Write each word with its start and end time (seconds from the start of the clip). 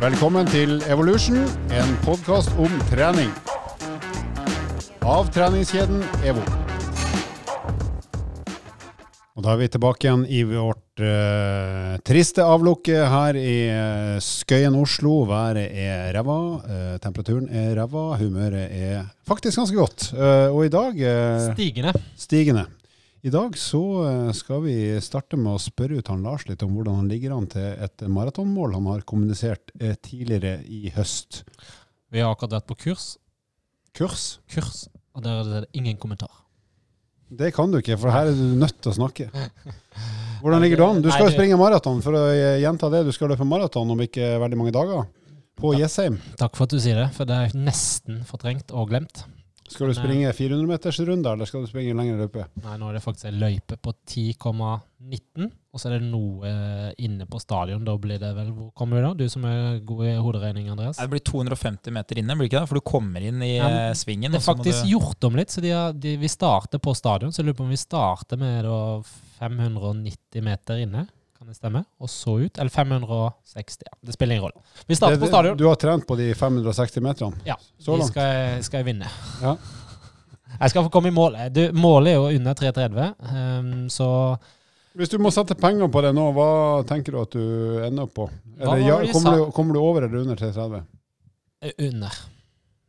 Velkommen 0.00 0.46
til 0.52 0.76
Evolution, 0.92 1.38
en 1.72 1.92
podkast 2.04 2.52
om 2.60 2.72
trening. 2.90 3.30
Av 5.06 5.28
treningskjeden 5.32 6.02
EVO. 6.26 6.42
Og 9.36 9.44
Da 9.44 9.52
er 9.52 9.60
vi 9.60 9.68
tilbake 9.68 10.06
igjen 10.06 10.22
i 10.32 10.42
vårt 10.48 11.00
eh, 11.04 11.96
triste 12.08 12.44
avlukke 12.44 13.02
her 13.12 13.36
i 13.36 13.56
eh, 13.68 14.14
Skøyen, 14.24 14.76
Oslo. 14.80 15.18
Været 15.28 15.66
er 15.76 16.08
ræva, 16.16 16.38
eh, 16.64 16.94
temperaturen 17.04 17.48
er 17.52 17.74
ræva, 17.76 18.06
humøret 18.20 18.72
er 18.72 19.04
faktisk 19.28 19.60
ganske 19.60 19.76
godt. 19.76 20.08
Eh, 20.16 20.48
og 20.52 20.64
i 20.64 20.72
dag 20.72 20.96
eh, 21.04 21.52
Stigende. 21.52 21.92
stigende. 22.16 22.66
I 23.26 23.30
dag 23.30 23.56
så 23.58 23.80
eh, 24.06 24.32
skal 24.38 24.60
vi 24.62 24.74
starte 25.02 25.34
med 25.40 25.56
å 25.56 25.58
spørre 25.58 25.98
ut 25.98 26.10
han 26.12 26.22
Lars 26.22 26.44
litt 26.46 26.60
om 26.62 26.76
hvordan 26.76 27.00
han 27.00 27.08
ligger 27.10 27.32
an 27.34 27.48
til 27.50 27.64
et 27.82 28.04
maratonmål 28.06 28.76
han 28.76 28.86
har 28.86 29.02
kommunisert 29.08 29.72
eh, 29.80 29.96
tidligere 29.98 30.60
i 30.70 30.92
høst. 30.94 31.40
Vi 32.14 32.22
har 32.22 32.30
akkurat 32.30 32.60
vært 32.60 32.68
på 32.70 32.76
kurs. 32.84 33.08
Kurs? 33.98 34.26
Kurs. 34.52 34.84
Og 35.18 35.24
der 35.26 35.40
er 35.42 35.66
det 35.66 35.72
ingen 35.74 35.98
kommentar. 35.98 36.30
Det 37.26 37.50
kan 37.56 37.72
du 37.72 37.80
ikke, 37.80 37.96
for 37.98 38.14
her 38.14 38.30
er 38.30 38.38
du 38.38 38.54
nødt 38.60 38.78
til 38.78 38.92
å 38.92 38.96
snakke. 39.00 39.26
Hvordan 40.44 40.62
ligger 40.62 40.78
du 40.78 40.86
an? 40.86 41.02
Du 41.02 41.10
skal 41.10 41.26
jo 41.26 41.34
springe 41.34 41.58
maraton, 41.58 41.98
for 42.06 42.14
å 42.14 42.24
eh, 42.30 42.60
gjenta 42.62 42.92
det. 42.94 43.08
Du 43.08 43.14
skal 43.16 43.34
løpe 43.34 43.48
maraton 43.48 43.90
om 43.90 44.06
ikke 44.06 44.36
veldig 44.44 44.60
mange 44.60 44.76
dager. 44.76 45.02
På. 45.58 45.74
Jessheim. 45.74 46.20
Takk 46.38 46.54
for 46.54 46.68
at 46.68 46.78
du 46.78 46.78
sier 46.78 47.02
det, 47.02 47.10
for 47.16 47.26
det 47.26 47.42
er 47.48 47.58
nesten 47.58 48.22
fortrengt 48.28 48.70
og 48.70 48.92
glemt. 48.92 49.26
Skal 49.68 49.90
du 49.90 49.94
springe 49.96 50.30
400-metersrunder, 50.32 51.34
eller 51.34 51.48
skal 51.48 51.64
du 51.64 51.68
springe 51.70 51.90
en 51.92 51.98
lengre 52.00 52.22
løype? 52.24 52.44
Nei, 52.62 52.76
nå 52.80 52.88
er 52.90 52.96
det 52.98 53.02
faktisk 53.04 53.28
en 53.30 53.38
løype 53.40 53.76
på 53.82 53.92
10,19, 54.08 55.48
og 55.74 55.80
så 55.82 55.90
er 55.90 55.96
det 55.98 56.06
noe 56.08 56.46
eh, 56.48 56.90
inne 57.04 57.26
på 57.28 57.40
stadion. 57.42 57.82
Da 57.84 57.96
blir 58.00 58.20
det 58.22 58.30
vel 58.36 58.52
Hvor 58.54 58.70
kommer 58.78 59.00
vi 59.00 59.04
da? 59.04 59.10
Du 59.18 59.26
som 59.32 59.44
er 59.48 59.80
god 59.86 60.04
i 60.06 60.14
hoderegning, 60.22 60.70
Andreas. 60.72 61.00
Det 61.02 61.08
blir 61.12 61.24
250 61.26 61.92
meter 61.96 62.20
inne, 62.22 62.36
blir 62.38 62.46
det 62.48 62.52
ikke 62.54 62.62
det? 62.62 62.70
For 62.70 62.80
du 62.80 62.86
kommer 62.92 63.26
inn 63.26 63.42
i 63.44 63.56
Ja, 63.56 63.68
eh, 63.90 63.92
svingen. 63.98 64.32
Det 64.32 64.40
er 64.40 64.46
faktisk 64.52 64.84
du- 64.86 64.92
gjort 64.94 65.28
om 65.28 65.36
litt, 65.36 65.50
så 65.52 65.60
de 65.64 65.74
har, 65.74 65.92
de, 65.92 66.16
vi 66.16 66.28
starter 66.32 66.78
på 66.82 66.94
stadion. 66.96 67.32
Så 67.32 67.42
jeg 67.42 67.50
lurer 67.50 67.60
på 67.60 67.66
om 67.68 67.74
vi 67.74 67.82
starter 67.82 68.40
med 68.40 68.64
da 68.64 68.80
590 69.40 70.42
meter 70.42 70.80
inne, 70.86 71.06
kan 71.38 71.46
det 71.50 71.56
stemme? 71.56 71.84
Og 72.00 72.08
så 72.10 72.34
ut. 72.44 72.58
Eller 72.58 72.70
560, 72.72 73.82
ja. 73.86 73.92
Det 74.02 74.14
spiller 74.16 74.36
ingen 74.36 74.46
rolle. 74.48 74.62
Vi 74.88 74.96
starter 74.98 75.20
på 75.20 75.26
stadion. 75.30 75.56
Du 75.60 75.66
har 75.68 75.76
trent 75.80 76.06
på 76.08 76.16
de 76.18 76.30
560 76.34 77.00
meterne? 77.04 77.40
Ja, 77.46 77.56
Så 77.78 77.92
de 77.92 77.98
langt? 78.00 78.10
skal, 78.12 78.22
jeg- 78.34 78.64
skal 78.64 78.78
jeg 78.82 78.88
vinne. 78.92 79.10
Ja. 79.42 79.56
Jeg 80.60 80.70
skal 80.70 80.84
få 80.86 80.90
komme 80.94 81.08
i 81.10 81.12
mål. 81.12 81.34
Du, 81.52 81.60
målet 81.76 82.14
er 82.14 82.14
jo 82.16 82.38
under 82.38 82.54
3,30, 82.54 83.08
um, 83.60 83.88
så 83.92 84.06
Hvis 84.96 85.10
du 85.12 85.18
må 85.20 85.28
sette 85.34 85.52
penger 85.58 85.90
på 85.92 86.00
det 86.00 86.14
nå, 86.16 86.30
hva 86.32 86.46
tenker 86.88 87.12
du 87.12 87.18
at 87.20 87.34
du 87.34 87.82
ender 87.84 88.06
opp 88.06 88.14
på? 88.16 88.28
Eller, 88.56 88.78
ja, 88.86 88.96
kommer, 89.12 89.36
du, 89.36 89.50
kommer 89.52 89.74
du 89.76 89.80
over 89.82 90.06
eller 90.06 90.22
under 90.22 90.38
330? 90.40 90.80
eh, 91.66 91.72
under. 91.90 92.14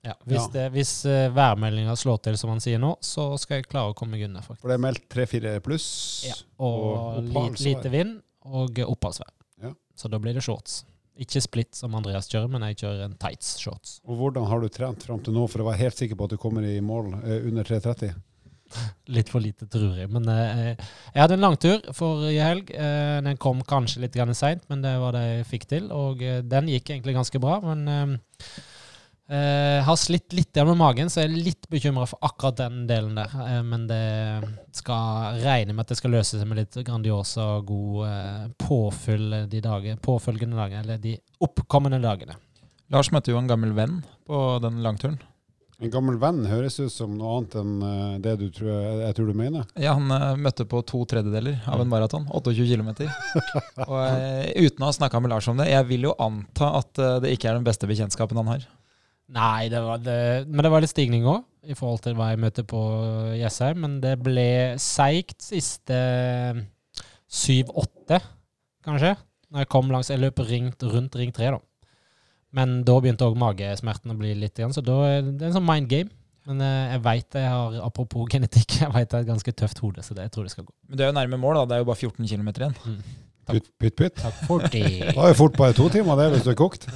Ja, 0.05 0.13
hvis 0.23 0.37
Ja. 0.45 0.47
det, 0.53 0.65
hvis 0.77 0.93
uh, 1.09 1.27
værmeldinga 1.35 1.95
slår 1.99 2.21
til, 2.23 2.37
som 2.39 2.53
han 2.53 2.61
sier 2.63 2.79
nå, 2.79 2.93
så 3.03 3.33
skal 3.41 3.57
jeg 3.59 3.67
klare 3.67 3.91
å 3.91 3.97
komme 3.97 4.15
meg 4.15 4.23
unna. 4.29 4.39
For 4.45 4.55
det 4.69 4.77
er 4.77 4.85
meldt 4.85 5.03
3-4 5.11 5.57
pluss. 5.65 5.89
Ja. 6.29 6.37
Og, 6.63 6.77
og 6.93 7.19
li, 7.25 7.33
oppholdsvær. 7.33 7.65
lite 7.67 7.91
vind 7.91 8.15
og 8.45 8.79
oppholdsvær. 8.85 9.33
Ja. 9.63 9.73
Så 9.97 10.11
da 10.11 10.19
blir 10.21 10.37
det 10.37 10.45
shorts. 10.45 10.83
Ikke 11.17 11.41
split 11.41 11.73
som 11.73 11.95
Andreas 11.97 12.29
kjører, 12.29 12.51
men 12.53 12.65
jeg 12.69 12.83
kjører 12.83 13.07
en 13.07 13.17
tights 13.17 13.55
shorts. 13.57 13.97
Og 14.05 14.19
hvordan 14.19 14.45
har 14.49 14.61
du 14.61 14.69
trent 14.69 15.05
fram 15.07 15.23
til 15.25 15.33
nå 15.33 15.47
for 15.49 15.63
å 15.63 15.69
være 15.71 15.81
helt 15.87 15.97
sikker 15.97 16.19
på 16.19 16.27
at 16.27 16.35
du 16.35 16.41
kommer 16.41 16.65
i 16.67 16.77
mål 16.85 17.15
eh, 17.23 17.47
under 17.49 17.65
330? 17.65 18.13
Litt 19.15 19.31
for 19.31 19.43
lite, 19.43 19.67
tror 19.71 19.97
jeg. 19.97 20.09
Men 20.13 20.27
eh, 20.31 20.73
jeg 21.13 21.21
hadde 21.21 21.37
en 21.37 21.45
langtur 21.45 21.83
forrige 21.95 22.45
helg. 22.45 22.71
Eh, 22.75 23.17
den 23.25 23.39
kom 23.41 23.63
kanskje 23.67 24.03
litt 24.03 24.17
seint, 24.37 24.65
men 24.69 24.83
det 24.83 24.97
var 25.01 25.15
det 25.15 25.23
jeg 25.25 25.49
fikk 25.51 25.67
til. 25.71 25.91
Og 25.95 26.23
eh, 26.23 26.41
den 26.43 26.69
gikk 26.71 26.91
egentlig 26.91 27.15
ganske 27.17 27.41
bra. 27.43 27.59
Men 27.63 27.87
eh, 29.29 29.83
har 29.83 29.97
slitt 29.99 30.33
litt 30.35 30.55
med 30.55 30.77
magen, 30.79 31.09
så 31.11 31.21
jeg 31.21 31.29
er 31.31 31.45
litt 31.49 31.67
bekymra 31.71 32.07
for 32.09 32.19
akkurat 32.25 32.57
den 32.63 32.85
delen 32.89 33.15
der. 33.17 33.31
Uh, 33.35 33.61
men 33.65 33.85
det 33.89 34.01
skal 34.77 35.39
regne 35.43 35.73
med 35.75 35.85
at 35.85 35.93
det 35.93 35.99
skal 35.99 36.13
løse 36.15 36.39
seg 36.39 36.47
med 36.49 36.61
litt 36.61 36.77
Grandiosa 36.87 37.45
og 37.57 37.69
god 37.69 38.03
uh, 38.07 38.43
påfyll 38.61 39.43
de 39.51 39.63
dager, 39.63 39.97
påfølgende 40.03 40.59
dager, 40.59 40.83
eller 40.83 41.01
de 41.03 41.17
oppkommende 41.43 42.01
dagene. 42.03 42.37
Lars 42.93 43.11
møtte 43.11 43.33
jo 43.33 43.39
en 43.41 43.49
gammel 43.49 43.73
venn 43.75 43.99
på 44.27 44.45
den 44.63 44.79
langturen. 44.85 45.19
En 45.77 45.91
gammel 45.93 46.15
venn 46.17 46.39
høres 46.49 46.79
ut 46.79 46.89
som 46.89 47.11
noe 47.19 47.35
annet 47.35 47.57
enn 47.59 48.21
det 48.23 48.31
du 48.39 48.47
tror, 48.49 48.71
jeg, 48.71 48.95
jeg 49.03 49.17
tror 49.19 49.27
du 49.29 49.35
mener. 49.37 49.67
Ja, 49.77 49.91
han 49.93 50.39
møtte 50.41 50.65
på 50.65 50.79
to 50.87 51.03
tredjedeler 51.05 51.59
av 51.67 51.77
Mm. 51.77 51.83
en 51.83 51.91
maraton. 51.91 52.25
28 52.33 52.65
km. 52.65 52.89
Og 53.85 53.99
uten 54.57 54.81
å 54.81 54.89
ha 54.89 54.95
snakka 54.97 55.21
med 55.21 55.35
Lars 55.35 55.51
om 55.51 55.59
det, 55.61 55.67
jeg 55.69 55.85
vil 55.91 56.07
jo 56.07 56.15
anta 56.17 56.71
at 56.79 57.03
det 57.21 57.35
ikke 57.35 57.51
er 57.51 57.59
den 57.59 57.67
beste 57.67 57.85
bekjentskapen 57.91 58.39
han 58.41 58.49
har. 58.55 58.65
Nei, 59.35 59.67
det 59.67 59.79
var 59.83 59.99
det, 59.99 60.19
men 60.47 60.63
det 60.63 60.71
var 60.71 60.83
litt 60.83 60.93
stigning 60.93 61.25
òg, 61.27 61.41
i 61.67 61.75
forhold 61.75 61.99
til 62.05 62.15
hva 62.15 62.29
jeg 62.31 62.39
møtte 62.39 62.63
på 62.67 62.79
Jessheim. 63.35 63.81
Men 63.83 63.97
det 64.03 64.15
ble 64.23 64.49
seigt 64.79 65.41
siste 65.43 65.97
syv-åtte, 67.27 68.21
kanskje. 68.87 69.17
Når 69.51 69.63
jeg 69.63 69.69
kom 69.71 69.91
langs 69.91 70.09
Jeg 70.11 70.19
løp 70.19 70.39
ringt, 70.43 70.83
rundt 70.83 71.15
ring 71.19 71.33
tre, 71.35 71.51
da. 71.55 71.59
Men 72.55 72.81
da 72.87 72.95
begynte 73.03 73.27
òg 73.27 73.35
magesmerten 73.39 74.11
å 74.11 74.17
bli 74.19 74.33
litt, 74.35 74.55
igjen, 74.59 74.75
så 74.75 74.83
da 74.83 74.95
er 75.09 75.27
det 75.27 75.49
en 75.49 75.57
sånn 75.59 75.67
mind 75.67 75.91
game. 75.91 76.11
Men 76.47 76.63
eh, 76.63 76.93
jeg 76.93 77.03
veit 77.03 77.35
jeg 77.35 77.51
har, 77.51 77.75
apropos 77.83 78.27
genetikk, 78.31 78.77
jeg 78.83 78.91
vet 78.95 79.11
jeg 79.11 79.17
har 79.17 79.25
et 79.25 79.31
ganske 79.33 79.53
tøft 79.59 79.83
hode, 79.83 80.03
så 80.03 80.15
det 80.15 80.29
jeg 80.29 80.35
tror 80.35 80.47
det 80.47 80.55
skal 80.55 80.67
gå. 80.67 80.75
Men 80.87 80.99
du 80.99 81.03
er 81.03 81.11
jo 81.11 81.17
nærme 81.19 81.39
mål, 81.43 81.59
da. 81.59 81.65
Det 81.67 81.77
er 81.77 81.83
jo 81.83 81.89
bare 81.91 81.99
14 81.99 82.29
km 82.31 82.51
igjen. 82.55 82.77
Pytt, 83.47 83.67
pytt, 83.79 83.95
pytt. 83.95 84.17
Takk 84.19 84.39
for 84.47 84.63
det. 84.67 84.81
Da 85.15 85.23
er 85.23 85.31
det 85.31 85.37
fort 85.39 85.55
bare 85.59 85.75
to 85.77 85.87
timer 85.93 86.19
det, 86.19 86.27
hvis 86.33 86.45
du 86.47 86.51
er 86.51 86.59
kokt. 86.59 86.87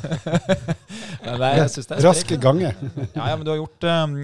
Er, 1.21 1.37
jeg 1.55 1.69
synes 1.69 1.87
det 1.87 1.95
er 1.95 2.03
Raske 2.03 2.37
ganger. 2.41 2.73
gange. 2.75 3.07
Ja, 3.17 3.27
ja, 3.29 3.35
men 3.37 3.45
du 3.45 3.51
har 3.53 3.59
gjort, 3.61 3.85
eh, 3.87 4.15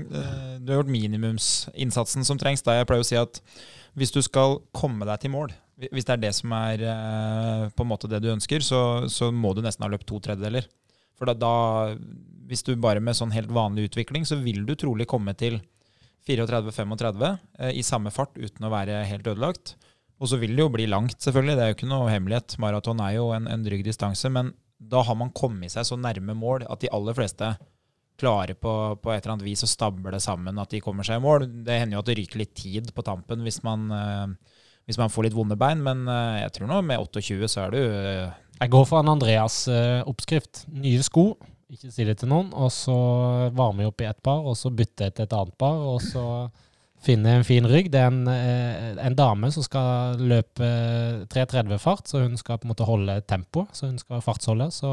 du 0.59 0.71
har 0.73 0.81
gjort 0.81 0.91
minimumsinnsatsen 0.91 2.25
som 2.27 2.39
trengs. 2.41 2.65
Da 2.65 2.75
jeg 2.75 2.87
pleier 2.89 3.05
å 3.05 3.07
si 3.07 3.19
at 3.19 3.39
hvis 3.97 4.11
du 4.13 4.19
skal 4.25 4.57
komme 4.75 5.07
deg 5.07 5.21
til 5.23 5.31
mål, 5.33 5.53
hvis 5.93 6.07
det 6.07 6.15
er 6.15 6.23
det 6.25 6.33
som 6.35 6.53
er 6.57 6.83
eh, 6.89 7.63
på 7.69 7.85
en 7.85 7.91
måte 7.91 8.09
det 8.11 8.19
du 8.25 8.31
ønsker, 8.33 8.65
så, 8.65 8.81
så 9.13 9.29
må 9.31 9.53
du 9.55 9.61
nesten 9.65 9.85
ha 9.85 9.91
løpt 9.93 10.09
to 10.09 10.19
tredjedeler. 10.25 10.67
For 11.17 11.29
da, 11.29 11.37
da, 11.37 11.95
hvis 12.49 12.65
du 12.65 12.73
bare 12.81 13.01
med 13.03 13.17
sånn 13.17 13.33
helt 13.35 13.53
vanlig 13.53 13.87
utvikling, 13.91 14.25
så 14.27 14.39
vil 14.41 14.65
du 14.67 14.73
trolig 14.77 15.07
komme 15.09 15.33
til 15.37 15.61
34-35 16.27 17.23
eh, 17.27 17.71
i 17.77 17.85
samme 17.85 18.11
fart 18.13 18.35
uten 18.37 18.67
å 18.67 18.73
være 18.73 19.03
helt 19.07 19.29
ødelagt. 19.29 19.77
Og 20.17 20.31
så 20.31 20.39
vil 20.41 20.55
det 20.55 20.63
jo 20.63 20.73
bli 20.73 20.87
langt, 20.89 21.19
selvfølgelig. 21.21 21.57
Det 21.57 21.63
er 21.63 21.71
jo 21.71 21.77
ikke 21.77 21.89
noe 21.91 22.09
hemmelighet. 22.09 22.57
Maraton 22.61 23.01
er 23.05 23.17
jo 23.19 23.29
en, 23.35 23.49
en 23.51 23.65
drygg 23.65 23.83
distanse. 23.85 24.31
Men 24.33 24.53
da 24.77 25.03
har 25.05 25.17
man 25.17 25.33
kommet 25.35 25.73
seg 25.73 25.85
så 25.87 25.97
nærme 25.99 26.35
mål 26.37 26.65
at 26.69 26.81
de 26.81 26.91
aller 26.93 27.17
fleste 27.17 27.51
klarer 28.17 28.57
på, 28.57 28.71
på 28.97 29.11
et 29.13 29.21
eller 29.21 29.35
annet 29.35 29.45
vis 29.45 29.61
å 29.65 29.69
stable 29.69 30.19
sammen 30.21 30.57
at 30.57 30.71
de 30.73 30.81
kommer 30.81 31.05
seg 31.05 31.19
i 31.19 31.23
mål. 31.23 31.45
Det 31.65 31.81
hender 31.81 31.97
jo 31.97 32.03
at 32.03 32.09
det 32.09 32.17
ryker 32.17 32.41
litt 32.41 32.55
tid 32.57 32.89
på 32.95 33.05
tampen 33.05 33.43
hvis 33.45 33.61
man, 33.65 33.85
eh, 33.93 34.55
hvis 34.89 34.97
man 34.97 35.13
får 35.13 35.27
litt 35.27 35.37
vonde 35.37 35.57
bein, 35.59 35.83
men 35.85 36.07
eh, 36.09 36.39
jeg 36.43 36.55
tror 36.57 36.71
nå 36.71 36.81
med 36.87 37.03
28 37.03 37.51
så 37.53 37.67
er 37.67 37.75
du 37.75 37.79
eh, 37.83 38.33
Jeg 38.57 38.73
går 38.73 38.89
for 38.89 39.03
en 39.03 39.13
Andreas 39.13 39.59
eh, 39.69 40.01
oppskrift. 40.09 40.65
Nye 40.73 41.05
sko, 41.05 41.29
ikke 41.69 41.91
si 41.93 42.07
det 42.07 42.17
til 42.21 42.31
noen. 42.31 42.49
Og 42.57 42.71
så 42.73 42.97
varmer 43.53 43.85
jeg 43.85 43.93
opp 43.93 44.01
i 44.01 44.09
ett 44.09 44.23
par, 44.25 44.41
og 44.41 44.57
så 44.57 44.73
bytter 44.73 45.11
jeg 45.11 45.17
til 45.17 45.27
et 45.27 45.37
annet 45.37 45.57
par. 45.61 45.77
Og 45.93 46.01
så 46.01 46.25
finner 47.05 47.35
jeg 47.35 47.41
en 47.41 47.47
fin 47.47 47.67
rygg. 47.69 47.89
Det 47.93 48.01
er 48.01 48.09
en, 48.11 48.27
eh, 48.31 49.05
en 49.05 49.15
dame 49.17 49.51
som 49.53 49.65
skal 49.65 50.19
løpe 50.19 50.67
3.30-fart, 51.31 52.07
så 52.09 52.23
hun 52.23 52.37
skal 52.39 52.59
på 52.59 52.67
en 52.67 52.73
måte 52.73 52.87
holde 52.87 53.19
tempo. 53.29 53.67
Så 53.71 53.89
hun 53.91 53.97
skal 54.01 54.23
fartsholde. 54.25 54.69
Så 54.73 54.91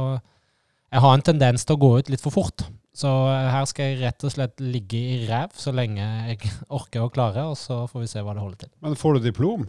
jeg 0.92 1.02
har 1.04 1.14
en 1.16 1.26
tendens 1.26 1.64
til 1.64 1.76
å 1.76 1.82
gå 1.82 1.92
ut 1.98 2.10
litt 2.12 2.22
for 2.22 2.34
fort. 2.34 2.66
Så 2.94 3.10
eh, 3.10 3.50
her 3.50 3.66
skal 3.66 3.90
jeg 3.90 4.02
rett 4.04 4.26
og 4.26 4.34
slett 4.36 4.60
ligge 4.62 5.00
i 5.00 5.20
ræv 5.26 5.56
så 5.58 5.74
lenge 5.74 6.04
jeg 6.30 6.52
orker 6.78 7.06
og 7.06 7.14
klarer, 7.16 7.50
og 7.50 7.58
så 7.58 7.84
får 7.90 8.04
vi 8.04 8.10
se 8.12 8.22
hva 8.22 8.36
det 8.36 8.44
holder 8.44 8.66
til. 8.66 8.74
Men 8.84 8.98
får 9.00 9.18
du 9.18 9.24
diplom? 9.30 9.64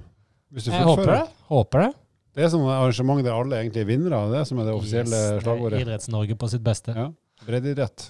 Hvis 0.53 0.67
du 0.67 0.71
Jeg 0.71 0.85
håper 0.85 1.09
det. 1.11 1.23
Håper 1.49 1.87
det. 1.87 1.93
Det 2.35 2.43
er 2.43 2.51
sånn 2.51 2.67
arrangement 2.67 3.23
der 3.23 3.33
alle 3.33 3.57
egentlig 3.61 3.81
er 3.85 3.87
vinnere. 3.89 4.19
Det 4.31 4.43
som 4.47 4.59
er 4.59 4.67
det 4.67 4.75
offisielle 4.75 5.15
Yes, 5.15 5.41
slagordet. 5.43 5.79
Idretts-Norge 5.81 6.35
på 6.39 6.49
sitt 6.51 6.63
beste. 6.63 6.93
Ja. 6.95 7.07
Breddeidrett. 7.47 8.09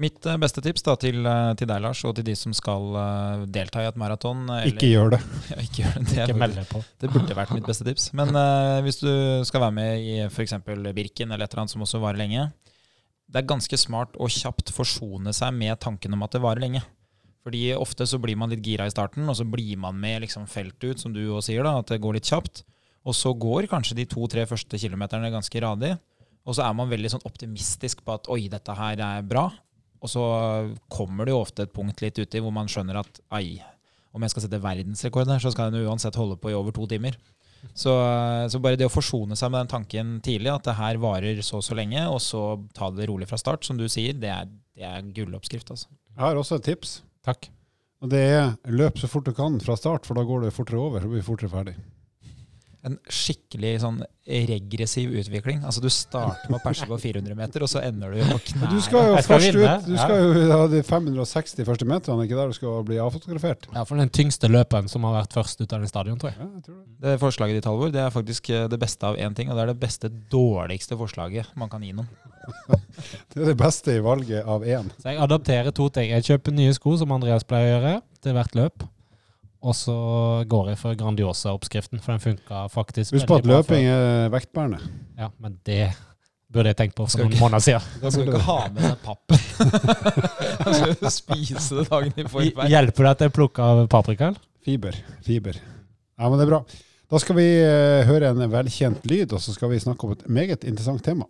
Mitt 0.00 0.24
eh, 0.24 0.38
beste 0.40 0.62
tips 0.64 0.84
da, 0.86 0.94
til, 0.96 1.18
eh, 1.28 1.50
til 1.60 1.68
deg, 1.68 1.82
Lars, 1.84 2.00
og 2.08 2.14
til 2.16 2.24
de 2.24 2.34
som 2.38 2.54
skal 2.56 2.94
eh, 2.96 3.42
delta 3.52 3.82
i 3.82 3.88
et 3.90 3.98
maraton 4.00 4.46
Ikke 4.70 4.88
gjør 4.88 5.12
det. 5.16 5.20
Ja, 5.52 5.58
ikke 5.60 5.82
gjør 5.82 5.98
det. 5.98 6.06
Det, 6.08 6.24
Ikke 6.24 6.38
meld 6.40 6.56
deg 6.56 6.70
på. 6.70 6.80
det 7.02 7.10
burde 7.12 7.36
vært 7.36 7.52
mitt 7.52 7.68
beste 7.68 7.84
tips. 7.86 8.08
Men 8.16 8.32
uh, 8.32 8.80
hvis 8.84 9.02
du 9.02 9.12
skal 9.48 9.66
være 9.66 9.76
med 9.76 10.00
i 10.00 10.16
f.eks. 10.30 10.56
Birken 10.64 11.34
eller 11.34 11.44
et 11.44 11.52
eller 11.52 11.64
annet 11.64 11.74
som 11.74 11.84
også 11.84 12.00
varer 12.00 12.22
lenge, 12.22 12.48
det 13.32 13.42
er 13.42 13.48
ganske 13.48 13.78
smart 13.80 14.16
å 14.20 14.28
kjapt 14.32 14.72
forsone 14.72 15.32
seg 15.36 15.52
med 15.56 15.76
tanken 15.80 16.16
om 16.16 16.24
at 16.24 16.32
det 16.36 16.42
varer 16.44 16.64
lenge. 16.64 16.82
Fordi 17.42 17.72
ofte 17.74 18.06
så 18.06 18.20
blir 18.22 18.38
man 18.38 18.52
litt 18.52 18.62
gira 18.64 18.86
i 18.86 18.92
starten, 18.92 19.26
og 19.28 19.36
så 19.36 19.44
blir 19.48 19.76
man 19.80 19.96
med 19.98 20.22
liksom 20.24 20.46
feltet 20.48 20.92
ut, 20.92 21.02
som 21.02 21.12
du 21.12 21.24
også 21.24 21.50
sier, 21.50 21.66
da, 21.66 21.74
at 21.80 21.90
det 21.90 22.00
går 22.00 22.16
litt 22.16 22.30
kjapt. 22.30 22.62
Og 23.08 23.16
så 23.18 23.32
går 23.34 23.66
kanskje 23.68 23.98
de 23.98 24.06
to-tre 24.08 24.46
første 24.46 24.78
kilometerne 24.78 25.32
ganske 25.34 25.64
radig. 25.64 25.96
Og 26.46 26.56
så 26.56 26.64
er 26.64 26.76
man 26.78 26.90
veldig 26.90 27.10
sånn 27.12 27.26
optimistisk 27.28 28.04
på 28.06 28.14
at 28.14 28.30
oi, 28.32 28.46
dette 28.52 28.76
her 28.78 29.02
er 29.02 29.26
bra. 29.26 29.48
Og 30.02 30.10
så 30.10 30.22
kommer 30.90 31.26
det 31.26 31.34
jo 31.34 31.42
ofte 31.42 31.66
et 31.66 31.74
punkt 31.74 32.02
litt 32.02 32.18
uti 32.18 32.42
hvor 32.42 32.54
man 32.54 32.70
skjønner 32.70 32.98
at 33.02 33.20
ei, 33.38 33.60
om 34.12 34.24
jeg 34.24 34.34
skal 34.34 34.44
sette 34.44 34.60
verdensrekord 34.62 35.30
her, 35.30 35.42
så 35.42 35.52
skal 35.54 35.70
den 35.70 35.86
uansett 35.86 36.18
holde 36.18 36.36
på 36.40 36.50
i 36.50 36.56
over 36.58 36.74
to 36.74 36.88
timer. 36.90 37.16
Så, 37.70 37.92
så 38.50 38.58
bare 38.58 38.76
det 38.76 38.88
å 38.88 38.92
forsone 38.92 39.38
seg 39.38 39.52
med 39.52 39.62
den 39.62 39.70
tanken 39.70 40.12
tidlig, 40.24 40.50
at 40.50 40.66
det 40.66 40.74
her 40.80 40.98
varer 41.00 41.38
så 41.46 41.60
og 41.60 41.64
så 41.64 41.78
lenge, 41.78 42.02
og 42.10 42.18
så 42.20 42.42
ta 42.74 42.90
det 42.90 43.06
rolig 43.08 43.28
fra 43.30 43.38
start, 43.38 43.62
som 43.64 43.78
du 43.78 43.86
sier, 43.86 44.18
det 44.18 44.32
er, 44.34 44.50
det 44.74 44.88
er 44.88 45.06
gulloppskrift. 45.14 45.70
Altså. 45.70 45.86
Jeg 46.16 46.24
har 46.24 46.40
også 46.40 46.58
et 46.58 46.66
tips. 46.72 46.98
Takk. 47.24 47.46
Og 48.02 48.10
det 48.10 48.22
er 48.34 48.56
løp 48.74 48.98
så 48.98 49.06
fort 49.06 49.28
du 49.28 49.34
kan 49.36 49.60
fra 49.62 49.78
start, 49.78 50.08
for 50.08 50.18
da 50.18 50.26
går 50.26 50.48
det 50.48 50.56
fortere 50.56 50.82
over. 50.82 51.04
Så 51.04 51.10
blir 51.12 51.22
du 51.22 51.28
fortere 51.28 51.52
ferdig. 51.52 51.76
En 52.82 52.96
skikkelig 53.06 53.76
sånn 53.84 54.00
regressiv 54.26 55.10
utvikling. 55.18 55.60
Altså 55.66 55.82
Du 55.82 55.88
starter 55.90 56.50
med 56.50 56.58
å 56.58 56.62
perse 56.64 56.86
på 56.86 56.96
400 56.98 57.36
meter, 57.38 57.62
og 57.62 57.70
så 57.70 57.82
ender 57.82 58.14
du 58.14 58.22
på 58.26 58.38
knærne. 58.48 58.70
Du 58.72 58.82
skal 58.82 59.06
jo 59.06 59.16
skal 59.18 59.28
først 59.28 59.58
ut. 59.58 59.86
Du 59.86 59.94
skal 59.98 60.22
jo 60.22 60.46
ha 60.50 60.66
de 60.70 60.82
560 60.86 61.68
første 61.68 61.86
meterne, 61.86 62.26
ikke 62.26 62.38
der 62.38 62.50
du 62.50 62.56
skal 62.58 62.82
bli 62.86 62.98
avfotografert. 63.02 63.68
Ja, 63.74 63.84
for 63.86 64.02
den 64.02 64.10
tyngste 64.14 64.50
løperen 64.50 64.90
som 64.90 65.06
har 65.06 65.20
vært 65.20 65.38
først 65.38 65.62
ut 65.62 65.68
av 65.68 65.82
den 65.82 65.90
stadion, 65.90 66.18
tror 66.22 66.32
jeg. 66.32 66.40
Ja, 66.42 66.48
jeg 66.58 66.66
tror 66.66 66.78
det. 66.80 66.90
Det 67.06 67.16
forslaget 67.22 67.58
ditt, 67.58 67.70
Halvor, 67.70 67.94
det 67.94 68.02
er 68.02 68.14
faktisk 68.14 68.50
eh, 68.50 68.66
det 68.70 68.78
beste 68.82 69.10
av 69.10 69.18
én 69.18 69.38
ting, 69.38 69.50
og 69.50 69.58
det 69.58 69.66
er 69.66 69.72
det 69.74 69.80
beste 69.82 70.10
dårligste 70.34 70.98
forslaget 70.98 71.54
man 71.58 71.70
kan 71.70 71.82
gi 71.86 71.94
noen. 71.94 72.10
det 73.30 73.42
er 73.42 73.52
det 73.52 73.58
beste 73.58 73.94
i 73.98 74.02
valget 74.02 74.46
av 74.46 74.66
én. 74.66 74.90
Så 74.98 75.12
jeg 75.12 75.22
adapterer 75.22 75.74
to 75.74 75.86
ting. 75.94 76.10
Jeg 76.14 76.26
kjøper 76.30 76.54
nye 76.54 76.74
sko, 76.74 76.96
som 76.98 77.14
Andreas 77.14 77.46
pleier 77.46 77.70
å 77.70 77.76
gjøre, 77.76 77.94
til 78.22 78.38
hvert 78.38 78.58
løp. 78.58 78.86
Og 79.62 79.74
så 79.78 79.94
går 80.50 80.72
jeg 80.72 80.78
for 80.80 80.96
Grandiosa-oppskriften, 80.98 82.00
for 82.02 82.12
den 82.16 82.22
funka 82.24 82.64
faktisk 82.72 83.14
Husk 83.14 83.28
på 83.30 83.36
at 83.38 83.46
løping 83.46 83.84
er 83.86 84.32
vektbærende. 84.34 84.80
Ja, 85.20 85.28
men 85.38 85.54
det 85.68 85.92
burde 86.52 86.72
jeg 86.72 86.76
tenkt 86.80 86.96
på 86.98 87.06
for 87.06 87.22
noen 87.22 87.30
ikke- 87.32 87.44
måneder 87.44 87.62
siden. 87.64 87.86
Da 88.02 88.10
skal 88.10 88.26
du 88.26 88.32
ikke 88.32 88.46
ha 88.48 88.56
med 88.74 88.82
deg 88.82 88.98
pappen. 89.06 89.38
Da 90.62 90.72
skal 90.74 90.96
du 90.98 91.06
spise 91.14 91.78
det 91.78 91.84
dagen 91.90 92.12
i 92.18 92.24
forveien. 92.28 92.68
Hjelper 92.74 93.06
det 93.06 93.12
at 93.14 93.22
jeg 93.26 93.32
plukker 93.38 93.62
av 93.62 93.84
paprikaen? 93.90 94.36
Fiber. 94.66 94.98
Fiber. 95.26 95.56
Ja, 96.18 96.28
men 96.28 96.38
det 96.38 96.44
er 96.48 96.50
bra. 96.52 96.60
Da 97.12 97.20
skal 97.22 97.36
vi 97.38 97.46
eh, 97.62 98.02
høre 98.08 98.30
en 98.34 98.42
velkjent 98.52 99.06
lyd, 99.10 99.32
og 99.36 99.40
så 99.42 99.54
skal 99.54 99.70
vi 99.72 99.80
snakke 99.82 100.06
om 100.06 100.12
et 100.16 100.26
meget 100.28 100.64
interessant 100.68 101.02
tema. 101.06 101.26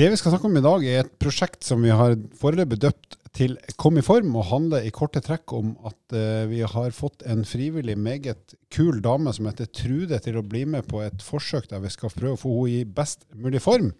Det 0.00 0.06
vi 0.08 0.16
skal 0.16 0.32
snakke 0.32 0.48
om 0.48 0.54
i 0.56 0.62
dag, 0.64 0.84
er 0.88 1.02
et 1.02 1.16
prosjekt 1.20 1.66
som 1.66 1.82
vi 1.84 1.90
har 1.92 2.14
foreløpig 2.40 2.78
døpt 2.80 3.18
til 3.36 3.58
Kom 3.76 3.98
i 4.00 4.04
form, 4.04 4.30
og 4.38 4.46
handler 4.48 4.86
i 4.86 4.92
korte 4.96 5.20
trekk 5.20 5.52
om 5.52 5.74
at 5.84 6.14
uh, 6.16 6.46
vi 6.48 6.62
har 6.64 6.94
fått 6.96 7.20
en 7.28 7.42
frivillig, 7.44 7.98
meget 8.00 8.54
kul 8.72 9.02
dame 9.04 9.34
som 9.36 9.50
heter 9.50 9.68
Trude, 9.68 10.16
til 10.24 10.38
å 10.40 10.44
bli 10.46 10.62
med 10.72 10.88
på 10.88 11.02
et 11.04 11.20
forsøk 11.20 11.68
der 11.68 11.82
vi 11.84 11.92
skal 11.92 12.14
prøve 12.14 12.38
å 12.38 12.40
få 12.40 12.54
henne 12.62 12.78
i 12.78 12.86
best 12.88 13.26
mulig 13.36 13.60
form. 13.60 13.90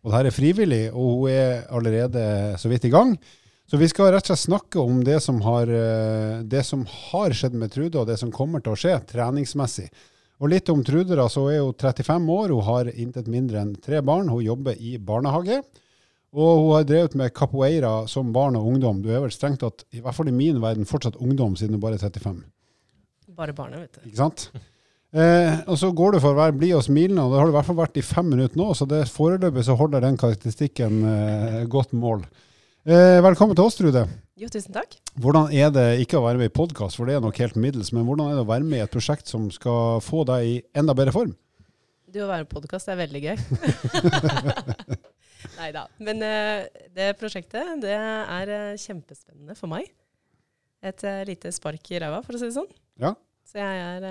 Og 0.00 0.08
det 0.08 0.16
her 0.16 0.30
er 0.30 0.36
frivillig, 0.38 0.80
og 0.88 1.26
hun 1.26 1.34
er 1.34 1.68
allerede 1.68 2.24
så 2.62 2.72
vidt 2.72 2.88
i 2.88 2.94
gang. 2.94 3.12
Så 3.68 3.76
vi 3.82 3.90
skal 3.92 4.08
rett 4.14 4.24
og 4.24 4.32
slett 4.32 4.46
snakke 4.46 4.80
om 4.80 5.04
det 5.04 5.18
som 5.26 5.44
har, 5.44 5.68
eh, 5.68 6.40
det 6.48 6.64
som 6.64 6.86
har 7.12 7.36
skjedd 7.36 7.60
med 7.60 7.76
Trude, 7.76 8.00
og 8.00 8.08
det 8.08 8.16
som 8.24 8.32
kommer 8.32 8.64
til 8.64 8.72
å 8.72 8.80
skje 8.86 8.96
treningsmessig. 9.12 9.90
Og 10.40 10.50
litt 10.50 10.70
om 10.72 10.80
Trude, 10.86 11.14
da, 11.18 11.28
så 11.30 11.44
er 11.52 11.60
hun 11.62 11.74
35 11.76 12.32
år, 12.34 12.54
hun 12.56 12.66
har 12.66 12.90
intet 12.94 13.28
mindre 13.30 13.60
enn 13.62 13.76
tre 13.82 14.00
barn, 14.02 14.30
hun 14.32 14.42
jobber 14.42 14.78
i 14.78 14.96
barnehage. 14.98 15.60
Og 16.32 16.62
hun 16.62 16.70
har 16.78 16.88
drevet 16.88 17.14
med 17.20 17.34
capoeira 17.36 17.92
som 18.08 18.32
barn 18.32 18.56
og 18.56 18.66
ungdom. 18.70 19.02
Du 19.04 19.10
er 19.12 19.20
vel 19.20 19.32
strengt 19.34 19.60
tatt, 19.60 19.84
i 19.92 20.00
hvert 20.00 20.16
fall 20.16 20.30
i 20.32 20.34
min 20.34 20.62
verden, 20.62 20.88
fortsatt 20.88 21.20
ungdom 21.20 21.54
siden 21.60 21.76
du 21.76 21.82
bare 21.82 21.98
er 22.00 22.04
35. 22.08 22.40
Bare 23.36 23.54
barnet, 23.56 23.84
vet 23.84 23.98
du. 23.98 24.08
Ikke 24.08 24.22
sant? 24.22 24.46
Eh, 25.12 25.58
og 25.68 25.76
så 25.76 25.90
går 25.92 26.14
du 26.14 26.22
for 26.24 26.32
å 26.32 26.38
være 26.40 26.56
blid 26.56 26.72
og 26.78 26.86
smilende, 26.86 27.26
og 27.26 27.34
det 27.34 27.40
har 27.40 27.48
du 27.48 27.52
i 27.52 27.56
hvert 27.58 27.68
fall 27.68 27.80
vært 27.82 27.98
i 28.00 28.04
fem 28.06 28.30
minutter 28.32 28.56
nå, 28.56 28.70
så 28.72 28.86
det 28.88 29.02
foreløpig 29.12 29.64
så 29.66 29.76
holder 29.76 30.06
den 30.06 30.16
karakteristikken 30.20 31.02
eh, 31.04 31.58
godt 31.72 31.92
mål. 31.92 32.24
Eh, 32.88 33.18
velkommen 33.24 33.58
til 33.58 33.68
oss, 33.68 33.76
Trude. 33.76 34.06
Jo, 34.40 34.48
tusen 34.48 34.72
takk. 34.72 34.94
Hvordan 35.20 35.50
er 35.52 35.68
det 35.74 35.86
ikke 36.00 36.16
å 36.16 36.24
være 36.24 36.40
med 36.40 36.48
i 36.48 36.54
podkast, 36.56 36.96
for 36.96 37.08
det 37.08 37.18
er 37.18 37.24
nok 37.24 37.36
helt 37.42 37.56
middels, 37.60 37.90
men 37.92 38.06
hvordan 38.08 38.30
er 38.30 38.38
det 38.38 38.44
å 38.46 38.48
være 38.48 38.64
med 38.64 38.80
i 38.80 38.84
et 38.86 38.92
prosjekt 38.92 39.28
som 39.28 39.50
skal 39.52 40.00
få 40.00 40.22
deg 40.28 40.46
i 40.48 40.54
enda 40.78 40.94
bedre 40.96 41.12
form? 41.12 41.34
Du 42.08 42.22
å 42.24 42.28
være 42.30 42.46
med 42.46 42.48
i 42.48 42.54
podkast 42.54 42.88
er 42.88 42.96
veldig 43.02 43.22
gøy. 43.26 43.36
Nei 45.58 45.68
da. 45.76 45.84
Men 46.00 46.24
uh, 46.24 46.64
det 46.96 47.10
prosjektet, 47.20 47.74
det 47.84 47.92
er 47.92 48.54
uh, 48.54 48.80
kjempespennende 48.80 49.56
for 49.58 49.68
meg. 49.72 49.92
Et 50.80 51.04
uh, 51.04 51.20
lite 51.28 51.52
spark 51.52 51.92
i 51.92 52.00
ræva, 52.00 52.22
for 52.24 52.32
å 52.32 52.40
si 52.40 52.48
det 52.48 52.56
sånn. 52.56 52.72
Ja. 53.04 53.12
Så 53.52 53.60
jeg 53.60 53.84
er, 53.84 54.08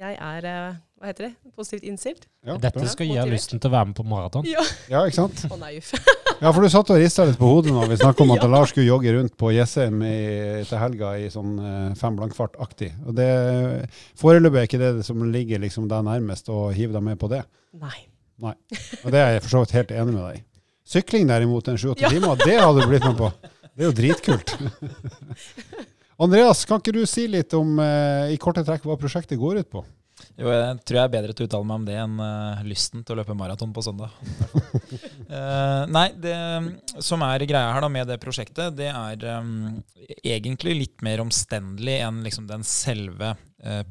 jeg 0.00 0.16
er 0.16 0.50
hva 1.00 1.08
heter 1.08 1.30
det, 1.30 1.52
positivt 1.56 1.86
innstilt. 1.88 2.26
Ja, 2.44 2.58
Dette 2.60 2.84
skal 2.92 3.08
gi 3.08 3.14
deg 3.16 3.30
lysten 3.32 3.56
til 3.56 3.70
å 3.70 3.72
være 3.72 3.88
med 3.88 3.96
på 3.96 4.04
maraton. 4.04 4.44
Ja. 4.44 4.60
ja 4.90 5.00
ikke 5.08 5.16
sant? 5.16 5.46
Å 5.48 5.56
nei, 5.56 5.78
uff. 5.80 5.94
Ja, 6.40 6.50
for 6.52 6.60
du 6.60 6.68
satt 6.72 6.90
og 6.92 7.00
rista 7.00 7.24
litt 7.28 7.38
på 7.40 7.48
hodet 7.48 7.72
når 7.72 7.88
vi 7.88 7.96
snakka 8.02 8.24
om 8.26 8.34
at 8.34 8.42
Ja. 8.44 8.50
Lars 8.52 8.74
skulle 8.74 8.84
jogge 8.88 9.14
rundt 9.16 9.32
på 9.40 9.50
Jessheim 9.52 9.98
til 10.04 10.80
helga 10.80 11.14
i 11.20 11.30
sånn 11.32 11.54
eh, 11.56 11.88
fem 12.00 12.16
blankfart-aktig. 12.20 12.90
Og 13.08 13.16
det 13.16 13.28
Foreløpig 14.20 14.60
er 14.60 14.68
ikke 14.68 14.80
det 14.80 14.92
som 15.08 15.24
ligger 15.32 15.60
liksom 15.64 15.88
deg 15.88 16.04
nærmest, 16.04 16.52
å 16.52 16.68
hive 16.76 16.96
deg 16.96 17.04
med 17.08 17.20
på 17.20 17.32
det. 17.32 17.42
Nei. 17.80 17.96
Og 18.44 19.08
det 19.12 19.20
er 19.20 19.34
jeg 19.36 19.44
for 19.44 19.52
så 19.52 19.64
vidt 19.64 19.76
helt 19.76 19.94
enig 19.96 20.14
med 20.16 20.20
deg 20.24 20.40
i. 20.40 20.44
Sykling 20.90 21.28
derimot, 21.28 21.68
en 21.70 21.80
sju-åtte 21.80 22.04
Ja. 22.04 22.12
timer, 22.12 22.36
det 22.40 22.56
hadde 22.60 22.82
du 22.84 22.88
blitt 22.90 23.04
med 23.06 23.16
på. 23.20 23.32
Det 23.70 23.84
er 23.84 23.88
jo 23.88 23.96
dritkult. 23.96 24.56
Andreas, 26.24 26.64
kan 26.68 26.80
ikke 26.82 26.92
du 26.92 27.04
si 27.08 27.24
litt 27.30 27.54
om 27.56 27.78
eh, 27.80 28.34
i 28.34 28.38
korte 28.40 28.64
trekk 28.66 28.84
hva 28.88 28.96
prosjektet 29.00 29.40
går 29.40 29.62
ut 29.62 29.70
på? 29.72 29.84
Jo, 30.40 30.48
jeg 30.48 30.76
tror 30.88 30.96
jeg 30.96 31.04
er 31.04 31.12
bedre 31.12 31.34
til 31.36 31.44
å 31.44 31.48
uttale 31.50 31.68
meg 31.68 31.76
om 31.76 31.82
det 31.84 31.96
enn 32.00 32.20
uh, 32.22 32.60
lysten 32.64 33.02
til 33.04 33.12
å 33.12 33.18
løpe 33.18 33.36
maraton 33.36 33.74
på 33.76 33.82
søndag. 33.84 34.14
uh, 35.28 35.84
nei, 35.96 36.06
det 36.16 36.36
som 37.04 37.20
er 37.26 37.44
greia 37.44 37.74
her 37.74 37.84
da 37.84 37.90
med 37.92 38.08
det 38.08 38.16
prosjektet, 38.22 38.72
det 38.78 38.88
er 38.88 39.26
um, 39.36 39.82
egentlig 40.24 40.78
litt 40.78 41.04
mer 41.04 41.20
omstendelig 41.20 41.98
enn 42.06 42.24
liksom 42.24 42.48
den 42.48 42.64
selve 42.66 43.36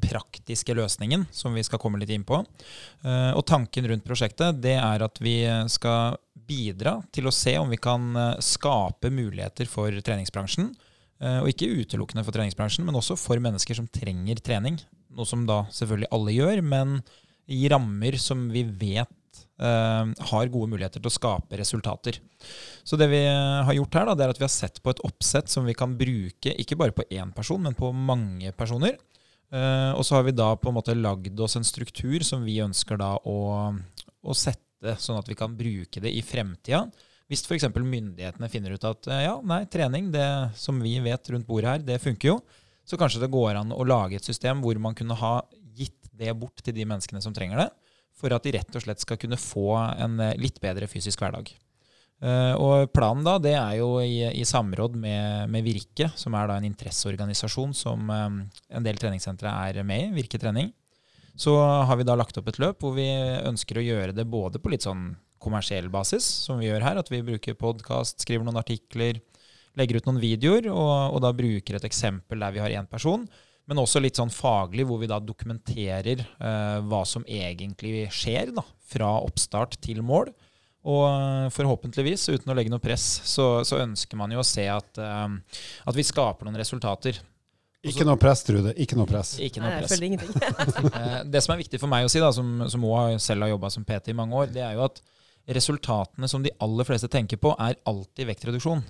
praktiske 0.02 0.74
løsningen, 0.74 1.28
som 1.30 1.54
vi 1.54 1.62
skal 1.62 1.78
komme 1.78 2.00
litt 2.02 2.10
inn 2.10 2.24
på. 2.26 2.40
Og 3.38 3.42
tanken 3.46 3.86
rundt 3.86 4.02
prosjektet 4.02 4.58
det 4.64 4.74
er 4.82 5.04
at 5.06 5.22
vi 5.22 5.44
skal 5.70 6.16
bidra 6.34 6.96
til 7.14 7.30
å 7.30 7.34
se 7.38 7.54
om 7.62 7.70
vi 7.70 7.78
kan 7.78 8.18
skape 8.42 9.12
muligheter 9.14 9.70
for 9.70 9.94
treningsbransjen. 9.94 10.72
Og 11.44 11.52
ikke 11.54 11.70
utelukkende 11.84 12.26
for 12.26 12.34
treningsbransjen, 12.34 12.90
men 12.90 12.98
også 12.98 13.14
for 13.22 13.38
mennesker 13.46 13.78
som 13.78 13.86
trenger 13.94 14.42
trening. 14.42 14.82
Noe 15.16 15.28
som 15.28 15.46
da 15.50 15.64
selvfølgelig 15.74 16.12
alle 16.16 16.36
gjør, 16.36 16.62
men 16.66 17.00
i 17.50 17.64
rammer 17.72 18.18
som 18.22 18.46
vi 18.54 18.62
vet 18.64 19.42
eh, 19.62 20.12
har 20.32 20.52
gode 20.54 20.70
muligheter 20.70 21.02
til 21.02 21.10
å 21.10 21.14
skape 21.14 21.58
resultater. 21.60 22.20
Så 22.86 23.00
det 23.00 23.10
vi 23.12 23.24
har 23.26 23.74
gjort 23.76 23.98
her, 23.98 24.10
da, 24.10 24.16
det 24.18 24.26
er 24.26 24.34
at 24.36 24.42
vi 24.42 24.46
har 24.46 24.54
sett 24.54 24.82
på 24.84 24.94
et 24.94 25.02
oppsett 25.08 25.50
som 25.52 25.66
vi 25.68 25.78
kan 25.78 25.98
bruke 25.98 26.54
ikke 26.62 26.78
bare 26.80 26.96
på 26.96 27.08
én 27.10 27.34
person, 27.36 27.62
men 27.66 27.78
på 27.78 27.92
mange 27.94 28.54
personer. 28.58 29.00
Eh, 29.50 29.92
og 29.98 30.06
så 30.06 30.20
har 30.20 30.28
vi 30.28 30.36
da 30.38 30.52
på 30.62 30.70
en 30.70 30.78
måte 30.78 30.98
lagd 30.98 31.40
oss 31.42 31.58
en 31.58 31.66
struktur 31.66 32.22
som 32.26 32.46
vi 32.46 32.60
ønsker 32.62 33.00
da 33.02 33.16
å, 33.26 33.38
å 33.74 34.38
sette, 34.38 34.96
sånn 35.02 35.18
at 35.20 35.30
vi 35.30 35.38
kan 35.38 35.58
bruke 35.58 36.02
det 36.04 36.14
i 36.14 36.22
fremtida. 36.24 36.86
Hvis 37.30 37.44
f.eks. 37.46 37.68
myndighetene 37.74 38.50
finner 38.50 38.74
ut 38.74 38.86
at 38.90 39.10
eh, 39.10 39.26
ja, 39.28 39.36
nei, 39.46 39.64
trening, 39.70 40.10
det 40.14 40.30
som 40.58 40.80
vi 40.82 40.96
vet 41.04 41.34
rundt 41.34 41.50
bordet 41.50 41.76
her, 41.76 41.86
det 41.86 42.02
funker 42.02 42.36
jo. 42.36 42.40
Så 42.90 42.98
kanskje 42.98 43.22
det 43.22 43.30
går 43.30 43.60
an 43.60 43.74
å 43.76 43.86
lage 43.86 44.18
et 44.18 44.26
system 44.26 44.64
hvor 44.64 44.80
man 44.82 44.98
kunne 44.98 45.18
ha 45.20 45.36
gitt 45.78 46.10
det 46.20 46.34
bort 46.38 46.64
til 46.64 46.74
de 46.76 46.88
menneskene 46.90 47.22
som 47.22 47.36
trenger 47.36 47.62
det, 47.62 47.70
for 48.18 48.34
at 48.36 48.44
de 48.44 48.56
rett 48.58 48.76
og 48.76 48.84
slett 48.84 49.04
skal 49.04 49.20
kunne 49.22 49.40
få 49.40 49.72
en 49.78 50.18
eh, 50.24 50.38
litt 50.42 50.58
bedre 50.64 50.90
fysisk 50.92 51.22
hverdag. 51.22 51.52
Eh, 52.20 52.56
og 52.60 52.90
planen 52.92 53.24
da, 53.24 53.38
det 53.40 53.54
er 53.56 53.78
jo 53.80 53.94
i, 54.04 54.26
i 54.42 54.44
samråd 54.48 54.98
med, 55.00 55.54
med 55.54 55.64
Virke, 55.64 56.10
som 56.20 56.36
er 56.36 56.50
da 56.50 56.58
en 56.60 56.68
interesseorganisasjon 56.68 57.78
som 57.78 58.12
eh, 58.12 58.28
en 58.76 58.90
del 58.90 59.00
treningssentre 59.00 59.54
er 59.70 59.80
med 59.88 60.10
i, 60.10 60.12
Virke 60.18 60.42
trening. 60.42 60.74
Så 61.40 61.54
har 61.56 61.96
vi 61.96 62.04
da 62.04 62.18
lagt 62.20 62.36
opp 62.42 62.50
et 62.52 62.60
løp 62.60 62.82
hvor 62.84 62.98
vi 62.98 63.08
ønsker 63.48 63.80
å 63.80 63.86
gjøre 63.86 64.16
det 64.18 64.26
både 64.28 64.60
på 64.60 64.74
litt 64.74 64.84
sånn 64.84 65.14
kommersiell 65.40 65.88
basis, 65.88 66.26
som 66.50 66.60
vi 66.60 66.68
gjør 66.68 66.84
her, 66.84 67.00
at 67.00 67.08
vi 67.08 67.22
bruker 67.24 67.56
podkast, 67.56 68.26
skriver 68.26 68.44
noen 68.44 68.60
artikler, 68.60 69.22
legger 69.78 70.00
ut 70.00 70.10
noen 70.10 70.22
videoer, 70.22 70.72
og, 70.72 71.14
og 71.16 71.22
da 71.24 71.34
bruker 71.36 71.78
et 71.78 71.86
eksempel 71.88 72.42
der 72.42 72.56
vi 72.56 72.64
har 72.64 72.74
én 72.80 72.90
person. 72.90 73.28
Men 73.70 73.78
også 73.84 74.02
litt 74.02 74.18
sånn 74.18 74.32
faglig, 74.34 74.88
hvor 74.90 74.98
vi 74.98 75.10
da 75.12 75.20
dokumenterer 75.22 76.24
eh, 76.26 76.78
hva 76.90 77.04
som 77.06 77.22
egentlig 77.30 78.08
skjer 78.10 78.50
da, 78.56 78.64
fra 78.90 79.12
oppstart 79.22 79.78
til 79.86 80.02
mål. 80.02 80.32
Og 80.90 81.04
eh, 81.06 81.50
forhåpentligvis, 81.54 82.30
uten 82.34 82.50
å 82.50 82.56
legge 82.58 82.74
noe 82.74 82.82
press, 82.82 83.06
så, 83.30 83.60
så 83.68 83.84
ønsker 83.84 84.18
man 84.18 84.34
jo 84.34 84.42
å 84.42 84.48
se 84.48 84.66
at, 84.74 84.98
eh, 84.98 85.60
at 85.86 86.00
vi 86.00 86.08
skaper 86.08 86.50
noen 86.50 86.58
resultater. 86.58 87.22
Ikke 87.86 88.04
noe 88.04 88.18
press, 88.20 88.42
Trude. 88.44 88.74
Ikke 88.76 88.98
noe 89.00 89.08
press. 89.08 89.38
Ikke 89.40 89.62
Nei, 89.62 89.70
noe 89.70 89.76
jeg 89.78 89.86
press. 89.86 89.94
føler 89.94 90.10
ingenting. 90.10 90.34
Eh, 91.00 91.22
Det 91.32 91.44
som 91.46 91.54
er 91.54 91.62
viktig 91.62 91.80
for 91.80 91.92
meg 91.94 92.08
å 92.08 92.12
si, 92.12 92.20
da, 92.20 92.34
som, 92.36 92.66
som 92.74 92.90
også 92.90 93.22
selv 93.30 93.46
har 93.46 93.54
jobba 93.54 93.70
som 93.72 93.86
PT 93.88 94.12
i 94.12 94.18
mange 94.18 94.36
år, 94.36 94.50
det 94.52 94.66
er 94.66 94.74
jo 94.76 94.88
at 94.90 94.98
resultatene 95.50 96.28
som 96.30 96.42
de 96.44 96.52
aller 96.62 96.86
fleste 96.90 97.08
tenker 97.12 97.40
på, 97.42 97.54
er 97.62 97.78
alltid 97.90 98.28
vektreduksjon. 98.34 98.82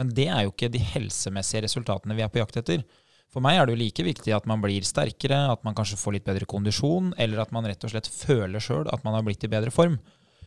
Men 0.00 0.10
det 0.16 0.30
er 0.32 0.46
jo 0.46 0.54
ikke 0.54 0.70
de 0.72 0.80
helsemessige 0.80 1.66
resultatene 1.66 2.16
vi 2.16 2.24
er 2.24 2.32
på 2.32 2.40
jakt 2.40 2.56
etter. 2.62 2.84
For 3.30 3.44
meg 3.44 3.58
er 3.58 3.68
det 3.68 3.76
jo 3.76 3.82
like 3.82 4.04
viktig 4.06 4.32
at 4.34 4.46
man 4.48 4.62
blir 4.62 4.82
sterkere, 4.86 5.44
at 5.52 5.60
man 5.66 5.76
kanskje 5.76 5.98
får 6.00 6.16
litt 6.16 6.26
bedre 6.26 6.48
kondisjon, 6.50 7.12
eller 7.20 7.44
at 7.44 7.52
man 7.54 7.68
rett 7.68 7.84
og 7.86 7.92
slett 7.92 8.08
føler 8.10 8.62
sjøl 8.64 8.88
at 8.90 9.04
man 9.06 9.14
har 9.14 9.26
blitt 9.26 9.44
i 9.46 9.52
bedre 9.52 9.70
form. 9.74 10.00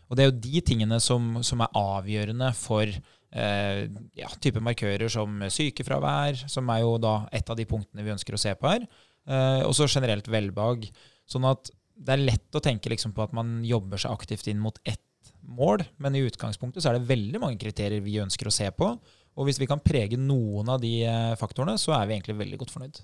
Og 0.09 0.17
det 0.17 0.25
er 0.25 0.31
jo 0.31 0.41
de 0.43 0.63
tingene 0.65 0.99
som, 1.01 1.37
som 1.45 1.63
er 1.63 1.77
avgjørende 1.79 2.49
for 2.57 2.89
eh, 2.89 3.85
ja, 4.19 4.33
type 4.43 4.61
markører 4.61 5.07
som 5.13 5.39
sykefravær, 5.47 6.43
som 6.51 6.67
er 6.73 6.83
jo 6.83 6.97
da 7.01 7.15
et 7.31 7.47
av 7.49 7.57
de 7.57 7.69
punktene 7.69 8.03
vi 8.03 8.13
ønsker 8.13 8.35
å 8.35 8.41
se 8.41 8.51
på 8.57 8.73
her. 8.73 8.89
Eh, 9.29 9.61
og 9.63 9.77
så 9.77 9.87
generelt 9.87 10.27
velbehag. 10.27 10.89
Sånn 11.29 11.47
at 11.47 11.71
det 11.93 12.17
er 12.17 12.25
lett 12.25 12.57
å 12.57 12.61
tenke 12.63 12.91
liksom 12.91 13.13
på 13.15 13.23
at 13.23 13.33
man 13.37 13.61
jobber 13.65 14.01
seg 14.01 14.11
aktivt 14.11 14.49
inn 14.51 14.61
mot 14.61 14.81
ett 14.83 15.01
mål, 15.43 15.85
men 16.01 16.15
i 16.15 16.23
utgangspunktet 16.25 16.83
så 16.83 16.91
er 16.91 16.99
det 16.99 17.09
veldig 17.09 17.41
mange 17.41 17.59
kriterier 17.61 18.03
vi 18.03 18.19
ønsker 18.23 18.49
å 18.49 18.53
se 18.53 18.69
på. 18.75 18.93
Og 19.33 19.47
hvis 19.47 19.59
vi 19.61 19.67
kan 19.69 19.81
prege 19.81 20.19
noen 20.19 20.69
av 20.69 20.81
de 20.83 20.99
eh, 21.07 21.33
faktorene, 21.39 21.77
så 21.81 21.95
er 21.97 22.07
vi 22.07 22.17
egentlig 22.17 22.37
veldig 22.41 22.59
godt 22.61 22.73
fornøyd. 22.73 23.01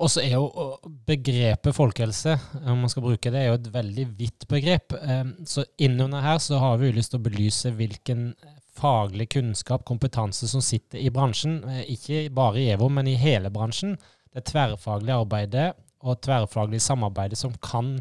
Og 0.00 0.08
så 0.08 0.22
er 0.24 0.32
jo 0.32 0.46
begrepet 1.06 1.76
folkehelse, 1.76 2.38
om 2.64 2.86
man 2.86 2.90
skal 2.92 3.04
bruke 3.04 3.32
det, 3.32 3.42
er 3.42 3.50
jo 3.50 3.58
et 3.58 3.68
veldig 3.74 4.06
vidt 4.16 4.46
begrep. 4.48 4.94
Um, 4.96 5.34
Så 5.44 5.66
innunder 5.76 6.24
her 6.24 6.38
så 6.40 6.58
har 6.58 6.78
vi 6.80 6.92
lyst 6.96 7.12
til 7.12 7.20
å 7.20 7.26
belyse 7.26 7.74
hvilken 7.76 8.30
faglig 8.80 9.28
kunnskap, 9.34 9.84
kompetanse 9.84 10.48
som 10.48 10.62
sitter 10.64 11.02
i 11.02 11.12
bransjen. 11.12 11.60
Eh, 11.68 11.84
Ikke 11.96 12.24
bare 12.32 12.62
i 12.62 12.70
EVO, 12.72 12.88
men 12.88 13.10
i 13.12 13.18
hele 13.20 13.52
bransjen. 13.52 13.98
Det 14.32 14.46
tverrfaglige 14.48 15.20
arbeidet 15.20 15.68
og 16.00 16.20
tverrfaglig 16.24 16.80
samarbeidet 16.80 17.36
som 17.38 17.52
kan 17.60 17.98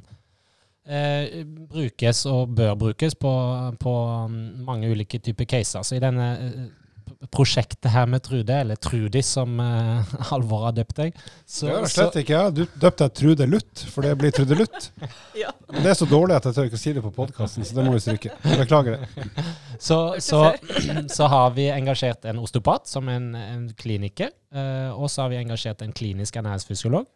eh, 0.88 1.44
brukes 1.44 2.26
og 2.32 2.56
bør 2.56 2.78
brukes 2.80 3.16
på, 3.20 3.34
på 3.82 3.96
um, 4.26 4.38
mange 4.64 4.88
ulike 4.88 5.20
typer 5.20 5.50
caser. 5.50 5.84
Så 5.84 5.98
i 5.98 6.04
denne 6.04 6.30
eh, 6.38 6.70
prosjektet 7.28 7.92
her 7.92 8.06
med 8.08 8.24
Trude, 8.24 8.56
eller 8.64 8.78
Trudis 8.80 9.28
som 9.36 9.60
uh, 9.60 10.08
Halvor 10.30 10.70
har 10.70 10.76
døpt 10.78 11.02
deg 11.02 11.18
så, 11.44 11.68
det 11.68 11.74
er 11.76 11.92
slett 11.92 12.18
ikke 12.22 12.38
jeg. 12.38 12.54
Du 12.56 12.80
døpte 12.80 13.04
deg 13.04 13.18
Trude 13.20 13.48
Lutt, 13.50 13.84
for 13.92 14.08
det 14.08 14.14
blir 14.20 14.32
Trude 14.36 14.60
Lutt. 14.60 14.92
Ja. 15.40 15.54
Men 15.72 15.86
det 15.86 15.92
er 15.94 15.96
så 15.96 16.06
dårlig 16.10 16.36
at 16.36 16.46
jeg 16.50 16.56
tør 16.58 16.66
ikke 16.68 16.80
si 16.82 16.92
det 16.96 17.02
på 17.04 17.12
podkasten, 17.16 17.64
så 17.64 17.76
det 17.78 17.84
må 17.86 17.94
vi 17.94 18.02
stryke. 18.04 18.34
Beklager 18.44 18.98
det. 18.98 19.28
Så, 19.80 19.98
så, 20.20 20.40
så 21.16 21.28
har 21.32 21.54
vi 21.56 21.70
engasjert 21.72 22.26
en 22.28 22.42
osteopat 22.44 22.90
som 22.92 23.08
en, 23.08 23.30
en 23.40 23.62
kliniker, 23.80 24.34
uh, 24.52 24.92
og 24.92 25.08
så 25.08 25.24
har 25.24 25.32
vi 25.32 25.38
engasjert 25.40 25.86
en 25.86 25.94
klinisk 25.96 26.36
ernæringsfysiolog, 26.42 27.08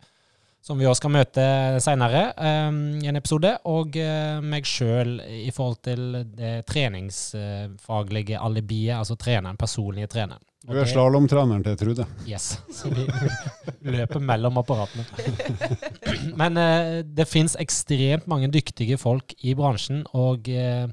som 0.64 0.80
vi 0.80 0.88
også 0.88 1.02
skal 1.02 1.12
møte 1.12 1.46
senere 1.84 2.24
eh, 2.40 2.78
i 3.04 3.10
en 3.12 3.20
episode, 3.20 3.52
og 3.68 3.98
eh, 4.00 4.40
meg 4.40 4.68
sjøl 4.68 5.18
i 5.28 5.52
forhold 5.52 5.82
til 5.84 6.22
det 6.38 6.54
treningsfaglige 6.70 8.40
alibiet, 8.40 8.96
altså 8.96 9.18
treneren, 9.20 9.60
personlige 9.60 10.08
treneren. 10.14 10.44
Du 10.64 10.78
er 10.80 10.88
slalåmtreneren 10.88 11.66
til 11.66 11.76
Trude. 11.76 12.06
Yes. 12.24 12.54
Så 12.72 12.88
vi 12.88 13.04
løper 13.92 14.24
mellom 14.24 14.62
apparatene. 14.62 15.04
Men 16.40 16.60
eh, 16.62 17.02
det 17.04 17.28
fins 17.28 17.58
ekstremt 17.60 18.30
mange 18.32 18.48
dyktige 18.54 18.96
folk 19.02 19.36
i 19.44 19.58
bransjen, 19.60 20.06
og, 20.16 20.48
eh, 20.48 20.88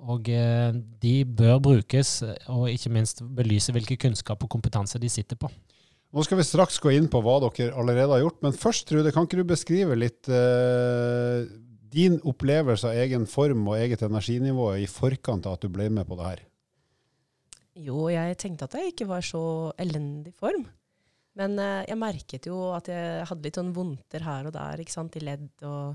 og 0.00 0.24
de 1.04 1.12
bør 1.28 1.60
brukes, 1.62 2.22
og 2.48 2.70
ikke 2.72 2.96
minst 2.96 3.20
belyse 3.36 3.76
hvilken 3.76 4.00
kunnskap 4.08 4.40
og 4.42 4.50
kompetanse 4.56 4.98
de 4.98 5.12
sitter 5.12 5.36
på. 5.36 5.52
Nå 6.12 6.22
skal 6.26 6.40
vi 6.42 6.44
straks 6.44 6.76
gå 6.82 6.92
inn 6.92 7.08
på 7.08 7.22
hva 7.24 7.38
dere 7.40 7.72
allerede 7.72 8.12
har 8.12 8.20
gjort, 8.20 8.42
men 8.44 8.56
først, 8.56 8.84
Trude, 8.88 9.12
kan 9.14 9.24
ikke 9.24 9.40
du 9.40 9.46
beskrive 9.48 9.96
litt 9.96 10.28
uh, 10.28 11.48
din 11.92 12.18
opplevelse 12.28 12.90
av 12.90 12.98
egen 13.00 13.24
form 13.28 13.64
og 13.70 13.78
eget 13.78 14.04
energinivå 14.04 14.74
i 14.80 14.88
forkant 14.88 15.48
av 15.48 15.56
at 15.56 15.64
du 15.64 15.72
ble 15.72 15.88
med 15.92 16.08
på 16.08 16.18
det 16.20 16.28
her? 16.28 16.42
Jo, 17.80 18.06
jeg 18.12 18.36
tenkte 18.40 18.68
at 18.68 18.76
jeg 18.76 18.92
ikke 18.92 19.08
var 19.08 19.24
så 19.24 19.42
elendig 19.80 20.34
form. 20.36 20.66
Men 21.40 21.56
eh, 21.56 21.86
jeg 21.88 21.96
merket 21.96 22.48
jo 22.48 22.58
at 22.76 22.90
jeg 22.92 23.24
hadde 23.28 23.46
litt 23.46 23.56
sånn 23.56 23.72
vondter 23.72 24.24
her 24.26 24.48
og 24.48 24.52
der, 24.52 24.82
ikke 24.82 24.92
sant, 24.92 25.16
i 25.16 25.22
ledd. 25.24 25.48
Og 25.64 25.94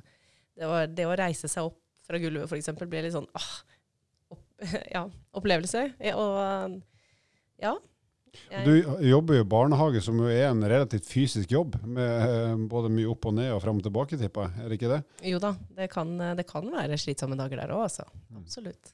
det, 0.57 0.65
var, 0.65 0.87
det 0.89 1.05
å 1.05 1.17
reise 1.19 1.49
seg 1.51 1.69
opp 1.69 1.77
fra 2.07 2.17
gulvet, 2.21 2.49
f.eks., 2.49 2.71
ble 2.81 3.03
litt 3.05 3.13
sånn 3.13 3.29
åh, 3.37 3.51
opp, 4.33 4.41
ja, 4.95 5.03
opplevelse. 5.37 5.83
Og 6.15 6.81
ja. 7.61 7.75
Du 8.65 8.71
jobber 9.03 9.37
jo 9.37 9.43
i 9.43 9.49
barnehage, 9.49 10.01
som 10.03 10.19
jo 10.21 10.29
er 10.31 10.47
en 10.49 10.63
relativt 10.63 11.07
fysisk 11.09 11.51
jobb, 11.51 11.75
med 11.83 12.27
eh, 12.27 12.53
både 12.71 12.91
mye 12.93 13.09
opp 13.11 13.27
og 13.29 13.35
ned 13.37 13.51
og 13.55 13.63
frem 13.63 13.81
og 13.81 13.87
tilbake, 13.87 14.19
tipper 14.19 14.47
jeg. 14.47 14.63
Er 14.63 14.69
det 14.69 14.77
ikke 14.79 14.93
det? 14.93 15.01
jo 15.31 15.41
da, 15.43 15.51
det 15.77 15.89
kan, 15.91 16.13
det 16.39 16.47
kan 16.49 16.69
være 16.73 16.99
slitsomme 17.01 17.39
dager 17.39 17.63
der 17.63 17.75
òg, 17.75 17.87
altså. 17.89 18.07
Absolutt. 18.37 18.93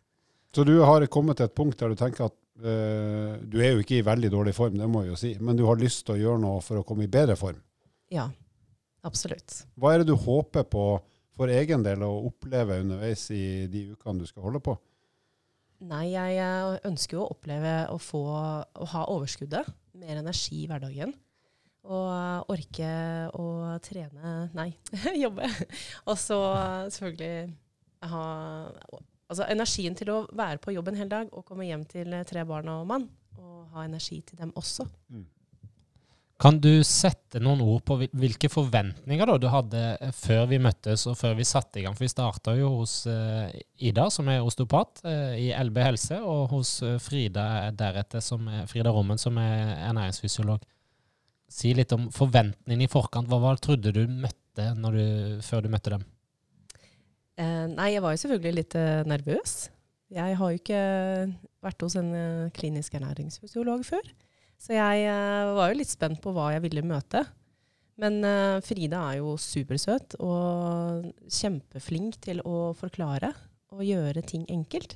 Så 0.53 0.63
du 0.63 0.75
har 0.85 1.05
kommet 1.09 1.39
til 1.39 1.49
et 1.49 1.55
punkt 1.57 1.79
der 1.81 1.89
du 1.89 1.97
tenker 1.97 2.27
at 2.27 2.35
eh, 2.61 3.37
du 3.41 3.57
er 3.61 3.73
jo 3.73 3.81
ikke 3.81 3.97
i 3.99 4.05
veldig 4.05 4.29
dårlig 4.33 4.53
form, 4.57 4.77
det 4.77 4.89
må 4.89 5.01
jeg 5.03 5.13
jo 5.13 5.19
si, 5.19 5.31
men 5.41 5.57
du 5.57 5.65
har 5.65 5.81
lyst 5.81 6.05
til 6.05 6.17
å 6.17 6.21
gjøre 6.21 6.43
noe 6.43 6.61
for 6.61 6.81
å 6.81 6.85
komme 6.85 7.07
i 7.07 7.11
bedre 7.11 7.37
form. 7.39 7.57
Ja, 8.13 8.27
absolutt. 9.01 9.63
Hva 9.73 9.93
er 9.93 10.03
det 10.03 10.11
du 10.11 10.17
håper 10.19 10.67
på 10.69 10.87
for 11.33 11.49
egen 11.49 11.81
del 11.85 12.05
å 12.05 12.11
oppleve 12.29 12.77
underveis 12.83 13.25
i 13.33 13.65
de 13.71 13.87
ukene 13.95 14.21
du 14.21 14.29
skal 14.29 14.45
holde 14.45 14.61
på? 14.61 14.77
Nei, 15.83 16.13
jeg 16.13 16.39
eh, 16.39 16.77
ønsker 16.87 17.17
jo 17.17 17.25
å 17.25 17.33
oppleve 17.33 17.73
å 17.91 17.99
få 17.99 18.23
å 18.23 18.89
ha 18.93 19.05
overskuddet, 19.11 19.67
mer 19.99 20.21
energi 20.21 20.61
i 20.63 20.67
hverdagen. 20.69 21.11
Og 21.83 22.05
eh, 22.07 22.53
orke 22.53 22.91
å 23.35 23.47
trene 23.83 24.35
Nei, 24.55 24.69
jobbe. 25.25 25.49
Og 26.07 26.15
så 26.19 26.39
selvfølgelig 26.93 28.07
ha 28.13 28.23
altså 29.31 29.47
energien 29.47 29.95
til 29.97 30.11
å 30.13 30.17
være 30.35 30.61
på 30.63 30.73
jobb 30.75 30.91
en 30.91 30.99
hel 30.99 31.11
dag 31.11 31.31
og 31.31 31.45
komme 31.47 31.67
hjem 31.67 31.83
til 31.89 32.15
tre 32.29 32.43
barn 32.47 32.71
og 32.71 32.87
mann. 32.87 33.07
Og 33.39 33.67
ha 33.75 33.87
energi 33.87 34.21
til 34.23 34.39
dem 34.39 34.55
også. 34.59 34.87
Kan 36.43 36.57
du 36.59 36.81
sette 36.83 37.39
noen 37.39 37.61
ord 37.63 37.85
på 37.87 37.95
hvilke 38.19 38.49
forventninger 38.51 39.29
da 39.29 39.35
du 39.39 39.45
hadde 39.47 39.81
eh, 39.95 40.09
før 40.11 40.49
vi 40.51 40.57
møttes 40.59 41.05
og 41.07 41.15
før 41.15 41.37
vi 41.37 41.45
satte 41.47 41.79
i 41.79 41.85
gang? 41.85 41.93
For 41.95 42.03
vi 42.03 42.11
starta 42.11 42.55
jo 42.57 42.73
hos 42.81 42.97
eh, 43.07 43.53
Ida, 43.87 44.09
som 44.11 44.27
er 44.27 44.43
osteopat 44.43 45.05
eh, 45.07 45.37
i 45.39 45.45
LB 45.55 45.79
helse, 45.85 46.17
og 46.19 46.51
hos 46.51 46.73
Frida 47.05 47.45
deretter, 47.79 48.19
som 48.19 48.49
er, 48.51 48.65
Frida 48.67 48.91
Rommen, 48.91 49.21
som 49.21 49.39
er 49.39 49.71
ernæringsfysiolog. 49.85 50.65
Si 51.47 51.71
litt 51.77 51.95
om 51.95 52.09
forventningene 52.11 52.89
i 52.89 52.91
forkant. 52.91 53.31
Hva, 53.31 53.53
trodde 53.63 53.95
du 53.95 54.01
møtte 54.11 54.67
du, 54.83 55.39
før 55.47 55.63
du 55.63 55.71
møtte 55.71 55.95
dem? 55.95 56.03
Eh, 57.39 57.63
nei, 57.71 57.93
jeg 57.93 58.03
var 58.03 58.17
jo 58.17 58.23
selvfølgelig 58.25 58.55
litt 58.59 58.77
nervøs. 59.07 59.55
Jeg 60.11 60.35
har 60.41 60.51
jo 60.51 60.59
ikke 60.59 60.83
vært 61.63 61.87
hos 61.87 61.95
en 62.03 62.11
klinisk 62.51 62.99
ernæringsfysiolog 62.99 63.87
før. 63.87 64.11
Så 64.63 64.77
jeg 64.77 65.07
eh, 65.11 65.53
var 65.57 65.71
jo 65.71 65.79
litt 65.79 65.91
spent 65.91 66.21
på 66.23 66.31
hva 66.35 66.53
jeg 66.55 66.63
ville 66.63 66.85
møte. 66.87 67.25
Men 67.99 68.23
eh, 68.25 68.59
Frida 68.65 69.01
er 69.11 69.19
jo 69.19 69.35
supersøt 69.37 70.15
og 70.23 71.09
kjempeflink 71.27 72.17
til 72.23 72.39
å 72.47 72.71
forklare 72.77 73.33
og 73.73 73.83
gjøre 73.85 74.23
ting 74.25 74.45
enkelt. 74.53 74.95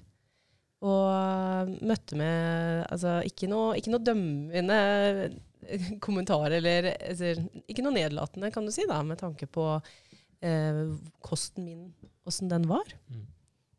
Og 0.87 1.05
eh, 1.11 1.75
møtte 1.89 2.17
med 2.19 2.87
altså, 2.87 3.19
ikke 3.27 3.49
noe, 3.51 3.75
ikke 3.77 3.93
noe 3.93 4.07
dømmende 4.07 4.79
kommentar, 6.05 6.53
eller 6.57 6.93
altså, 6.95 7.35
ikke 7.67 7.85
noe 7.85 7.97
nedlatende, 7.97 8.53
kan 8.55 8.65
du 8.65 8.73
si, 8.73 8.87
da, 8.89 9.01
med 9.05 9.19
tanke 9.19 9.49
på 9.51 9.67
eh, 10.45 10.83
kosten 11.25 11.67
min, 11.67 11.87
åssen 12.29 12.49
den 12.53 12.69
var. 12.69 12.87
Mm. 13.11 13.25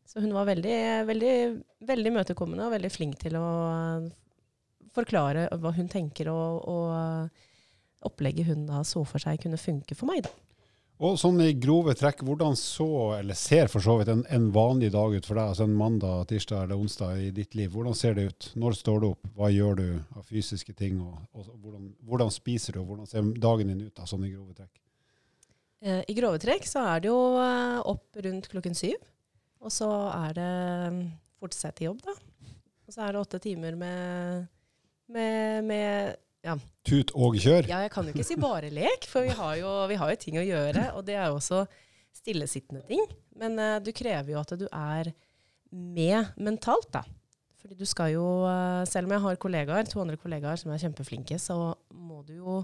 Så 0.09 0.21
hun 0.21 0.33
var 0.33 0.47
veldig, 0.49 0.79
veldig, 1.09 1.35
veldig 1.85 2.15
møtekommende 2.15 2.65
og 2.65 2.75
veldig 2.77 2.91
flink 2.93 3.19
til 3.21 3.35
å 3.37 3.47
forklare 4.95 5.47
hva 5.61 5.73
hun 5.75 5.89
tenker, 5.91 6.31
og, 6.33 6.67
og 6.69 8.07
opplegget 8.09 8.49
hun 8.49 8.67
da 8.69 8.83
så 8.87 9.03
for 9.07 9.21
seg 9.21 9.41
kunne 9.43 9.59
funke 9.59 9.97
for 9.97 10.09
meg. 10.11 10.23
da. 10.27 10.33
Og 10.99 11.15
sånn 11.15 11.37
i 11.39 11.53
grove 11.55 11.93
trekk, 11.95 12.25
hvordan 12.27 12.57
så, 12.59 12.85
eller 13.21 13.37
ser 13.39 13.69
for 13.71 13.79
så 13.79 13.93
vidt, 14.01 14.09
en, 14.11 14.25
en 14.35 14.49
vanlig 14.51 14.89
dag 14.91 15.13
ut 15.15 15.27
for 15.29 15.39
deg? 15.39 15.53
Altså 15.53 15.63
en 15.63 15.77
mandag, 15.79 16.25
tirsdag 16.27 16.65
eller 16.65 16.81
onsdag 16.81 17.21
i 17.23 17.29
ditt 17.37 17.55
liv. 17.55 17.71
Hvordan 17.71 17.95
ser 17.95 18.17
det 18.17 18.25
ut? 18.27 18.49
Når 18.59 18.75
står 18.81 18.99
du 18.99 19.05
opp? 19.13 19.29
Hva 19.37 19.47
gjør 19.53 19.79
du 19.79 19.85
av 20.19 20.25
fysiske 20.27 20.75
ting? 20.75 20.99
Og, 20.99 21.21
og 21.31 21.53
hvordan, 21.53 21.87
hvordan 22.03 22.33
spiser 22.35 22.75
du? 22.75 22.81
Hvordan 22.83 23.07
ser 23.07 23.31
dagen 23.39 23.71
din 23.71 23.85
ut? 23.85 23.93
da, 23.95 24.09
sånn 24.11 24.27
i 24.27 24.33
grove 24.33 24.57
trekk? 24.57 24.73
Eh, 25.87 26.03
I 26.03 26.17
grove 26.19 26.41
trekk 26.43 26.67
så 26.67 26.83
er 26.91 27.05
det 27.05 27.13
jo 27.13 27.21
eh, 27.45 27.79
opp 27.93 28.19
rundt 28.27 28.51
klokken 28.51 28.75
syv. 28.75 28.99
Og 29.63 29.71
så 29.71 29.87
er 30.11 30.35
det 30.35 30.51
mm, 30.97 31.01
forte 31.39 31.55
seg 31.55 31.79
til 31.79 31.93
jobb, 31.93 32.03
da. 32.09 32.17
Og 32.89 32.91
så 32.91 33.05
er 33.05 33.15
det 33.15 33.23
åtte 33.23 33.39
timer 33.47 33.79
med, 33.79 34.51
med, 35.13 35.69
med 35.69 36.17
Tut 36.87 37.11
og 37.13 37.35
kjør? 37.37 37.67
Ja, 37.67 37.81
jeg 37.83 37.91
kan 37.93 38.07
jo 38.07 38.13
ikke 38.15 38.25
si 38.25 38.37
bare 38.39 38.71
lek, 38.73 39.05
for 39.09 39.27
vi 39.27 39.35
har 39.35 39.57
jo, 39.59 39.69
vi 39.91 39.97
har 39.99 40.11
jo 40.13 40.19
ting 40.21 40.39
å 40.39 40.45
gjøre. 40.45 40.85
Og 40.95 41.03
det 41.05 41.17
er 41.19 41.27
jo 41.27 41.37
også 41.37 41.65
stillesittende 42.15 42.81
ting. 42.87 43.03
Men 43.39 43.59
uh, 43.59 43.77
du 43.83 43.91
krever 43.95 44.33
jo 44.33 44.41
at 44.41 44.55
du 44.57 44.65
er 44.71 45.11
med 45.69 46.31
mentalt, 46.39 46.89
da. 46.95 47.03
Fordi 47.59 47.75
du 47.75 47.85
skal 47.85 48.13
jo, 48.15 48.25
uh, 48.47 48.87
selv 48.89 49.09
om 49.09 49.17
jeg 49.17 49.25
har 49.27 49.41
kollegaer, 49.43 49.89
to 49.91 50.01
andre 50.01 50.17
kollegaer 50.19 50.61
som 50.61 50.71
er 50.71 50.81
kjempeflinke, 50.81 51.37
så 51.41 51.59
må 51.91 52.23
du 52.27 52.37
jo 52.39 52.61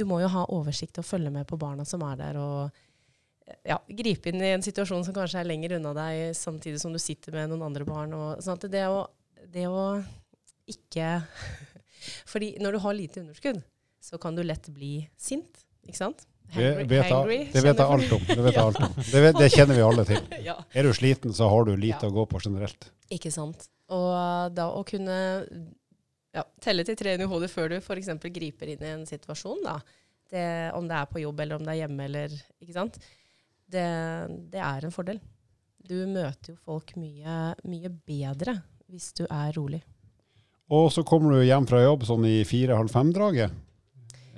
du 0.00 0.06
må 0.08 0.20
jo 0.22 0.30
ha 0.32 0.46
oversikt 0.54 0.96
og 1.02 1.04
følge 1.04 1.28
med 1.34 1.44
på 1.50 1.58
barna 1.60 1.84
som 1.84 2.00
er 2.06 2.16
der, 2.16 2.38
og 2.40 3.58
ja, 3.66 3.76
gripe 3.84 4.30
inn 4.30 4.40
i 4.40 4.52
en 4.54 4.64
situasjon 4.64 5.04
som 5.04 5.16
kanskje 5.16 5.42
er 5.42 5.48
lenger 5.50 5.76
unna 5.76 5.92
deg, 5.96 6.30
samtidig 6.38 6.80
som 6.80 6.94
du 6.94 7.00
sitter 7.02 7.34
med 7.36 7.50
noen 7.50 7.66
andre 7.66 7.84
barn. 7.84 8.14
Og, 8.16 8.40
sånn 8.44 8.60
det 8.70 8.86
å, 8.88 9.02
det 9.52 9.66
å 9.68 10.00
ikke 10.70 11.18
Fordi 12.28 12.54
når 12.62 12.72
du 12.76 12.78
har 12.86 12.94
lite 12.96 13.20
underskudd, 13.22 13.62
så 14.00 14.18
kan 14.20 14.34
du 14.38 14.42
lett 14.46 14.68
bli 14.72 15.08
sint, 15.20 15.64
ikke 15.86 15.96
sant? 16.00 16.26
Det 16.50 16.70
vet, 16.90 17.04
hangry, 17.06 17.36
jeg, 17.44 17.52
det 17.54 17.60
vet 17.62 17.78
jeg 17.78 17.86
alt 17.94 18.12
om. 18.16 18.22
Det, 18.26 18.38
vet 18.42 18.56
Ja. 18.56 18.62
alt 18.66 18.78
om. 18.82 18.94
Det, 18.96 19.20
vet, 19.22 19.36
det 19.38 19.48
kjenner 19.54 19.76
vi 19.78 19.82
alle 19.86 20.04
til. 20.08 20.24
ja, 20.42 20.56
Er 20.74 20.82
du 20.88 20.92
sliten, 20.96 21.30
så 21.36 21.46
har 21.52 21.64
du 21.68 21.76
lite 21.76 22.02
Ja. 22.02 22.10
å 22.10 22.14
gå 22.16 22.24
på 22.26 22.40
generelt. 22.42 22.88
ikke 23.10 23.30
sant. 23.30 23.68
Og 23.90 24.54
da 24.54 24.66
å 24.74 24.82
kunne 24.86 25.16
ja, 26.34 26.42
telle 26.62 26.84
til 26.86 26.96
tre 26.98 27.14
i 27.18 27.26
hodet 27.26 27.50
før 27.50 27.68
du 27.70 27.76
f.eks. 27.78 28.08
griper 28.34 28.68
inn 28.72 28.82
i 28.82 28.90
en 28.94 29.06
situasjon, 29.06 29.62
da. 29.62 29.78
Det, 30.30 30.42
om 30.78 30.86
det 30.86 30.94
er 30.96 31.06
på 31.10 31.20
jobb 31.22 31.40
eller 31.42 31.56
om 31.58 31.64
det 31.66 31.72
er 31.74 31.80
hjemme 31.88 32.04
eller 32.06 32.28
Ikke 32.62 32.74
sant. 32.76 32.98
Det, 33.70 33.86
det 34.50 34.60
er 34.62 34.84
en 34.86 34.94
fordel. 34.94 35.18
Du 35.86 35.94
møter 36.06 36.52
jo 36.52 36.56
folk 36.64 36.92
mye, 36.96 37.54
mye 37.66 37.90
bedre 37.90 38.56
hvis 38.90 39.12
du 39.18 39.24
er 39.30 39.52
rolig. 39.56 39.80
Og 40.70 40.90
så 40.94 41.02
kommer 41.06 41.34
du 41.34 41.42
hjem 41.42 41.66
fra 41.66 41.80
jobb 41.82 42.04
sånn 42.06 42.24
i 42.28 42.44
fire-halv 42.46 42.90
fem-draget. 42.92 43.50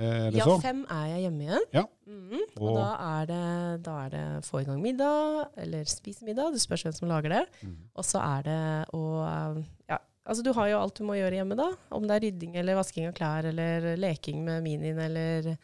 Er 0.02 0.32
Ja, 0.34 0.44
så? 0.48 0.54
fem 0.62 0.80
er 0.90 1.06
jeg 1.12 1.20
hjemme 1.26 1.44
igjen. 1.44 1.66
Ja. 1.76 1.82
Mhm, 2.08 2.40
og 2.56 2.62
Og- 2.70 2.76
da 2.78 3.20
er, 3.22 3.26
det, 3.26 3.82
da 3.84 3.96
er 4.06 4.08
det 4.10 4.44
få 4.44 4.60
i 4.62 4.64
gang 4.64 4.80
middag, 4.82 5.48
eller 5.56 5.84
spise 5.84 6.24
middag. 6.24 6.52
Det 6.52 6.60
spørs 6.64 6.82
hvem 6.84 6.94
som 6.96 7.08
lager 7.08 7.28
det. 7.28 7.46
Mm. 7.62 7.76
Og 7.94 8.04
så 8.04 8.18
er 8.18 8.42
det 8.42 8.88
å 8.94 9.64
Ja, 9.88 9.98
altså 10.26 10.42
du 10.42 10.52
har 10.54 10.68
jo 10.68 10.78
alt 10.80 10.94
du 10.96 11.04
må 11.04 11.14
gjøre 11.20 11.36
hjemme, 11.38 11.56
da. 11.56 11.70
Om 11.92 12.08
det 12.08 12.16
er 12.16 12.26
rydding 12.30 12.56
eller 12.56 12.74
vasking 12.80 13.06
av 13.08 13.14
klær 13.14 13.44
eller 13.44 13.96
leking 13.96 14.42
med 14.44 14.62
minien 14.64 14.98
eller 14.98 15.56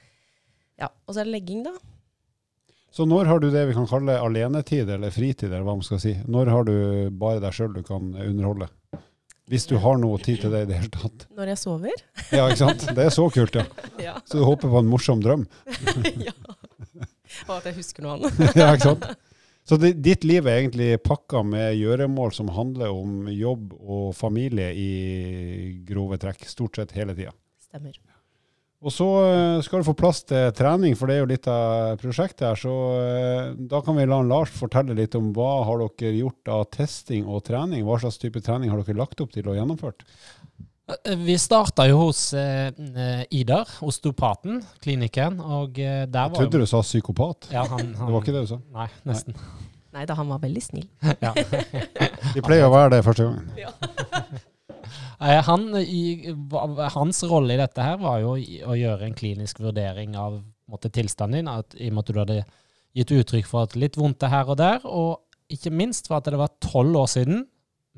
Ja. 0.79 0.89
Og 1.09 1.15
så 1.15 1.21
er 1.21 1.25
det 1.25 1.33
legging, 1.43 1.65
da. 1.65 1.73
Så 2.93 3.07
når 3.09 3.27
har 3.27 3.39
du 3.41 3.51
det 3.51 3.67
vi 3.69 3.75
kan 3.75 3.87
kalle 3.87 4.19
alenetid, 4.21 4.89
eller 4.89 5.11
fritid, 5.11 5.51
eller 5.51 5.63
hva 5.65 5.75
man 5.77 5.83
skal 5.83 5.99
si? 5.99 6.15
Når 6.15 6.49
har 6.49 6.65
du 6.65 7.11
bare 7.11 7.41
deg 7.41 7.53
sjøl 7.53 7.75
du 7.75 7.83
kan 7.83 8.15
underholde? 8.15 8.69
Hvis 9.49 9.65
du 9.69 9.79
har 9.81 9.97
noe 10.01 10.19
tid 10.21 10.43
til 10.43 10.53
det 10.53 10.67
i 10.67 10.69
det 10.69 10.81
hele 10.83 10.91
tatt. 10.93 11.25
Når 11.37 11.53
jeg 11.55 11.61
sover. 11.61 12.03
Ja, 12.35 12.45
ikke 12.51 12.61
sant? 12.61 12.85
Det 12.97 13.07
er 13.07 13.15
så 13.15 13.25
kult, 13.33 13.57
ja. 13.57 13.65
ja. 14.09 14.19
Så 14.29 14.41
du 14.41 14.45
håper 14.45 14.69
på 14.69 14.83
en 14.83 14.91
morsom 14.91 15.23
drøm. 15.25 15.47
ja. 16.29 16.35
Og 17.47 17.55
at 17.57 17.71
jeg 17.71 17.79
husker 17.79 18.05
noe 18.05 18.19
annet. 18.19 18.45
ja, 18.61 18.69
ikke 18.75 18.91
sant? 18.91 19.09
Så 19.69 19.77
ditt 19.77 20.23
liv 20.25 20.47
er 20.49 20.63
egentlig 20.63 20.95
pakka 21.05 21.43
med 21.45 21.75
gjøremål 21.77 22.33
som 22.37 22.49
handler 22.57 22.93
om 22.93 23.27
jobb 23.29 23.75
og 23.79 24.15
familie 24.17 24.71
i 24.73 24.93
grove 25.89 26.17
trekk, 26.21 26.47
stort 26.49 26.81
sett 26.81 26.95
hele 26.97 27.17
tida. 27.17 27.35
Stemmer. 27.69 27.97
Og 28.79 28.93
så 28.95 29.07
eh, 29.27 29.61
skal 29.67 29.81
du 29.83 29.87
få 29.89 29.95
plass 29.99 30.21
til 30.29 30.53
trening, 30.55 30.95
for 30.95 31.11
det 31.11 31.17
er 31.17 31.23
jo 31.25 31.31
litt 31.33 31.49
av 31.51 31.97
prosjektet 31.99 32.45
her. 32.47 32.59
Så 32.61 32.75
eh, 33.03 33.49
da 33.73 33.81
kan 33.83 33.97
vi 33.99 34.05
la 34.07 34.21
Lars 34.23 34.53
fortelle 34.55 34.95
litt 34.95 35.17
om 35.19 35.33
hva 35.35 35.65
har 35.67 35.83
dere 35.83 36.13
gjort 36.21 36.53
av 36.55 36.63
testing 36.77 37.27
og 37.27 37.43
trening? 37.49 37.83
Hva 37.89 37.99
slags 38.05 38.21
type 38.23 38.39
trening 38.47 38.71
har 38.71 38.79
dere 38.87 39.01
lagt 39.01 39.19
opp 39.25 39.35
til 39.35 39.51
og 39.51 39.59
gjennomført? 39.59 40.07
Eh, 40.95 41.17
Vi 41.27 41.35
starta 41.43 41.89
jo 41.91 42.05
hos 42.05 42.23
eh, 42.39 42.71
Idar, 43.35 43.67
osteopaten, 43.83 44.63
klinikken, 44.85 45.41
og 45.43 45.75
eh, 45.83 46.05
der 46.07 46.31
Jeg 46.31 46.39
trodde 46.39 46.63
du 46.63 46.71
sa 46.71 46.85
psykopat. 46.87 47.51
ja, 47.51 47.67
han, 47.67 47.97
han, 47.99 48.07
Det 48.07 48.15
var 48.15 48.23
ikke 48.23 48.37
det 48.39 48.45
du 48.47 48.53
sa? 48.55 48.61
Nei, 48.79 48.87
nesten. 49.11 49.35
Nei 49.99 50.05
da, 50.07 50.15
han 50.15 50.29
var 50.31 50.39
veldig 50.39 50.63
snill. 50.63 50.87
Ja. 51.19 51.35
De 52.37 52.43
pleier 52.47 52.69
å 52.69 52.71
være 52.71 52.93
det 52.95 53.03
første 53.03 53.27
gangen. 53.27 53.51
Eh, 53.59 54.08
Han, 55.19 55.73
i, 55.83 56.31
hans 56.95 57.25
rolle 57.27 57.57
i 57.57 57.59
dette 57.59 57.83
her 57.83 57.97
var 57.99 58.21
jo 58.23 58.37
å 58.39 58.77
gjøre 58.79 59.09
en 59.09 59.17
klinisk 59.19 59.59
vurdering 59.59 60.15
av 60.15 60.37
måtte, 60.71 60.93
tilstanden 60.95 61.41
din, 61.41 61.51
at, 61.51 61.75
i 61.75 61.89
og 61.91 61.97
med 61.97 62.05
at 62.05 62.13
du 62.13 62.21
hadde 62.21 62.39
gitt 62.99 63.15
uttrykk 63.17 63.49
for 63.51 63.67
at 63.67 63.77
litt 63.79 63.99
vondt 63.99 64.23
er 64.23 64.33
her 64.33 64.53
og 64.53 64.59
der, 64.61 64.85
og 64.87 65.53
ikke 65.53 65.73
minst 65.75 66.09
for 66.11 66.21
at 66.21 66.29
det 66.31 66.39
var 66.39 66.55
tolv 66.63 66.97
år 67.03 67.11
siden, 67.11 67.47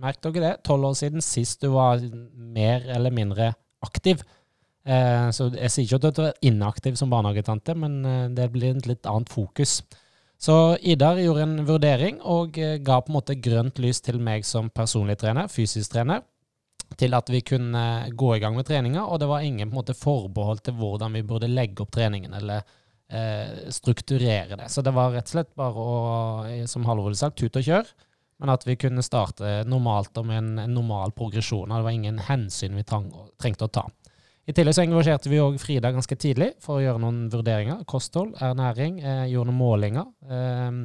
merk 0.00 0.20
dere 0.24 0.44
det, 0.44 0.52
tolv 0.64 0.90
år 0.90 0.96
siden 0.96 1.24
sist 1.24 1.64
du 1.64 1.72
var 1.74 2.00
mer 2.34 2.86
eller 2.88 3.12
mindre 3.14 3.52
aktiv. 3.84 4.22
Eh, 4.88 5.28
så 5.34 5.50
jeg 5.52 5.72
sier 5.72 5.86
ikke 5.86 6.08
at 6.08 6.16
du 6.16 6.22
er 6.28 6.46
inaktiv 6.46 6.96
som 6.96 7.10
barnehagetante, 7.12 7.76
men 7.76 7.98
eh, 8.06 8.28
det 8.36 8.48
blir 8.54 8.78
et 8.78 8.88
litt 8.88 9.08
annet 9.08 9.32
fokus. 9.32 9.80
Så 10.40 10.54
Idar 10.80 11.20
gjorde 11.20 11.44
en 11.44 11.66
vurdering 11.68 12.20
og 12.24 12.56
eh, 12.56 12.78
ga 12.80 13.00
på 13.02 13.12
en 13.12 13.18
måte 13.18 13.36
grønt 13.36 13.80
lys 13.82 14.00
til 14.04 14.20
meg 14.24 14.46
som 14.48 14.70
personlig 14.72 15.18
trener, 15.20 15.50
fysisk 15.52 15.92
trener, 15.92 16.24
til 16.98 17.14
at 17.14 17.30
vi 17.30 17.40
kunne 17.46 17.84
gå 18.10 18.34
i 18.36 18.40
gang 18.42 18.56
med 18.56 18.66
treninga, 18.66 19.04
og 19.06 19.20
det 19.22 19.28
var 19.30 19.46
ingen 19.46 19.70
på 19.70 19.74
en 19.74 19.80
måte 19.80 19.96
forbehold 19.96 20.62
til 20.66 20.76
hvordan 20.78 21.14
vi 21.16 21.24
burde 21.26 21.50
legge 21.50 21.84
opp 21.84 21.92
treningen 21.94 22.34
eller 22.34 22.62
eh, 23.10 23.70
strukturere 23.70 24.58
det. 24.58 24.70
Så 24.72 24.82
det 24.82 24.94
var 24.96 25.12
rett 25.14 25.28
og 25.28 25.36
slett 25.36 25.54
bare 25.58 25.84
å, 25.84 25.98
eh, 26.48 26.66
som 26.70 26.86
Halvor 26.88 27.14
sagt, 27.18 27.38
tut 27.38 27.56
og 27.56 27.66
kjør, 27.66 27.90
men 28.40 28.52
at 28.54 28.64
vi 28.66 28.78
kunne 28.80 29.04
starte 29.04 29.60
normalt 29.68 30.16
og 30.18 30.28
med 30.30 30.40
en, 30.40 30.52
en 30.64 30.74
normal 30.74 31.12
progresjon. 31.16 31.68
og 31.68 31.76
Det 31.76 31.86
var 31.86 31.96
ingen 31.96 32.22
hensyn 32.30 32.78
vi 32.78 32.86
trang, 32.88 33.10
trengte 33.40 33.68
å 33.68 33.74
ta. 33.80 33.86
I 34.48 34.54
tillegg 34.56 34.74
så 34.74 34.82
engasjerte 34.82 35.30
vi 35.30 35.38
òg 35.38 35.60
Frida 35.62 35.92
ganske 35.94 36.16
tidlig 36.18 36.54
for 36.64 36.78
å 36.78 36.82
gjøre 36.82 37.02
noen 37.02 37.26
vurderinger. 37.30 37.84
Kosthold, 37.90 38.32
ernæring, 38.42 38.98
eh, 39.04 39.28
gjorde 39.30 39.52
noen 39.52 39.60
målinger. 39.60 40.08
Eh, 40.26 40.80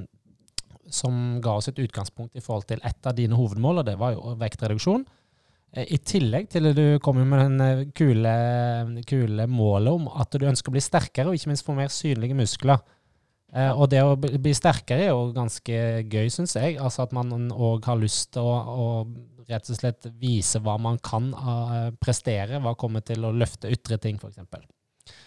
som 0.91 1.41
ga 1.41 1.55
oss 1.57 1.69
et 1.71 1.79
utgangspunkt 1.81 2.35
i 2.37 2.43
forhold 2.45 2.67
til 2.69 2.81
et 2.85 3.07
av 3.07 3.15
dine 3.17 3.33
hovedmål, 3.33 3.79
og 3.81 3.85
det 3.87 3.95
var 3.97 4.13
jo 4.13 4.35
vektreduksjon. 4.37 5.05
Eh, 5.75 5.91
I 5.95 5.99
tillegg 5.99 6.49
til 6.53 6.71
at 6.71 6.77
du 6.77 6.97
kommer 7.03 7.27
med 7.27 7.43
den 7.43 7.63
eh, 7.65 7.85
kule, 7.95 8.35
kule 9.09 9.47
målet 9.51 9.99
om 9.99 10.09
at 10.15 10.35
du 10.35 10.47
ønsker 10.47 10.71
å 10.71 10.75
bli 10.77 10.83
sterkere, 10.83 11.29
og 11.29 11.37
ikke 11.37 11.51
minst 11.51 11.67
få 11.67 11.75
mer 11.77 11.91
synlige 11.93 12.37
muskler. 12.37 12.83
Eh, 13.55 13.71
og 13.71 13.89
det 13.91 14.01
å 14.03 14.15
bli 14.17 14.55
sterkere 14.55 15.07
er 15.07 15.13
jo 15.13 15.31
ganske 15.35 15.81
gøy, 16.11 16.29
syns 16.33 16.57
jeg. 16.57 16.79
Altså 16.79 17.05
at 17.05 17.15
man 17.15 17.51
òg 17.51 17.87
har 17.87 17.99
lyst 17.99 18.33
til 18.35 18.47
å, 18.47 18.55
å 18.55 18.87
rett 19.45 19.69
og 19.69 19.77
slett 19.77 20.07
vise 20.17 20.59
hva 20.63 20.77
man 20.81 20.97
kan 21.03 21.29
eh, 21.35 21.91
prestere, 22.01 22.61
hva 22.63 22.75
kommer 22.79 23.05
til 23.05 23.27
å 23.27 23.35
løfte 23.35 23.71
ytre 23.71 23.99
ting, 24.01 24.17
f.eks. 24.21 24.41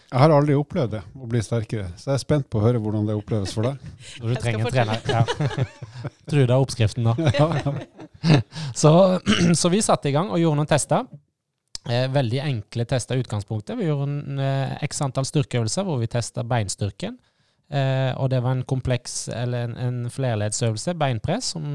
Jeg 0.09 0.17
har 0.17 0.33
aldri 0.33 0.55
opplevd 0.57 0.95
det, 0.97 1.03
å 1.15 1.27
bli 1.29 1.39
sterkere. 1.45 1.91
Så 1.95 2.09
jeg 2.09 2.17
er 2.17 2.23
spent 2.23 2.47
på 2.51 2.59
å 2.59 2.63
høre 2.65 2.81
hvordan 2.81 3.05
det 3.07 3.15
oppleves 3.15 3.53
for 3.55 3.69
deg. 3.69 3.91
Når 4.19 4.33
du 4.33 4.39
trenger 4.41 4.65
en 4.65 4.73
trener. 4.73 5.03
Ja. 5.05 5.21
Trude 6.29 6.49
har 6.49 6.65
oppskriften, 6.65 7.05
da. 7.05 7.77
Så, 8.81 8.91
så 9.61 9.69
vi 9.69 9.81
satte 9.81 10.09
i 10.09 10.15
gang 10.15 10.31
og 10.31 10.39
gjorde 10.41 10.59
noen 10.61 10.69
tester. 10.69 11.07
Eh, 11.89 12.05
veldig 12.11 12.41
enkle 12.43 12.85
tester 12.85 13.17
i 13.17 13.23
utgangspunktet. 13.23 13.77
Vi 13.79 13.87
gjorde 13.87 14.09
en 14.09 14.39
eh, 14.43 14.75
x 14.85 15.01
antall 15.01 15.27
styrkeøvelser 15.27 15.87
hvor 15.87 16.01
vi 16.01 16.09
testa 16.11 16.43
beinstyrken. 16.47 17.17
Eh, 17.69 18.11
og 18.17 18.31
det 18.33 18.41
var 18.43 18.57
en 18.57 18.65
kompleks, 18.67 19.27
eller 19.33 19.69
en, 19.69 19.75
en 19.77 19.97
flerleddsøvelse, 20.11 20.95
beinpress, 20.99 21.53
som 21.53 21.65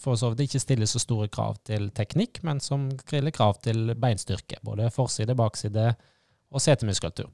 for 0.00 0.18
så 0.18 0.30
vidt 0.32 0.46
ikke 0.46 0.62
stiller 0.62 0.90
så 0.90 1.02
store 1.02 1.28
krav 1.28 1.58
til 1.66 1.90
teknikk, 1.94 2.40
men 2.46 2.62
som 2.62 2.88
stiller 3.02 3.34
krav 3.34 3.58
til 3.66 3.92
beinstyrke. 3.98 4.62
Både 4.66 4.90
forside, 4.94 5.36
bakside 5.38 5.92
og 6.54 6.62
setemuskulatur. 6.62 7.30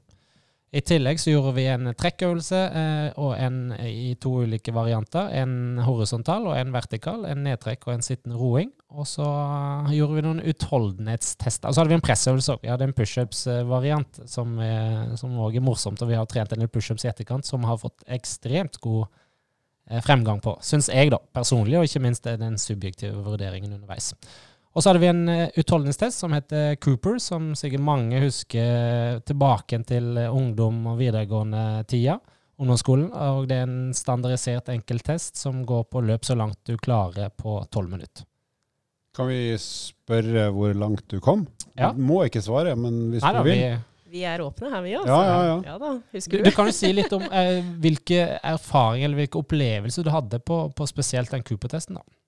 I 0.71 0.79
tillegg 0.87 1.19
så 1.19 1.33
gjorde 1.33 1.51
vi 1.57 1.65
en 1.67 1.89
trekkøvelse 1.99 2.59
eh, 2.79 3.07
og 3.19 3.33
en 3.35 3.73
i 3.83 4.13
to 4.23 4.37
ulike 4.45 4.71
varianter. 4.71 5.27
En 5.41 5.81
horisontal 5.83 6.45
og 6.47 6.55
en 6.55 6.71
vertikal. 6.71 7.25
En 7.27 7.41
nedtrekk 7.43 7.89
og 7.89 7.97
en 7.97 8.05
sittende 8.05 8.39
roing. 8.39 8.69
Og 8.95 9.03
så 9.07 9.25
gjorde 9.91 10.15
vi 10.15 10.23
noen 10.23 10.39
utholdenhetstester. 10.47 11.67
Og 11.67 11.75
så 11.75 11.83
hadde 11.83 11.91
vi 11.91 11.97
en 11.99 12.05
pressøvelse 12.05 12.55
òg. 12.55 12.63
Vi 12.63 12.71
hadde 12.71 12.87
en 12.87 12.95
pushups-variant 12.95 14.21
som 14.31 14.55
òg 15.43 15.59
er 15.59 15.65
morsomt. 15.65 15.99
Og 15.99 16.13
vi 16.13 16.15
har 16.15 16.29
trent 16.31 16.55
en 16.55 16.63
del 16.63 16.71
pushups 16.71 17.03
i 17.03 17.11
etterkant 17.11 17.47
som 17.47 17.67
har 17.67 17.81
fått 17.81 18.07
ekstremt 18.07 18.79
god 18.79 19.09
eh, 19.91 19.99
fremgang 19.99 20.39
på. 20.39 20.55
Syns 20.63 20.87
jeg, 20.87 21.11
da. 21.11 21.19
Personlig, 21.35 21.81
og 21.81 21.89
ikke 21.89 22.05
minst 22.07 22.31
den 22.31 22.55
subjektive 22.55 23.19
vurderingen 23.27 23.75
underveis. 23.75 24.13
Og 24.71 24.79
så 24.83 24.91
hadde 24.91 25.01
vi 25.03 25.09
en 25.11 25.23
eh, 25.29 25.49
utholdenhetstest 25.59 26.23
som 26.23 26.33
heter 26.35 26.77
Cooper, 26.83 27.17
som 27.19 27.51
sikkert 27.59 27.83
mange 27.83 28.21
husker 28.23 29.19
tilbake 29.27 29.81
til 29.87 30.15
eh, 30.17 30.31
ungdom- 30.31 30.85
og 30.93 30.99
videregående-tida, 31.01 32.17
ungdomsskolen. 32.61 33.09
Og 33.11 33.49
det 33.51 33.59
er 33.59 33.67
en 33.67 33.91
standardisert 33.95 34.71
enkelttest 34.71 35.41
som 35.41 35.65
går 35.67 35.89
på 35.91 36.03
løp 36.07 36.27
så 36.27 36.37
langt 36.39 36.61
du 36.69 36.77
klarer 36.79 37.33
på 37.35 37.59
tolv 37.71 37.91
minutter. 37.91 38.23
Kan 39.11 39.27
vi 39.27 39.57
spørre 39.59 40.47
hvor 40.55 40.71
langt 40.77 41.03
du 41.11 41.19
kom? 41.19 41.43
Ja. 41.75 41.91
Du 41.91 41.99
må 42.07 42.21
ikke 42.23 42.43
svare, 42.43 42.77
men 42.79 43.09
hvis 43.11 43.25
Nei 43.25 43.33
da, 43.35 43.43
du 43.43 43.49
vi, 43.49 43.57
vil. 43.59 43.81
Vi 44.11 44.23
er 44.27 44.43
åpne 44.43 44.71
her, 44.71 44.85
vi, 44.85 44.95
òg. 44.99 45.07
Ja, 45.07 45.19
ja, 45.27 45.43
ja. 45.49 45.59
ja 45.67 45.75
du 46.31 46.37
du? 46.45 46.49
kan 46.55 46.67
jo 46.67 46.75
si 46.75 46.93
litt 46.95 47.11
om 47.15 47.27
eh, 47.27 47.59
hvilke 47.83 48.23
erfaringer 48.39 49.09
eller 49.09 49.25
hvilke 49.25 49.43
opplevelser 49.43 50.07
du 50.07 50.13
hadde 50.15 50.39
på, 50.39 50.63
på 50.75 50.87
spesielt 50.87 51.35
den 51.35 51.43
Cooper-testen. 51.43 51.99
da. 51.99 52.20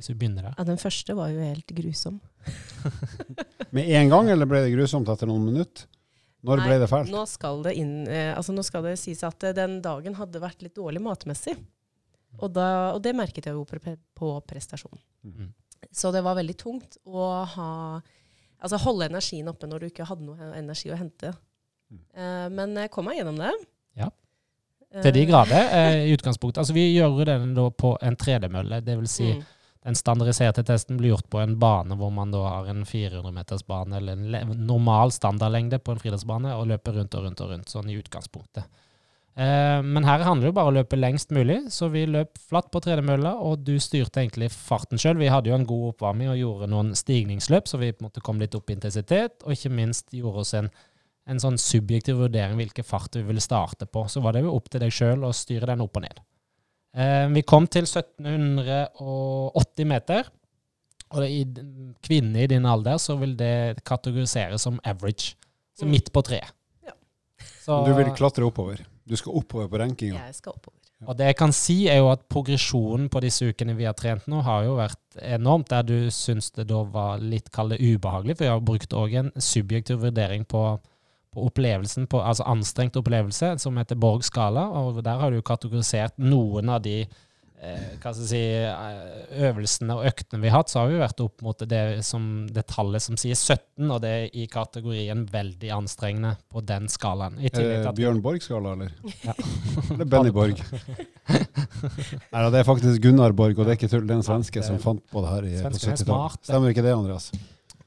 Hvis 0.00 0.10
vi 0.14 0.16
begynner 0.16 0.48
her. 0.48 0.54
Ja, 0.56 0.64
den 0.64 0.80
første 0.80 1.14
var 1.18 1.28
jo 1.28 1.40
helt 1.44 1.72
grusom. 1.76 2.20
Med 3.76 3.90
en 4.00 4.12
gang, 4.12 4.30
eller 4.32 4.48
ble 4.48 4.62
det 4.64 4.72
grusomt 4.72 5.10
etter 5.12 5.28
noen 5.28 5.44
minutter? 5.44 5.84
Når 6.40 6.56
Nei, 6.56 6.68
ble 6.70 6.78
det 6.80 6.88
fælt? 6.88 7.10
Nå 7.12 7.26
skal 7.28 7.58
det 7.66 7.74
inn 7.76 7.90
eh, 8.08 8.30
Altså 8.32 8.54
nå 8.56 8.62
skal 8.64 8.86
det 8.86 8.94
sies 8.96 9.20
at 9.28 9.44
eh, 9.44 9.52
den 9.52 9.82
dagen 9.84 10.16
hadde 10.16 10.40
vært 10.40 10.64
litt 10.64 10.72
dårlig 10.78 11.02
matmessig. 11.04 11.52
Og, 12.38 12.48
da, 12.54 12.94
og 12.94 13.02
det 13.04 13.12
merket 13.18 13.50
jeg 13.50 13.58
jo 13.58 13.66
på, 13.68 13.76
pre- 13.82 13.98
prestasjonen. 14.48 15.02
Mm. 15.26 15.50
Så 15.92 16.12
det 16.14 16.22
var 16.24 16.38
veldig 16.38 16.56
tungt 16.60 16.96
å 17.04 17.28
ha 17.56 17.68
Altså 18.60 18.76
holde 18.82 19.06
energien 19.08 19.48
oppe 19.48 19.64
når 19.64 19.80
du 19.80 19.86
ikke 19.88 20.04
hadde 20.04 20.26
noe 20.26 20.50
energi 20.52 20.90
å 20.92 20.96
hente. 21.00 21.30
Mm. 21.88 22.00
Eh, 22.12 22.48
men 22.52 22.74
jeg 22.76 22.90
kom 22.92 23.06
meg 23.08 23.16
gjennom 23.16 23.38
det. 23.40 23.52
Ja. 23.96 24.10
Til 25.00 25.14
de 25.16 25.22
grader, 25.30 25.70
eh, 25.78 26.00
i 26.10 26.12
utgangspunktet. 26.12 26.60
Altså, 26.60 26.74
vi 26.76 26.90
gjør 26.92 27.22
den 27.24 27.54
da 27.56 27.70
på 27.72 27.94
en 28.04 28.18
tredemølle. 28.20 28.82
Det 28.84 28.98
vil 28.98 29.08
si, 29.08 29.30
mm. 29.32 29.40
Den 29.84 29.96
standardiserte 29.96 30.64
testen 30.66 30.98
blir 31.00 31.14
gjort 31.14 31.30
på 31.32 31.40
en 31.40 31.56
bane 31.60 31.96
hvor 31.96 32.12
man 32.12 32.32
da 32.34 32.42
har 32.44 32.68
en 32.68 32.84
400-metersbane, 32.84 33.96
eller 33.96 34.42
en 34.42 34.52
normal 34.66 35.12
standardlengde 35.16 35.80
på 35.80 35.94
en 35.94 36.02
friidrettsbane, 36.02 36.52
og 36.52 36.68
løper 36.68 36.98
rundt 37.00 37.16
og 37.16 37.24
rundt 37.24 37.40
og 37.40 37.54
rundt, 37.54 37.72
sånn 37.72 37.88
i 37.88 37.96
utgangspunktet. 37.96 38.68
Eh, 39.40 39.78
men 39.82 40.04
her 40.04 40.24
handler 40.26 40.48
det 40.48 40.50
jo 40.50 40.56
bare 40.58 40.68
om 40.68 40.74
å 40.74 40.78
løpe 40.82 40.98
lengst 40.98 41.32
mulig, 41.32 41.62
så 41.72 41.88
vi 41.88 42.02
løp 42.04 42.36
flatt 42.50 42.68
på 42.74 42.82
tredemølla, 42.84 43.32
og 43.40 43.64
du 43.64 43.76
styrte 43.80 44.20
egentlig 44.20 44.50
farten 44.52 45.00
sjøl. 45.00 45.16
Vi 45.20 45.30
hadde 45.32 45.48
jo 45.48 45.56
en 45.56 45.68
god 45.68 45.94
oppvarming 45.94 46.32
og 46.32 46.40
gjorde 46.40 46.68
noen 46.74 46.92
stigningsløp, 46.98 47.70
så 47.70 47.80
vi 47.80 47.92
på 47.94 48.04
en 48.04 48.10
måte 48.10 48.24
kom 48.26 48.42
litt 48.42 48.56
opp 48.58 48.68
i 48.68 48.76
intensitet, 48.76 49.40
og 49.46 49.56
ikke 49.56 49.72
minst 49.72 50.12
gjorde 50.16 50.44
oss 50.44 50.52
en, 50.60 50.68
en 51.30 51.40
sånn 51.40 51.56
subjektiv 51.60 52.20
vurdering 52.20 52.60
hvilken 52.60 52.84
fart 52.84 53.16
vi 53.16 53.24
ville 53.24 53.44
starte 53.44 53.88
på. 53.88 54.04
Så 54.12 54.20
var 54.20 54.36
det 54.36 54.44
jo 54.44 54.52
opp 54.58 54.68
til 54.68 54.84
deg 54.84 54.92
sjøl 54.92 55.24
å 55.24 55.32
styre 55.36 55.72
den 55.72 55.86
opp 55.86 55.96
og 55.96 56.04
ned. 56.04 56.20
Eh, 56.94 57.26
vi 57.30 57.42
kom 57.46 57.66
til 57.70 57.84
1780 57.86 59.86
meter. 59.86 60.24
Og 61.10 61.24
i 61.26 61.42
kvinner 62.06 62.44
i 62.44 62.50
din 62.50 62.66
alder 62.70 62.98
så 63.02 63.16
vil 63.18 63.32
det 63.38 63.80
kategoriseres 63.86 64.62
som 64.62 64.78
average. 64.86 65.34
Så 65.78 65.84
Mm. 65.86 65.90
midt 65.90 66.12
på 66.12 66.22
treet. 66.22 66.52
Ja. 66.84 66.92
Så- 67.62 67.84
Du 67.86 67.94
vil 67.94 68.06
klatre 68.14 68.44
oppover. 68.44 68.78
Du 69.06 69.16
skal 69.16 69.32
oppover 69.32 69.68
på 69.68 69.78
rankinga. 69.78 70.14
Jeg 70.26 70.34
skal 70.34 70.52
oppover. 70.52 70.76
Og 71.08 71.16
det 71.16 71.26
jeg 71.26 71.36
kan 71.36 71.52
si, 71.52 71.88
er 71.88 71.96
jo 71.96 72.10
at 72.10 72.28
progresjonen 72.28 73.08
på 73.08 73.20
disse 73.22 73.42
ukene 73.48 73.74
vi 73.74 73.84
har 73.84 73.94
trent 73.94 74.26
nå, 74.28 74.42
har 74.42 74.64
jo 74.64 74.76
vært 74.76 74.96
enormt. 75.22 75.68
Der 75.68 75.82
du 75.82 76.10
syns 76.10 76.50
det 76.52 76.66
da 76.68 76.82
var 76.84 77.18
litt 77.18 77.50
kall 77.50 77.70
det 77.70 77.80
ubehagelig, 77.80 78.36
for 78.36 78.44
jeg 78.44 78.52
har 78.52 78.60
brukt 78.60 78.90
òg 78.92 79.14
en 79.14 79.32
subjektiv 79.36 80.00
vurdering 80.00 80.44
på 80.46 80.78
opplevelsen, 81.38 82.06
på, 82.10 82.18
altså 82.22 82.46
anstrengt 82.50 82.96
opplevelse, 82.98 83.54
som 83.62 83.76
heter 83.78 83.98
Borg 84.00 84.24
skala. 84.26 84.66
Og 84.82 85.02
der 85.04 85.18
har 85.22 85.30
du 85.30 85.42
kategorisert 85.46 86.16
noen 86.18 86.68
av 86.74 86.80
de 86.82 87.04
eh, 87.04 87.90
hva 88.00 88.10
skal 88.14 88.24
jeg 88.24 88.30
si, 88.32 88.40
eh, 88.64 89.44
øvelsene 89.46 89.94
og 89.98 90.06
øktene 90.10 90.40
vi 90.42 90.48
har 90.50 90.62
hatt, 90.62 90.72
så 90.72 90.80
har 90.80 90.88
vi 90.90 90.98
vært 90.98 91.20
opp 91.22 91.44
mot 91.46 91.62
det, 91.70 91.82
som, 92.06 92.24
det 92.50 92.64
tallet 92.72 93.04
som 93.04 93.18
sier 93.20 93.36
17, 93.38 93.86
og 93.92 94.00
det 94.02 94.10
er 94.16 94.26
i 94.42 94.46
kategorien 94.50 95.22
veldig 95.30 95.70
anstrengende 95.76 96.34
på 96.50 96.64
den 96.66 96.88
skalaen. 96.90 97.38
At 97.46 97.94
Bjørn 97.98 98.22
Borg-skala, 98.24 98.74
eller? 98.74 98.90
Ja. 99.22 99.36
Eller 99.92 100.08
Benny 100.08 100.34
Borg? 100.34 100.58
Nei, 102.32 102.42
det 102.50 102.60
er 102.60 102.66
faktisk 102.66 103.02
Gunnar 103.04 103.32
Borg, 103.36 103.54
og 103.58 103.64
det 103.68 103.74
er 103.76 103.78
ikke 103.78 103.92
tull. 103.92 104.06
Det 104.08 104.16
er 104.16 104.20
en 104.22 104.26
svenske 104.26 104.58
Ja, 104.58 104.66
det 104.66 104.66
er- 104.66 104.80
som 104.80 104.82
fant 104.82 105.04
på 105.12 105.22
det 105.22 105.30
her 105.36 105.46
i, 105.46 105.54
på 105.62 105.70
er 105.70 105.78
70-tallet. 105.94 106.44
Stemmer 106.50 106.74
ikke 106.74 106.84
det, 106.84 106.96
Andreas? 106.96 107.30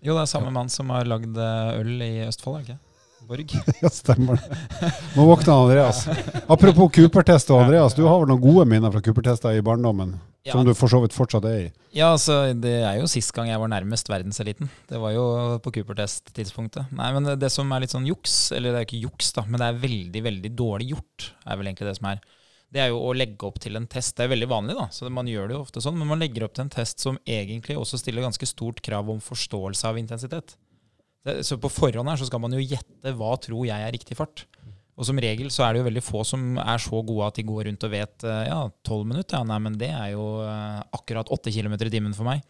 Jo, 0.04 0.16
det 0.18 0.22
er 0.26 0.32
samme 0.32 0.52
mann 0.52 0.70
som 0.72 0.90
har 0.92 1.06
lagd 1.08 1.38
eh, 1.40 1.80
øl 1.82 2.02
i 2.04 2.14
Østfold, 2.28 2.58
er 2.60 2.64
det 2.64 2.74
ikke? 2.76 2.93
Borg. 3.28 3.56
Ja, 3.82 3.90
stemmer 3.90 4.40
det. 4.40 4.92
Nå 5.16 5.26
våkna 5.26 5.54
Andreas. 5.54 6.06
Apropos 6.48 6.92
Cooper-test, 6.96 7.50
Andreas, 7.52 7.96
du 7.96 8.04
har 8.06 8.20
vel 8.22 8.30
noen 8.32 8.44
gode 8.44 8.68
minner 8.70 8.94
fra 8.94 9.02
Cooper-tester 9.04 9.58
i 9.58 9.64
barndommen? 9.66 10.18
Ja. 10.44 10.52
Som 10.52 10.66
du 10.68 10.74
for 10.76 10.92
så 10.92 11.00
vidt 11.00 11.16
fortsatt 11.16 11.46
er 11.48 11.60
i? 11.62 11.68
Ja, 11.96 12.10
altså, 12.12 12.42
det 12.60 12.74
er 12.84 12.98
jo 13.00 13.08
sist 13.08 13.32
gang 13.36 13.48
jeg 13.48 13.62
var 13.62 13.70
nærmest 13.72 14.10
verdenseliten. 14.12 14.68
Det 14.90 15.00
var 15.00 15.14
jo 15.16 15.26
på 15.64 15.72
Cooper-test-tidspunktet. 15.78 16.92
Nei, 17.00 17.12
men 17.16 17.30
det, 17.30 17.38
det 17.46 17.52
som 17.54 17.72
er 17.72 17.86
litt 17.86 17.96
sånn 17.96 18.08
juks, 18.10 18.52
eller 18.56 18.76
det 18.76 18.82
er 18.82 18.88
ikke 18.90 19.04
juks, 19.06 19.32
da, 19.38 19.46
men 19.48 19.62
det 19.62 19.70
er 19.70 19.84
veldig, 19.86 20.24
veldig 20.28 20.52
dårlig 20.60 20.90
gjort, 20.92 21.30
er 21.48 21.60
vel 21.62 21.72
egentlig 21.72 21.88
det 21.92 21.96
som 22.02 22.12
er. 22.12 22.26
Det 22.74 22.82
er 22.82 22.90
jo 22.90 23.00
å 23.06 23.14
legge 23.16 23.46
opp 23.46 23.60
til 23.62 23.78
en 23.78 23.86
test. 23.88 24.16
Det 24.18 24.26
er 24.26 24.34
veldig 24.34 24.50
vanlig, 24.50 24.76
da, 24.80 24.90
så 24.92 25.08
man 25.14 25.30
gjør 25.30 25.48
det 25.48 25.56
jo 25.56 25.64
ofte 25.64 25.84
sånn, 25.86 25.96
men 26.02 26.10
man 26.10 26.20
legger 26.20 26.48
opp 26.48 26.58
til 26.58 26.66
en 26.66 26.74
test 26.74 27.04
som 27.06 27.20
egentlig 27.24 27.78
også 27.80 28.02
stiller 28.02 28.26
ganske 28.26 28.50
stort 28.50 28.82
krav 28.84 29.12
om 29.14 29.24
forståelse 29.24 29.92
av 29.92 30.00
intensitet. 30.02 30.58
Så 31.24 31.56
på 31.62 31.72
forhånd 31.72 32.10
her 32.12 32.20
så 32.20 32.28
skal 32.28 32.42
man 32.44 32.52
jo 32.52 32.60
gjette 32.60 33.14
hva 33.16 33.30
tror 33.40 33.64
jeg 33.64 33.80
er 33.80 33.94
riktig 33.96 34.18
fart. 34.20 34.44
Og 34.94 35.08
som 35.08 35.18
regel 35.18 35.50
så 35.54 35.66
er 35.66 35.74
det 35.74 35.82
jo 35.82 35.88
veldig 35.88 36.04
få 36.06 36.22
som 36.28 36.58
er 36.62 36.82
så 36.82 37.00
gode 37.06 37.30
at 37.30 37.40
de 37.40 37.46
går 37.48 37.66
rundt 37.68 37.86
og 37.88 37.94
vet 37.94 38.26
eh, 38.30 38.44
ja, 38.50 38.60
12 38.86 39.08
minutter, 39.10 39.40
ja, 39.40 39.48
nei, 39.50 39.58
men 39.66 39.78
det 39.82 39.90
er 39.90 40.12
jo 40.14 40.26
eh, 40.46 40.82
akkurat 40.94 41.32
8 41.34 41.54
km 41.54 41.78
i 41.80 41.94
timen 41.96 42.14
for 42.18 42.30
meg. 42.30 42.44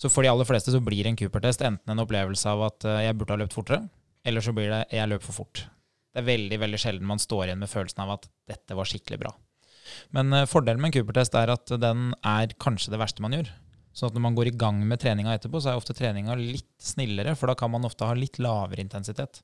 Så 0.00 0.08
for 0.10 0.24
de 0.24 0.30
aller 0.32 0.48
fleste 0.48 0.72
så 0.72 0.80
blir 0.82 1.06
en 1.06 1.18
Cooper-test 1.18 1.62
enten 1.68 1.92
en 1.92 2.02
opplevelse 2.02 2.48
av 2.48 2.64
at 2.70 2.88
eh, 2.88 3.04
jeg 3.08 3.18
burde 3.18 3.36
ha 3.36 3.42
løpt 3.42 3.56
fortere, 3.58 3.84
eller 4.24 4.44
så 4.44 4.56
blir 4.56 4.72
det 4.72 4.82
jeg 4.96 5.12
løp 5.12 5.26
for 5.26 5.42
fort. 5.42 5.66
Det 6.12 6.22
er 6.22 6.28
veldig 6.30 6.60
veldig 6.64 6.80
sjelden 6.80 7.08
man 7.08 7.20
står 7.20 7.50
igjen 7.50 7.60
med 7.60 7.72
følelsen 7.72 8.04
av 8.04 8.16
at 8.16 8.28
dette 8.48 8.76
var 8.76 8.88
skikkelig 8.88 9.20
bra. 9.20 9.36
Men 10.16 10.32
fordelen 10.48 10.80
med 10.80 10.92
en 10.92 10.96
Cooper-test 10.96 11.36
er 11.36 11.52
at 11.52 11.74
den 11.82 12.12
er 12.24 12.56
kanskje 12.60 12.94
det 12.94 13.00
verste 13.02 13.24
man 13.24 13.36
gjør. 13.36 13.52
Så 13.92 14.08
at 14.08 14.16
når 14.16 14.24
man 14.24 14.36
går 14.36 14.50
i 14.50 14.56
gang 14.56 14.80
med 14.88 15.00
treninga 15.02 15.34
etterpå, 15.36 15.60
så 15.60 15.72
er 15.72 15.80
ofte 15.80 15.96
treninga 15.96 16.36
litt 16.38 16.72
snillere, 16.80 17.36
for 17.36 17.50
da 17.50 17.56
kan 17.58 17.72
man 17.72 17.84
ofte 17.88 18.08
ha 18.08 18.16
litt 18.16 18.40
lavere 18.42 18.84
intensitet. 18.84 19.42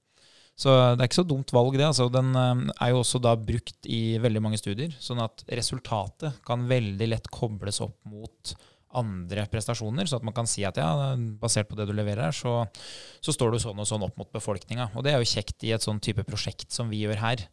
Så 0.58 0.72
det 0.96 1.04
er 1.04 1.06
ikke 1.06 1.20
så 1.20 1.28
dumt 1.28 1.52
valg, 1.54 1.76
det. 1.78 1.87
altså. 1.87 2.08
Den 2.11 2.32
eh, 2.34 2.64
er 2.82 2.90
jo 2.90 3.04
også 3.04 3.20
da 3.22 3.37
brukt 3.38 3.87
i 3.87 4.18
veldig 4.18 4.42
mange 4.42 4.58
studier, 4.58 4.96
sånn 4.98 5.22
at 5.22 5.44
resultatet 5.54 6.40
kan 6.46 6.66
veldig 6.70 7.12
lett 7.12 7.30
kobles 7.30 7.78
opp 7.84 8.00
mot 8.11 8.56
andre 8.98 9.44
prestasjoner, 9.52 10.08
sånn 10.08 10.22
at 10.22 10.26
man 10.26 10.34
kan 10.34 10.48
si 10.48 10.64
at 10.64 10.78
ja, 10.80 11.12
basert 11.38 11.68
på 11.68 11.76
det 11.78 11.87
du 11.87 11.92
leverer 11.94 12.28
her, 12.28 12.34
så, 12.34 12.62
så 13.20 13.34
står 13.37 13.52
du 13.52 13.61
sånn 13.62 13.78
og 13.78 13.87
sånn 13.87 14.06
opp 14.06 14.16
mot 14.18 14.30
befolkninga. 14.34 14.90
Og 14.96 15.04
det 15.04 15.12
er 15.12 15.22
jo 15.22 15.30
kjekt 15.30 15.66
i 15.68 15.74
et 15.76 15.84
sånn 15.84 16.00
type 16.02 16.24
prosjekt 16.26 16.72
som 16.74 16.90
vi 16.90 17.04
gjør 17.04 17.20
her. 17.20 17.44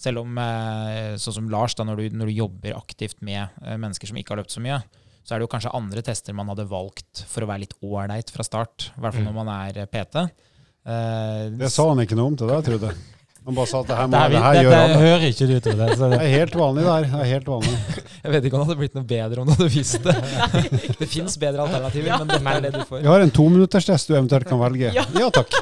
Selv 0.00 0.24
om, 0.24 0.38
eh, 0.40 1.14
sånn 1.20 1.36
som 1.40 1.52
Lars, 1.52 1.76
da, 1.78 1.86
når 1.86 2.00
du, 2.00 2.18
når 2.18 2.30
du 2.30 2.40
jobber 2.40 2.78
aktivt 2.78 3.20
med 3.22 3.44
eh, 3.62 3.76
mennesker 3.78 4.10
som 4.10 4.18
ikke 4.18 4.34
har 4.34 4.42
løpt 4.42 4.56
så 4.56 4.64
mye, 4.64 4.80
så 5.28 5.34
er 5.34 5.42
det 5.42 5.44
jo 5.44 5.52
kanskje 5.52 5.74
andre 5.76 6.00
tester 6.00 6.32
man 6.32 6.48
hadde 6.48 6.64
valgt 6.70 7.20
for 7.28 7.44
å 7.44 7.48
være 7.50 7.66
litt 7.66 7.74
ålreit 7.84 8.30
fra 8.32 8.46
start. 8.46 8.86
I 8.96 9.02
hvert 9.04 9.18
fall 9.18 9.26
når 9.26 9.34
man 9.36 9.50
er 9.52 9.82
eh, 9.82 9.88
PT. 9.92 10.22
Uh, 10.88 11.50
Det 11.60 11.68
sa 11.68 11.84
han 11.90 12.00
ikke 12.00 12.16
noe 12.16 12.30
om 12.30 12.38
til 12.40 12.48
deg, 12.48 12.62
Trude. 12.70 12.92
Han 13.48 13.56
bare 13.56 13.68
sa 13.68 13.82
at 13.82 13.90
det 13.90 13.96
her, 13.98 14.08
må, 14.08 14.16
Det, 14.16 14.30
det 14.32 14.40
her, 14.44 14.56
det, 14.56 14.62
gjør 14.62 14.72
det 14.72 14.78
alle. 14.86 14.96
hører 15.02 15.26
ikke 15.28 15.46
du 15.50 15.52
til 15.66 15.76
det. 15.82 15.90
Det 15.92 16.08
det 16.14 16.20
er 16.22 16.32
helt 16.32 16.56
vanlig, 16.62 16.86
det 16.86 16.94
her. 16.94 17.06
Det 17.12 17.20
er 17.26 17.30
helt 17.34 17.52
vanlig. 17.52 17.76
Jeg 18.24 18.32
vet 18.34 18.48
ikke 18.48 18.56
om 18.56 18.64
det 18.64 18.68
hadde 18.70 18.80
blitt 18.80 18.96
noe 18.96 19.08
bedre 19.12 19.44
om 19.44 19.48
du 19.48 19.54
hadde 19.54 19.68
visst 19.76 20.08
det. 20.08 20.16
det 21.02 21.08
fins 21.12 21.38
bedre 21.44 21.68
alternativer, 21.68 22.16
men 22.24 22.32
dette 22.32 22.56
er 22.56 22.64
det 22.64 22.72
du 22.78 22.82
får. 22.88 23.04
Vi 23.04 23.12
har 23.12 23.24
en 23.28 23.36
tominutterstest 23.40 24.08
du 24.08 24.16
eventuelt 24.16 24.48
kan 24.48 24.64
velge. 24.64 24.92
Ja. 24.96 25.04
Ja 25.12 25.28
takk. 25.28 25.52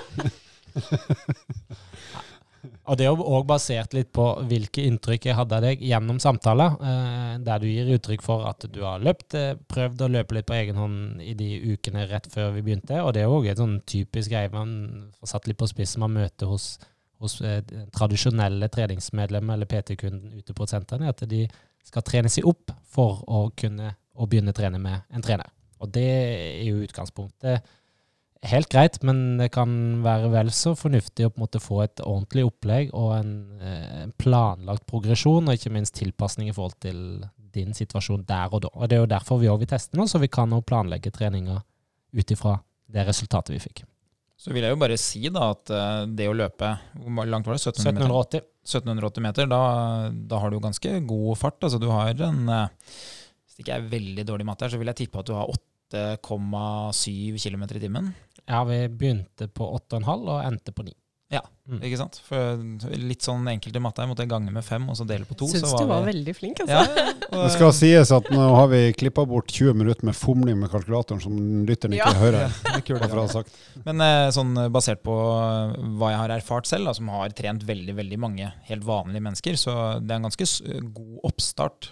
Og 2.87 2.99
det 2.99 3.07
er 3.07 3.11
jo 3.11 3.27
òg 3.37 3.46
basert 3.49 3.94
litt 3.96 4.12
på 4.14 4.25
hvilke 4.46 4.85
inntrykk 4.87 5.29
jeg 5.29 5.37
hadde 5.38 5.57
av 5.59 5.64
deg 5.64 5.81
gjennom 5.83 6.20
samtaler, 6.22 6.77
eh, 6.79 7.33
der 7.42 7.62
du 7.62 7.66
gir 7.66 7.90
uttrykk 7.96 8.22
for 8.22 8.46
at 8.46 8.66
du 8.70 8.81
har 8.85 9.03
løpt, 9.03 9.35
eh, 9.35 9.59
prøvd 9.68 10.05
å 10.07 10.11
løpe 10.14 10.37
litt 10.37 10.46
på 10.46 10.55
egen 10.55 10.79
hånd 10.79 11.22
i 11.22 11.35
de 11.35 11.49
ukene 11.75 12.07
rett 12.07 12.29
før 12.31 12.53
vi 12.55 12.62
begynte. 12.62 13.03
Og 13.03 13.12
det 13.14 13.25
er 13.25 13.33
òg 13.33 13.49
et 13.51 13.59
sånn 13.59 13.81
typisk 13.83 14.31
greie 14.31 14.53
man 14.53 15.11
får 15.18 15.33
satt 15.35 15.49
litt 15.51 15.59
på 15.59 15.68
spissen 15.70 16.05
man 16.05 16.14
møter 16.14 16.46
hos, 16.46 16.79
hos 17.18 17.40
eh, 17.42 17.62
tradisjonelle 17.96 18.70
treningsmedlemmer 18.70 19.59
eller 19.59 19.66
PT-kunden 19.66 20.38
ute 20.38 20.55
på 20.55 20.68
sentrene, 20.70 21.09
at 21.11 21.27
de 21.27 21.49
skal 21.87 22.03
trene 22.07 22.31
seg 22.31 22.46
opp 22.46 22.70
for 22.87 23.25
å 23.27 23.49
kunne 23.57 23.96
å 24.16 24.27
begynne 24.31 24.55
å 24.55 24.57
trene 24.57 24.79
med 24.81 25.03
en 25.12 25.25
trener. 25.25 25.51
Og 25.83 25.90
det 25.92 26.07
er 26.07 26.64
jo 26.70 26.85
utgangspunktet 26.87 27.66
helt 28.44 28.68
greit, 28.72 28.99
men 29.07 29.38
det 29.40 29.49
kan 29.55 29.70
være 30.05 30.29
vel 30.35 30.51
så 30.55 30.75
fornuftig 30.79 31.27
å 31.27 31.33
på 31.33 31.40
en 31.40 31.44
måte 31.46 31.62
få 31.62 31.81
et 31.85 32.03
ordentlig 32.05 32.44
opplegg 32.49 32.92
og 32.92 33.14
en 33.16 33.33
eh, 33.61 34.05
planlagt 34.20 34.87
progresjon, 34.90 35.49
og 35.49 35.57
ikke 35.57 35.72
minst 35.75 35.96
tilpasning 35.96 36.51
i 36.51 36.55
forhold 36.57 36.79
til 36.85 37.01
din 37.57 37.72
situasjon 37.77 38.27
der 38.29 38.53
og 38.53 38.66
da. 38.66 38.72
Og 38.75 38.88
Det 38.88 38.99
er 38.99 39.05
jo 39.05 39.12
derfor 39.14 39.40
vi 39.40 39.51
òg 39.51 39.62
vil 39.64 39.72
teste 39.72 39.96
nå, 39.96 40.07
så 40.09 40.20
vi 40.22 40.29
kan 40.33 40.53
planlegge 40.66 41.14
treninga 41.14 41.61
ut 42.16 42.33
ifra 42.33 42.59
det 42.92 43.07
resultatet 43.09 43.55
vi 43.57 43.62
fikk. 43.62 43.85
Så 44.37 44.53
vil 44.53 44.66
jeg 44.66 44.75
jo 44.75 44.81
bare 44.81 44.99
si 45.01 45.22
da 45.33 45.51
at 45.55 45.72
eh, 45.72 46.03
det 46.12 46.29
å 46.29 46.37
løpe 46.37 46.75
Hvor 47.01 47.29
langt 47.29 47.46
var 47.49 47.57
det? 47.57 47.62
1700 47.72 48.05
meter? 48.05 48.42
1780. 48.44 48.53
1780 48.66 49.25
meter, 49.25 49.46
da, 49.49 49.61
da 50.12 50.40
har 50.42 50.53
du 50.53 50.59
ganske 50.61 50.92
god 51.09 51.38
fart. 51.40 51.57
Altså 51.64 51.81
du 51.81 51.88
har 51.88 52.12
en 52.29 52.42
eh, 52.53 52.99
Hvis 53.46 53.57
det 53.57 53.64
ikke 53.64 53.79
er 53.79 53.88
veldig 53.94 54.27
dårlig 54.29 54.49
matte 54.49 54.66
her, 54.66 54.75
så 54.75 54.81
vil 54.83 54.92
jeg 54.92 55.01
tippe 55.01 55.22
at 55.22 55.31
du 55.31 55.35
har 55.38 55.49
8,7 55.49 57.40
km 57.40 57.64
i 57.64 57.83
timen. 57.87 58.12
Ja, 58.49 58.63
vi 58.65 58.83
begynte 58.89 59.49
på 59.51 59.67
8,5 59.81 60.29
og 60.29 60.45
endte 60.45 60.73
på 60.73 60.85
9. 60.87 60.93
Ja, 61.35 61.41
Mm. 61.67 61.81
Ikke 61.83 61.97
sant? 61.99 62.21
For 62.23 62.61
litt 62.95 63.25
sånn 63.27 63.43
enkelt 63.51 63.75
i 63.75 63.81
matte 63.83 63.99
her, 63.99 64.07
måtte 64.07 64.23
jeg 64.23 64.29
gange 64.31 64.53
med 64.55 64.63
fem 64.63 64.85
og 64.89 64.95
så 64.95 65.03
dele 65.05 65.25
på 65.27 65.35
to. 65.35 65.49
Syns 65.51 65.65
så 65.67 65.81
du 65.81 65.89
var 65.91 66.05
vi- 66.05 66.13
veldig 66.13 66.35
flink, 66.39 66.61
altså. 66.63 66.77
ja, 66.77 67.15
Det 67.43 67.49
skal 67.57 67.73
sies 67.75 68.13
at 68.15 68.29
nå 68.31 68.45
har 68.55 68.69
vi 68.71 68.93
klippa 68.95 69.25
bort 69.27 69.49
20 69.51 69.75
minutter 69.75 70.07
med 70.07 70.15
fomling 70.15 70.61
med 70.61 70.71
kalkulatoren 70.71 71.19
som 71.21 71.35
lytteren 71.67 71.97
ikke 71.99 72.07
Ja. 72.07 72.21
hører. 72.21 72.47
det 72.63 72.77
er 72.77 72.85
kult, 72.87 73.35
ja. 73.35 73.43
Men 73.85 74.01
eh, 74.07 74.29
sånn 74.31 74.53
eh, 74.63 74.69
basert 74.71 75.03
på 75.03 75.11
eh, 75.11 75.75
hva 75.99 76.13
jeg 76.15 76.21
har 76.23 76.29
erfart 76.37 76.67
selv, 76.71 76.87
da, 76.87 76.93
som 76.95 77.09
har 77.11 77.35
trent 77.35 77.67
veldig 77.67 77.97
veldig 77.99 78.19
mange 78.23 78.53
helt 78.71 78.85
vanlige 78.87 79.23
mennesker, 79.27 79.59
så 79.59 79.75
det 79.99 80.15
er 80.15 80.21
en 80.23 80.29
ganske 80.31 80.47
god 80.95 81.19
oppstart. 81.33 81.91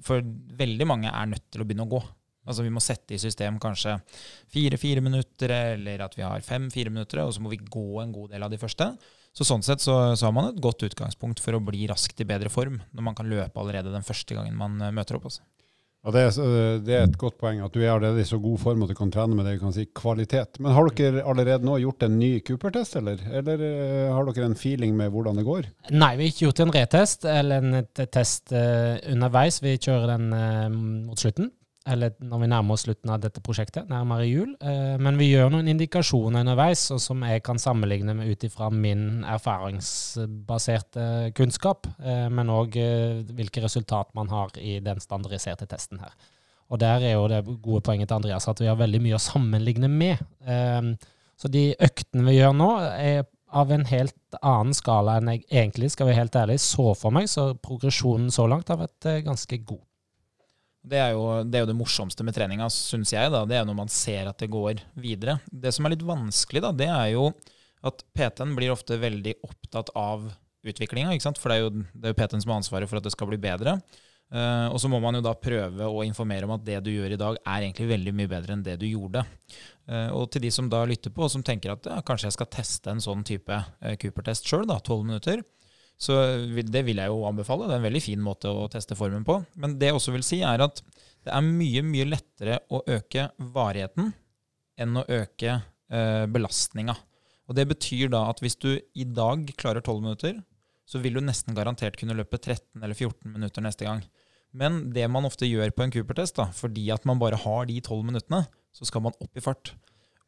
For 0.00 0.22
veldig 0.24 0.86
mange 0.88 1.12
er 1.12 1.26
nødt 1.28 1.44
til 1.52 1.60
å 1.60 1.68
begynne 1.68 1.84
å 1.84 1.92
gå. 1.92 2.00
Altså 2.50 2.66
Vi 2.66 2.74
må 2.74 2.82
sette 2.84 3.16
i 3.16 3.22
system 3.22 3.60
kanskje 3.62 3.96
fire-fire 4.52 5.04
minutter, 5.06 5.54
eller 5.76 6.04
at 6.04 6.18
vi 6.18 6.26
har 6.26 6.44
fem-fire 6.44 6.92
minutter, 6.92 7.22
og 7.22 7.32
så 7.36 7.42
må 7.44 7.52
vi 7.52 7.62
gå 7.62 8.02
en 8.02 8.12
god 8.14 8.34
del 8.34 8.46
av 8.46 8.52
de 8.52 8.60
første. 8.60 8.92
Så 9.30 9.46
Sånn 9.46 9.62
sett 9.62 9.82
så, 9.82 9.94
så 10.18 10.26
har 10.26 10.34
man 10.34 10.50
et 10.50 10.60
godt 10.62 10.82
utgangspunkt 10.88 11.40
for 11.42 11.54
å 11.54 11.62
bli 11.62 11.86
raskt 11.90 12.18
i 12.22 12.26
bedre 12.26 12.50
form, 12.50 12.80
når 12.90 13.06
man 13.06 13.16
kan 13.18 13.30
løpe 13.30 13.62
allerede 13.62 13.94
den 13.94 14.06
første 14.06 14.34
gangen 14.36 14.58
man 14.58 14.80
eh, 14.82 14.94
møter 14.94 15.18
opp. 15.18 15.28
Også. 15.30 15.44
Ja, 16.00 16.12
det, 16.14 16.20
er, 16.24 16.78
det 16.80 16.94
er 16.96 17.02
et 17.04 17.18
godt 17.20 17.36
poeng 17.38 17.58
at 17.60 17.74
du 17.76 17.82
er 17.82 17.90
allerede 17.92 18.22
i 18.22 18.26
så 18.26 18.38
god 18.40 18.56
form 18.62 18.86
at 18.86 18.90
du 18.90 18.96
kan 18.96 19.10
trene 19.12 19.36
med 19.36 19.44
det 19.44 19.58
vi 19.58 19.60
kan 19.60 19.74
si 19.76 19.84
kvalitet. 19.92 20.56
Men 20.58 20.72
har 20.72 20.88
dere 20.96 21.24
allerede 21.28 21.68
nå 21.68 21.76
gjort 21.82 22.06
en 22.06 22.16
ny 22.16 22.30
Cooper-test, 22.46 22.96
eller? 23.02 23.20
Eller 23.28 23.64
eh, 23.68 24.08
har 24.10 24.26
dere 24.32 24.48
en 24.48 24.58
feeling 24.58 24.96
med 24.98 25.12
hvordan 25.14 25.38
det 25.38 25.46
går? 25.46 25.70
Nei, 25.92 26.14
vi 26.16 26.26
har 26.26 26.34
ikke 26.34 26.46
gjort 26.48 26.64
en 26.64 26.74
retest 26.74 27.28
eller 27.28 27.70
en 27.70 27.90
test 28.00 28.56
eh, 28.56 28.96
underveis. 29.12 29.60
Vi 29.62 29.76
kjører 29.76 30.16
den 30.16 31.04
mot 31.06 31.20
slutten. 31.20 31.52
Eller 31.88 32.12
når 32.20 32.42
vi 32.42 32.48
nærmer 32.52 32.76
oss 32.76 32.82
slutten 32.84 33.10
av 33.12 33.22
dette 33.22 33.40
prosjektet, 33.44 33.88
nærmere 33.88 34.26
jul. 34.28 34.50
Eh, 34.60 34.96
men 35.00 35.16
vi 35.16 35.30
gjør 35.30 35.48
noen 35.54 35.68
indikasjoner 35.72 36.44
underveis, 36.44 36.82
og 36.92 37.00
som 37.00 37.24
jeg 37.24 37.40
kan 37.46 37.60
sammenligne 37.60 38.12
med 38.18 38.28
ut 38.28 38.44
ifra 38.44 38.68
min 38.74 39.24
erfaringsbaserte 39.24 41.32
kunnskap, 41.36 41.88
eh, 42.04 42.28
men 42.28 42.52
òg 42.52 42.76
eh, 42.80 43.22
hvilke 43.32 43.64
resultat 43.64 44.12
man 44.18 44.28
har 44.32 44.52
i 44.60 44.76
den 44.84 45.00
standardiserte 45.00 45.68
testen 45.70 46.04
her. 46.04 46.12
Og 46.70 46.78
der 46.84 47.00
er 47.00 47.16
jo 47.16 47.24
det 47.32 47.40
gode 47.64 47.80
poenget 47.86 48.10
til 48.10 48.20
Andreas 48.20 48.48
at 48.50 48.60
vi 48.60 48.68
har 48.68 48.76
veldig 48.78 49.00
mye 49.02 49.16
å 49.16 49.24
sammenligne 49.24 49.88
med. 49.90 50.20
Så 51.34 51.48
de 51.50 51.72
øktene 51.82 52.22
vi 52.28 52.36
gjør 52.36 52.54
nå, 52.54 52.68
er 52.94 53.24
av 53.50 53.72
en 53.74 53.82
helt 53.90 54.38
annen 54.38 54.70
skala 54.78 55.16
enn 55.18 55.32
jeg 55.32 55.42
egentlig, 55.48 55.90
skal 55.90 56.06
være 56.06 56.20
helt 56.20 56.38
ærlig, 56.38 56.60
så 56.62 56.92
for 56.94 57.10
meg. 57.10 57.26
Så 57.26 57.56
progresjonen 57.58 58.30
så 58.30 58.46
langt 58.46 58.70
har 58.70 58.78
vært 58.84 59.10
ganske 59.26 59.58
god. 59.64 59.82
Det 60.80 60.96
er, 60.96 61.10
jo, 61.12 61.24
det 61.44 61.58
er 61.58 61.64
jo 61.66 61.68
det 61.68 61.76
morsomste 61.76 62.24
med 62.24 62.34
treninga, 62.36 62.70
syns 62.72 63.12
jeg. 63.12 63.28
da, 63.32 63.42
Det 63.48 63.58
er 63.58 63.66
når 63.68 63.76
man 63.82 63.90
ser 63.92 64.30
at 64.30 64.40
det 64.40 64.48
går 64.52 64.80
videre. 64.96 65.38
Det 65.52 65.74
som 65.76 65.84
er 65.84 65.94
litt 65.94 66.06
vanskelig, 66.06 66.62
da, 66.64 66.70
det 66.72 66.88
er 66.88 67.10
jo 67.14 67.26
at 67.86 68.04
PT-en 68.16 68.54
blir 68.56 68.72
ofte 68.72 68.96
veldig 69.00 69.34
opptatt 69.44 69.92
av 69.96 70.30
utviklinga. 70.64 71.12
For 71.36 71.52
det 71.52 71.58
er 71.58 71.66
jo, 71.66 71.74
det 71.92 72.14
jo 72.14 72.16
PT-en 72.16 72.44
som 72.44 72.54
har 72.54 72.62
ansvaret 72.62 72.88
for 72.88 73.00
at 73.00 73.04
det 73.04 73.12
skal 73.12 73.28
bli 73.28 73.40
bedre. 73.40 73.76
Uh, 74.30 74.70
og 74.70 74.78
så 74.78 74.86
må 74.86 75.00
man 75.02 75.16
jo 75.18 75.24
da 75.26 75.32
prøve 75.34 75.88
å 75.90 76.04
informere 76.06 76.46
om 76.46 76.52
at 76.54 76.62
det 76.62 76.76
du 76.86 76.92
gjør 76.92 77.16
i 77.16 77.18
dag, 77.18 77.38
er 77.42 77.64
egentlig 77.64 77.88
veldig 77.90 78.12
mye 78.14 78.30
bedre 78.30 78.54
enn 78.54 78.62
det 78.62 78.76
du 78.78 78.86
gjorde. 78.86 79.24
Uh, 79.90 80.12
og 80.14 80.28
til 80.30 80.44
de 80.44 80.52
som 80.54 80.68
da 80.70 80.84
lytter 80.86 81.10
på, 81.10 81.24
og 81.26 81.32
som 81.32 81.42
tenker 81.42 81.74
at 81.74 81.88
ja, 81.90 81.98
kanskje 82.06 82.28
jeg 82.28 82.36
skal 82.38 82.50
teste 82.54 82.92
en 82.94 83.02
sånn 83.02 83.24
type 83.26 83.56
uh, 83.58 83.94
Cooper-test 83.98 84.46
sjøl, 84.46 84.70
tolv 84.86 85.02
minutter, 85.08 85.42
så 86.00 86.16
det 86.48 86.80
vil 86.86 87.00
jeg 87.02 87.12
jo 87.12 87.26
anbefale. 87.28 87.66
Det 87.68 87.76
er 87.76 87.82
en 87.82 87.88
veldig 87.90 88.02
fin 88.02 88.22
måte 88.24 88.48
å 88.48 88.68
teste 88.72 88.96
formen 88.96 89.26
på. 89.26 89.36
Men 89.60 89.76
det 89.80 89.90
jeg 89.90 89.98
også 89.98 90.14
vil 90.14 90.24
si, 90.24 90.40
er 90.46 90.64
at 90.64 90.80
det 91.26 91.32
er 91.36 91.44
mye, 91.44 91.82
mye 91.84 92.06
lettere 92.08 92.62
å 92.72 92.80
øke 92.88 93.26
varigheten 93.52 94.14
enn 94.80 94.96
å 94.96 95.04
øke 95.04 95.58
eh, 95.58 96.24
belastninga. 96.32 96.96
Og 97.50 97.58
det 97.58 97.66
betyr 97.68 98.08
da 98.14 98.24
at 98.30 98.40
hvis 98.40 98.56
du 98.62 98.70
i 98.72 99.04
dag 99.04 99.44
klarer 99.60 99.84
12 99.84 100.00
minutter, 100.00 100.40
så 100.88 101.02
vil 101.02 101.18
du 101.18 101.22
nesten 101.22 101.54
garantert 101.54 101.98
kunne 102.00 102.16
løpe 102.16 102.40
13 102.40 102.80
eller 102.80 102.96
14 102.96 103.28
minutter 103.34 103.62
neste 103.62 103.86
gang. 103.86 104.00
Men 104.56 104.86
det 104.94 105.04
man 105.12 105.28
ofte 105.28 105.46
gjør 105.46 105.70
på 105.74 105.84
en 105.84 105.92
Cooper-test, 105.94 106.40
da, 106.40 106.48
fordi 106.54 106.88
at 106.94 107.04
man 107.06 107.20
bare 107.20 107.38
har 107.38 107.68
de 107.68 107.76
12 107.78 108.00
minuttene, 108.08 108.42
så 108.74 108.88
skal 108.88 109.04
man 109.04 109.14
opp 109.20 109.36
i 109.36 109.44
fart. 109.44 109.74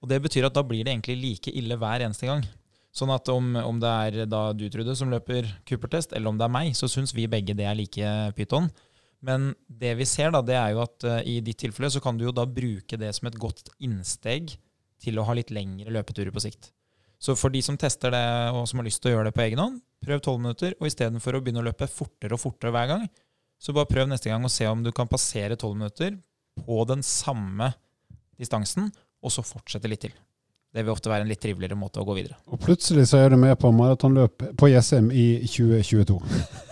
Og 0.03 0.11
det 0.11 0.21
betyr 0.23 0.47
at 0.47 0.55
da 0.55 0.63
blir 0.67 0.85
det 0.85 0.93
egentlig 0.93 1.17
like 1.23 1.55
ille 1.59 1.79
hver 1.79 2.05
eneste 2.05 2.29
gang. 2.29 2.45
Sånn 2.93 3.13
at 3.15 3.29
om, 3.33 3.55
om, 3.57 3.79
det 3.81 3.91
er 3.91 4.27
da 4.29 4.51
du, 4.53 4.67
Trude, 4.71 4.95
som 4.99 5.13
løper 5.13 5.49
Cooper-test, 5.69 6.13
eller 6.13 6.29
om 6.29 6.41
det 6.41 6.45
er 6.45 6.53
meg, 6.53 6.75
så 6.77 6.91
syns 6.93 7.15
vi 7.17 7.25
begge 7.31 7.57
det 7.57 7.65
er 7.65 7.79
like 7.79 8.11
pyton. 8.37 8.69
Men 9.25 9.53
det 9.67 9.95
vi 9.97 10.07
ser, 10.09 10.33
da, 10.35 10.43
det 10.45 10.59
er 10.59 10.75
jo 10.75 10.83
at 10.83 11.07
uh, 11.07 11.21
i 11.25 11.39
ditt 11.45 11.61
tilfelle 11.63 11.89
så 11.95 12.03
kan 12.05 12.19
du 12.19 12.27
jo 12.27 12.35
da 12.37 12.45
bruke 12.45 12.99
det 13.01 13.13
som 13.17 13.31
et 13.31 13.39
godt 13.41 13.71
innsteg 13.81 14.53
til 15.03 15.19
å 15.19 15.25
ha 15.27 15.37
litt 15.39 15.53
lengre 15.55 15.95
løpeturer 15.95 16.35
på 16.35 16.43
sikt. 16.43 16.73
Så 17.23 17.37
for 17.39 17.55
de 17.55 17.63
som 17.63 17.79
tester 17.79 18.13
det, 18.13 18.25
og 18.51 18.67
som 18.69 18.81
har 18.81 18.89
lyst 18.89 19.01
til 19.03 19.13
å 19.13 19.15
gjøre 19.15 19.31
det 19.31 19.37
på 19.37 19.45
egen 19.45 19.63
hånd, 19.63 19.79
prøv 20.03 20.19
12 20.19 20.43
minutter, 20.43 20.75
og 20.81 20.89
istedenfor 20.89 21.39
å 21.39 21.43
begynne 21.43 21.63
å 21.63 21.69
løpe 21.69 21.87
fortere 21.91 22.35
og 22.35 22.43
fortere 22.43 22.75
hver 22.75 22.91
gang, 22.91 23.07
så 23.63 23.75
bare 23.77 23.89
prøv 23.89 24.11
neste 24.11 24.29
gang 24.29 24.43
å 24.43 24.51
se 24.51 24.67
om 24.67 24.83
du 24.83 24.91
kan 24.95 25.11
passere 25.11 25.55
12 25.55 25.79
minutter 25.79 26.19
på 26.59 26.83
den 26.91 27.07
samme 27.07 27.71
distansen, 28.43 28.91
og 29.23 29.31
så 29.31 29.47
fortsette 29.47 29.87
litt 29.87 30.03
til. 30.09 30.17
Det 30.73 30.81
vil 30.81 30.95
ofte 30.95 31.11
være 31.13 31.27
en 31.27 31.31
litt 31.31 31.43
triveligere 31.43 31.77
måte 31.77 32.01
å 32.01 32.07
gå 32.09 32.15
videre. 32.17 32.39
Og 32.49 32.61
plutselig 32.63 33.11
så 33.11 33.21
er 33.21 33.35
du 33.35 33.39
med 33.41 33.53
på 33.61 33.71
maratonløp 33.77 34.45
på 34.59 34.71
Jessheim 34.73 35.11
i 35.13 35.27
2022. 35.45 36.21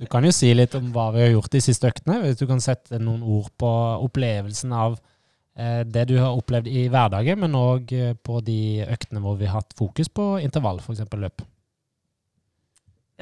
Du 0.00 0.08
kan 0.10 0.24
jo 0.26 0.32
si 0.34 0.48
litt 0.50 0.72
om 0.74 0.88
hva 0.90 1.12
vi 1.14 1.20
har 1.22 1.28
gjort 1.30 1.52
de 1.54 1.60
siste 1.62 1.86
øktene. 1.86 2.16
Hvis 2.24 2.40
du 2.40 2.46
kan 2.50 2.58
sette 2.62 2.98
noen 2.98 3.22
ord 3.22 3.52
på 3.60 3.68
opplevelsen 4.02 4.72
av 4.74 4.96
eh, 5.54 5.84
det 5.86 6.08
du 6.10 6.16
har 6.18 6.34
opplevd 6.34 6.66
i 6.66 6.88
hverdagen, 6.90 7.38
men 7.38 7.54
òg 7.54 7.92
eh, 7.94 8.16
på 8.18 8.40
de 8.42 8.82
øktene 8.82 9.22
hvor 9.22 9.38
vi 9.38 9.46
har 9.46 9.60
hatt 9.60 9.76
fokus 9.78 10.10
på 10.10 10.26
intervall, 10.42 10.82
f.eks. 10.82 11.04
løp. 11.22 11.46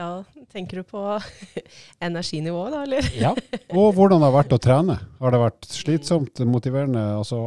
Ja, 0.01 0.09
tenker 0.49 0.81
du 0.81 0.89
på 0.89 1.05
energinivået 2.09 2.73
da, 2.79 2.83
eller? 2.87 3.13
Ja. 3.13 3.35
Og 3.77 3.93
hvordan 3.93 4.23
det 4.23 4.31
har 4.31 4.39
vært 4.39 4.57
å 4.57 4.63
trene. 4.71 4.99
Har 5.21 5.37
det 5.37 5.45
vært 5.45 5.69
slitsomt, 5.69 6.41
motiverende? 6.49 7.05
Altså 7.21 7.43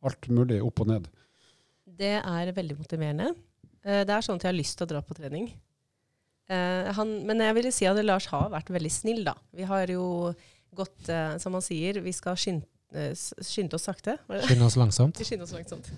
alt 0.00 0.32
mulig 0.32 0.62
opp 0.64 0.80
og 0.80 0.94
ned? 0.94 1.12
Det 1.98 2.14
er 2.20 2.52
veldig 2.54 2.76
motiverende. 2.78 3.32
Eh, 3.82 4.04
det 4.06 4.14
er 4.14 4.24
sånn 4.24 4.38
at 4.38 4.46
jeg 4.46 4.52
har 4.52 4.58
lyst 4.58 4.78
til 4.78 4.86
å 4.86 4.92
dra 4.92 5.02
på 5.04 5.16
trening. 5.18 5.50
Eh, 6.48 6.88
han, 6.96 7.18
men 7.28 7.42
jeg 7.44 7.58
ville 7.58 7.74
si 7.74 7.88
at 7.88 7.98
Lars 8.04 8.28
har 8.32 8.50
vært 8.52 8.72
veldig 8.72 8.92
snill, 8.92 9.22
da. 9.26 9.34
Vi 9.56 9.66
har 9.68 9.90
jo 9.92 10.32
gått, 10.78 11.08
eh, 11.10 11.36
som 11.42 11.56
han 11.56 11.64
sier, 11.64 12.00
vi 12.04 12.14
skal 12.14 12.38
skynde, 12.38 12.66
skynde 13.44 13.76
oss 13.76 13.84
sakte. 13.88 14.16
Skynde 14.48 14.68
oss 14.68 14.78
langsomt. 14.80 15.20
Skynde 15.20 15.44
oss 15.48 15.54
langsomt. 15.56 15.90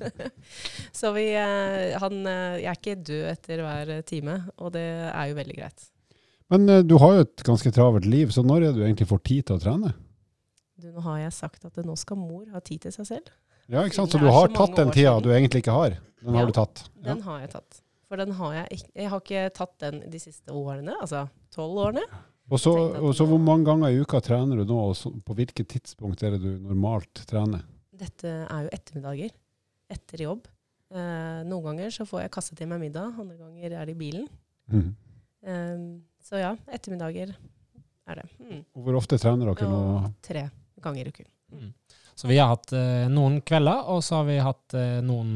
Så 1.00 1.12
vi, 1.14 1.28
han, 1.36 2.20
jeg 2.24 2.66
er 2.72 2.78
ikke 2.78 2.98
død 2.98 3.24
etter 3.36 3.64
hver 3.66 3.96
time, 4.08 4.42
og 4.58 4.72
det 4.74 4.88
er 5.10 5.30
jo 5.30 5.38
veldig 5.38 5.58
greit. 5.60 5.90
Men 6.50 6.66
du 6.82 6.96
har 6.98 7.14
jo 7.14 7.26
et 7.28 7.44
ganske 7.46 7.70
travelt 7.70 8.08
liv, 8.10 8.32
så 8.34 8.42
når 8.42 8.64
er 8.66 8.72
du 8.74 8.80
egentlig 8.82 9.06
får 9.06 9.20
tid 9.22 9.44
til 9.46 9.60
å 9.60 9.62
trene? 9.62 9.92
Du, 10.80 10.88
nå 10.90 11.04
har 11.04 11.20
jeg 11.20 11.36
sagt 11.36 11.68
at 11.68 11.78
nå 11.86 11.94
skal 12.00 12.18
mor 12.18 12.48
ha 12.50 12.58
tid 12.64 12.88
til 12.88 12.94
seg 12.96 13.06
selv. 13.06 13.30
Ja, 13.70 13.84
ikke 13.86 14.00
sant? 14.00 14.12
Så 14.12 14.18
du 14.18 14.26
har 14.30 14.50
tatt 14.54 14.74
den 14.78 14.90
tida 14.94 15.14
du 15.22 15.30
egentlig 15.30 15.62
ikke 15.64 15.76
har. 15.76 15.94
Den 16.20 16.34
ja, 16.34 16.40
har 16.40 16.50
du 16.50 16.56
tatt. 16.56 16.82
Ja. 16.98 17.12
Den 17.12 17.22
har 17.26 17.44
jeg 17.44 17.52
tatt. 17.54 17.80
For 18.10 18.18
den 18.18 18.34
har 18.34 18.54
jeg 18.56 18.78
ikke 18.80 18.90
Jeg 18.98 19.10
har 19.12 19.22
ikke 19.22 19.42
tatt 19.54 19.74
den 19.84 20.00
de 20.10 20.20
siste 20.20 20.50
årene, 20.50 20.96
altså 20.98 21.28
tolv 21.54 21.78
årene. 21.86 22.02
Og 22.50 22.58
så, 22.58 22.72
og 22.98 23.12
så, 23.14 23.24
hvor 23.30 23.38
mange 23.38 23.68
ganger 23.68 23.92
i 23.94 24.00
uka 24.02 24.18
trener 24.26 24.58
du 24.58 24.64
nå, 24.66 24.78
og 24.90 24.96
så, 24.98 25.12
på 25.22 25.36
hvilket 25.38 25.68
tidspunkt 25.70 26.24
er 26.26 26.34
det 26.34 26.40
du 26.42 26.64
normalt 26.66 27.22
trener? 27.30 27.62
Dette 27.94 28.32
er 28.42 28.64
jo 28.66 28.72
ettermiddager. 28.74 29.36
Etter 29.90 30.24
jobb. 30.24 30.48
Eh, 30.90 31.40
noen 31.46 31.68
ganger 31.68 31.94
så 31.94 32.06
får 32.08 32.24
jeg 32.24 32.32
kastet 32.34 32.62
i 32.64 32.66
meg 32.66 32.82
middag, 32.82 33.14
andre 33.14 33.36
ganger 33.38 33.76
er 33.78 33.86
det 33.86 33.94
i 33.94 34.00
bilen. 34.00 34.26
Mm. 34.74 34.88
Eh, 35.46 35.84
så 36.26 36.42
ja, 36.42 36.50
ettermiddager 36.74 37.36
er 38.10 38.18
det. 38.18 38.26
Mm. 38.42 38.64
Og 38.74 38.82
hvor 38.86 38.98
ofte 38.98 39.18
trener 39.22 39.52
dere 39.52 39.70
nå? 39.70 40.10
Tre 40.26 40.48
ganger 40.82 41.06
i 41.06 41.14
uken. 41.14 41.30
Mm. 41.54 41.70
Så 42.20 42.28
vi 42.28 42.36
har 42.36 42.50
hatt 42.52 42.72
eh, 42.76 43.06
noen 43.08 43.38
kvelder, 43.40 43.86
og 43.88 44.02
så 44.04 44.18
har 44.18 44.26
vi 44.28 44.34
hatt 44.44 44.74
eh, 44.76 44.98
noen 45.00 45.30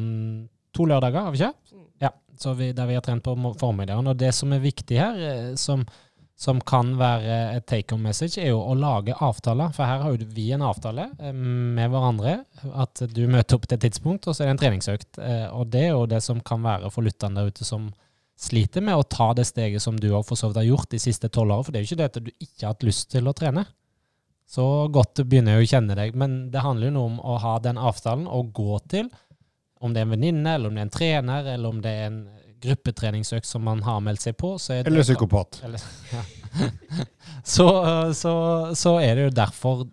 to 0.77 0.85
lørdager, 0.85 1.23
har 1.25 1.33
vi 1.33 1.40
ikke? 1.40 1.55
Mm. 1.73 1.85
Ja, 2.05 2.11
vi, 2.59 2.73
der 2.77 2.90
vi 2.90 2.97
har 2.99 3.05
trent 3.07 3.25
på 3.25 3.33
formiddagen. 3.57 4.11
Og 4.11 4.18
det 4.20 4.35
som 4.37 4.53
er 4.53 4.61
viktig 4.61 4.99
her, 5.01 5.23
eh, 5.31 5.55
som, 5.57 5.87
som 6.37 6.61
kan 6.61 6.90
være 7.01 7.38
et 7.55 7.64
take 7.70 7.94
home 7.94 8.05
message, 8.11 8.37
er 8.37 8.51
jo 8.51 8.61
å 8.61 8.75
lage 8.77 9.16
avtaler. 9.16 9.73
For 9.73 9.88
her 9.88 10.03
har 10.03 10.12
jo 10.12 10.29
vi 10.37 10.51
en 10.53 10.66
avtale 10.66 11.07
eh, 11.16 11.33
med 11.33 11.88
hverandre. 11.94 12.35
At 12.75 13.01
du 13.16 13.23
møter 13.33 13.57
opp 13.57 13.64
til 13.70 13.79
et 13.79 13.87
tidspunkt, 13.87 14.29
og 14.29 14.37
så 14.37 14.44
er 14.44 14.51
det 14.51 14.57
en 14.59 14.62
treningsøkt. 14.66 15.23
Eh, 15.25 15.47
og 15.57 15.73
det 15.73 15.87
er 15.87 15.94
jo 15.94 16.05
det 16.11 16.20
som 16.27 16.42
kan 16.44 16.61
være 16.68 16.92
for 16.92 17.09
lytterne 17.09 17.40
der 17.40 17.49
ute 17.49 17.64
som 17.64 17.88
sliter 18.44 18.85
med 18.85 18.99
å 18.99 19.09
ta 19.09 19.31
det 19.33 19.47
steget 19.49 19.81
som 19.81 19.97
du 19.97 20.11
har 20.11 20.27
for 20.27 20.37
så 20.37 20.51
vidt 20.51 20.61
har 20.61 20.68
gjort 20.68 20.92
de 20.92 21.01
siste 21.01 21.33
tolv 21.33 21.55
årene. 21.55 21.64
For 21.64 21.73
det 21.73 21.81
er 21.81 21.87
jo 21.87 21.90
ikke 21.94 22.03
det 22.03 22.11
at 22.11 22.20
du 22.20 22.31
ikke 22.35 22.66
har 22.66 22.77
hatt 22.77 22.87
lyst 22.90 23.09
til 23.14 23.33
å 23.33 23.37
trene. 23.40 23.64
Så 24.50 24.64
godt 24.92 25.22
begynner 25.24 25.59
jeg 25.59 25.66
å 25.66 25.70
kjenne 25.72 25.96
deg. 25.98 26.16
Men 26.18 26.38
det 26.52 26.62
handler 26.64 26.90
jo 26.90 26.96
noe 26.96 27.12
om 27.12 27.20
å 27.20 27.38
ha 27.42 27.57
den 27.64 27.80
avtalen 27.80 28.26
og 28.30 28.52
gå 28.57 28.78
til. 28.92 29.11
Om 29.85 29.94
det 29.94 30.02
er 30.02 30.09
en 30.09 30.14
venninne, 30.14 30.54
eller 30.57 30.70
om 30.70 30.76
det 30.76 30.85
er 30.85 30.88
en 30.88 30.94
trener, 30.94 31.50
eller 31.57 31.74
om 31.74 31.80
det 31.85 31.92
er 31.92 32.07
en 32.09 32.22
gruppetreningsøkt 32.64 33.48
som 33.48 33.64
man 33.66 33.83
har 33.85 34.00
meldt 34.04 34.24
seg 34.24 34.37
på. 34.40 34.54
eller 34.72 34.90
det, 34.90 35.04
psykopat. 35.04 35.61
Eller, 35.66 35.85
ja. 36.12 36.22
så, 37.54 37.68
så, 38.14 38.35
så, 38.76 38.96
er 39.02 39.16
det 39.16 39.28
jo 39.28 39.35
derfor 39.35 39.85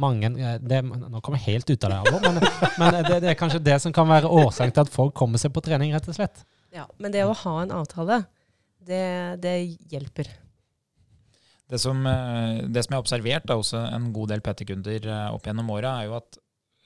mange 0.00 0.30
det, 0.62 0.78
Nå 0.84 1.20
kommer 1.20 1.40
jeg 1.40 1.56
helt 1.56 1.72
ut 1.72 1.84
av 1.84 1.92
det, 1.92 2.20
men, 2.22 2.38
men 2.78 2.94
det, 2.94 3.16
det, 3.24 3.32
er 3.32 3.38
kanskje 3.38 3.62
det 3.64 3.80
som 3.82 3.92
kan 3.92 4.08
være 4.08 4.30
årsaken 4.30 4.76
til 4.76 4.86
at 4.86 4.92
folk 4.92 5.16
kommer 5.16 5.42
seg 5.42 5.52
på 5.54 5.64
trening, 5.64 5.94
rett 5.96 6.06
og 6.08 6.16
slett. 6.16 6.44
Ja, 6.74 6.86
Men 7.02 7.12
det 7.14 7.26
å 7.26 7.34
ha 7.34 7.56
en 7.64 7.74
avtale, 7.74 8.22
det, 8.86 9.02
det 9.42 9.56
hjelper. 9.90 10.30
Det 11.70 11.78
som, 11.78 12.06
eh, 12.06 12.66
det 12.66 12.82
som, 12.82 12.92
jeg 12.92 12.98
har 12.98 13.04
observert 13.04 13.46
da, 13.46 13.56
hos 13.58 13.72
en 13.78 14.10
god 14.14 14.32
del 14.32 14.42
PT-kunder 14.42 15.04
eh, 15.06 15.26
opp 15.34 15.44
gjennom 15.46 15.70
åra, 15.70 16.00
er 16.00 16.08
jo 16.08 16.16
at 16.18 16.38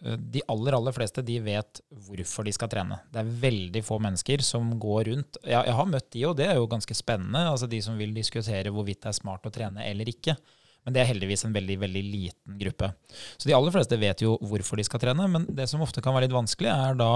eh, 0.04 0.18
de 0.36 0.42
aller 0.52 0.76
aller 0.76 0.96
fleste 0.96 1.24
de 1.24 1.38
vet 1.44 1.80
hvorfor 2.04 2.44
de 2.44 2.52
skal 2.52 2.70
trene. 2.72 2.98
Det 3.12 3.22
er 3.22 3.30
veldig 3.46 3.84
få 3.86 3.98
mennesker 4.04 4.44
som 4.44 4.74
går 4.80 5.08
rundt 5.08 5.40
Jeg, 5.40 5.56
jeg 5.56 5.78
har 5.78 5.88
møtt 5.88 6.10
de, 6.12 6.26
og 6.28 6.36
det 6.40 6.50
er 6.50 6.60
jo 6.60 6.68
ganske 6.68 6.98
spennende. 6.98 7.46
altså 7.54 7.70
De 7.70 7.80
som 7.84 7.96
vil 8.00 8.12
diskutere 8.16 8.74
hvorvidt 8.74 9.06
det 9.06 9.14
er 9.14 9.18
smart 9.22 9.48
å 9.48 9.54
trene 9.54 9.88
eller 9.88 10.12
ikke. 10.12 10.36
Men 10.84 10.92
det 10.92 11.00
er 11.00 11.12
heldigvis 11.14 11.46
en 11.46 11.56
veldig 11.56 11.78
veldig 11.80 12.04
liten 12.04 12.58
gruppe. 12.60 12.92
Så 13.40 13.48
de 13.48 13.56
aller 13.56 13.72
fleste 13.72 13.96
vet 13.96 14.20
jo 14.20 14.36
hvorfor 14.44 14.76
de 14.76 14.84
skal 14.84 15.00
trene, 15.00 15.30
men 15.32 15.46
det 15.48 15.64
som 15.70 15.80
ofte 15.80 16.04
kan 16.04 16.12
være 16.12 16.28
litt 16.28 16.36
vanskelig, 16.36 16.68
er 16.68 16.98
da 17.00 17.12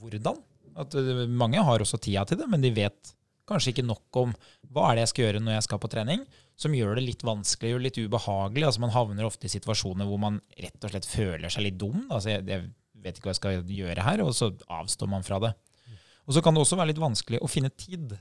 hvordan. 0.00 0.40
At 0.80 0.94
Mange 1.28 1.60
har 1.60 1.82
også 1.84 2.00
tida 2.00 2.24
til 2.24 2.40
det, 2.40 2.46
men 2.48 2.64
de 2.64 2.70
vet 2.72 3.12
kanskje 3.50 3.74
ikke 3.74 3.84
nok 3.84 4.20
om 4.22 4.32
hva 4.70 4.88
er 4.88 4.96
det 4.96 5.04
jeg 5.04 5.12
skal 5.12 5.24
gjøre 5.26 5.42
når 5.44 5.58
jeg 5.58 5.66
skal 5.66 5.80
på 5.82 5.90
trening 5.92 6.24
som 6.60 6.74
gjør 6.76 6.98
det 6.98 7.06
litt 7.06 7.24
vanskelig 7.24 7.72
og 7.76 7.82
litt 7.86 7.98
ubehagelig. 8.00 8.66
Altså 8.68 8.82
Man 8.84 8.92
havner 8.92 9.28
ofte 9.28 9.48
i 9.48 9.52
situasjoner 9.52 10.08
hvor 10.08 10.20
man 10.20 10.38
rett 10.60 10.84
og 10.84 10.92
slett 10.92 11.08
føler 11.08 11.52
seg 11.52 11.64
litt 11.66 11.78
dum. 11.80 12.04
Altså 12.10 12.34
jeg, 12.34 12.44
jeg 12.50 12.66
vet 13.00 13.16
ikke 13.16 13.30
hva 13.30 13.34
jeg 13.34 13.40
skal 13.40 13.74
gjøre 13.80 14.04
her, 14.04 14.22
og 14.24 14.34
så 14.36 14.50
avstår 14.68 15.10
man 15.10 15.24
fra 15.26 15.40
det. 15.46 15.54
Og 16.28 16.36
så 16.36 16.42
kan 16.44 16.54
det 16.54 16.62
også 16.62 16.76
være 16.78 16.92
litt 16.92 17.02
vanskelig 17.02 17.40
å 17.40 17.48
finne 17.50 17.72
tid. 17.72 18.12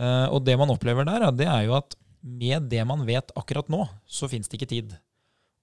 Uh, 0.00 0.26
og 0.32 0.42
det 0.44 0.56
man 0.58 0.72
opplever 0.72 1.06
der, 1.08 1.28
det 1.36 1.48
er 1.48 1.66
jo 1.68 1.76
at 1.78 1.96
med 2.26 2.66
det 2.72 2.82
man 2.88 3.04
vet 3.06 3.30
akkurat 3.38 3.68
nå, 3.72 3.84
så 4.08 4.28
fins 4.28 4.48
det 4.48 4.58
ikke 4.58 4.72
tid. 4.72 4.96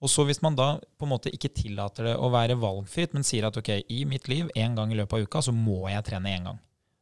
Og 0.03 0.11
så 0.11 0.25
hvis 0.27 0.41
man 0.43 0.55
da 0.55 0.75
på 0.99 1.07
en 1.07 1.13
måte 1.13 1.31
ikke 1.33 1.51
tillater 1.55 2.09
det 2.09 2.13
å 2.19 2.29
være 2.31 2.59
valgfritt, 2.59 3.15
men 3.15 3.25
sier 3.25 3.47
at 3.47 3.57
ok, 3.59 3.71
i 3.91 4.03
mitt 4.07 4.29
liv 4.31 4.51
en 4.59 4.77
gang 4.77 4.91
i 4.91 4.99
løpet 4.99 5.17
av 5.17 5.27
uka 5.27 5.41
så 5.47 5.53
må 5.55 5.85
jeg 5.91 6.05
trene 6.07 6.33
én 6.35 6.47
gang. 6.49 6.59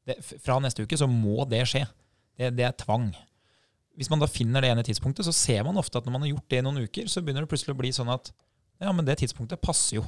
Det, 0.07 0.17
fra 0.41 0.57
neste 0.61 0.85
uke 0.85 0.97
så 0.97 1.07
må 1.09 1.45
det 1.49 1.63
skje. 1.69 1.83
Det, 2.37 2.53
det 2.57 2.65
er 2.67 2.77
tvang. 2.77 3.09
Hvis 3.99 4.09
man 4.11 4.21
da 4.21 4.29
finner 4.29 4.63
det 4.63 4.71
ene 4.71 4.85
tidspunktet, 4.87 5.27
så 5.27 5.33
ser 5.35 5.65
man 5.67 5.79
ofte 5.79 5.99
at 5.99 6.07
når 6.07 6.15
man 6.15 6.25
har 6.25 6.33
gjort 6.33 6.49
det 6.51 6.61
i 6.61 6.65
noen 6.65 6.85
uker, 6.87 7.09
så 7.11 7.23
begynner 7.23 7.45
det 7.45 7.51
plutselig 7.51 7.75
å 7.75 7.81
bli 7.81 7.91
sånn 7.95 8.11
at 8.13 8.31
ja, 8.81 8.91
men 8.95 9.05
det 9.05 9.19
tidspunktet 9.21 9.61
passer 9.61 9.99
jo. 9.99 10.05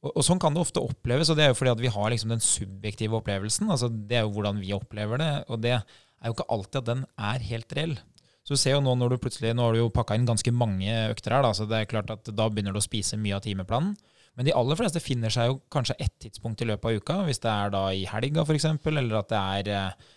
Og, 0.00 0.12
og 0.14 0.24
sånn 0.24 0.40
kan 0.40 0.54
det 0.54 0.62
ofte 0.62 0.82
oppleves, 0.82 1.28
og 1.28 1.36
det 1.36 1.44
er 1.44 1.50
jo 1.52 1.58
fordi 1.58 1.74
at 1.74 1.82
vi 1.82 1.92
har 1.92 2.12
liksom 2.12 2.32
den 2.32 2.44
subjektive 2.44 3.18
opplevelsen. 3.18 3.68
altså 3.72 3.90
Det 3.90 4.20
er 4.20 4.24
jo 4.24 4.32
hvordan 4.36 4.62
vi 4.62 4.72
opplever 4.76 5.20
det, 5.20 5.32
og 5.50 5.60
det 5.64 5.74
er 5.76 6.30
jo 6.30 6.36
ikke 6.36 6.48
alltid 6.54 6.80
at 6.80 6.88
den 6.88 7.04
er 7.32 7.48
helt 7.50 7.76
reell. 7.76 7.98
Så 8.46 8.56
du 8.56 8.60
ser 8.62 8.78
jo 8.78 8.84
nå 8.84 8.94
når 8.96 9.12
du 9.12 9.20
plutselig, 9.22 9.52
nå 9.54 9.66
har 9.66 9.76
du 9.76 9.82
jo 9.82 9.90
pakka 9.92 10.16
inn 10.16 10.28
ganske 10.28 10.52
mange 10.54 10.94
økter 11.10 11.36
her, 11.36 11.44
da, 11.44 11.52
så 11.56 11.66
det 11.68 11.82
er 11.82 11.90
klart 11.90 12.14
at 12.14 12.30
da 12.32 12.48
begynner 12.48 12.74
du 12.74 12.80
å 12.80 12.84
spise 12.84 13.18
mye 13.20 13.36
av 13.36 13.44
timeplanen. 13.44 13.92
Men 14.38 14.46
de 14.46 14.54
aller 14.56 14.78
fleste 14.78 15.02
finner 15.02 15.32
seg 15.34 15.50
jo 15.50 15.58
kanskje 15.74 15.98
ett 16.00 16.14
tidspunkt 16.22 16.62
i 16.62 16.68
løpet 16.70 16.86
av 16.88 17.02
uka, 17.02 17.18
hvis 17.26 17.42
det 17.42 17.50
er 17.52 17.72
da 17.74 17.82
i 17.92 18.06
helga 18.08 18.46
f.eks., 18.46 18.66
eller 18.88 19.18
at 19.18 19.28
det 19.32 19.40
er 19.40 19.70
eh, 19.74 20.08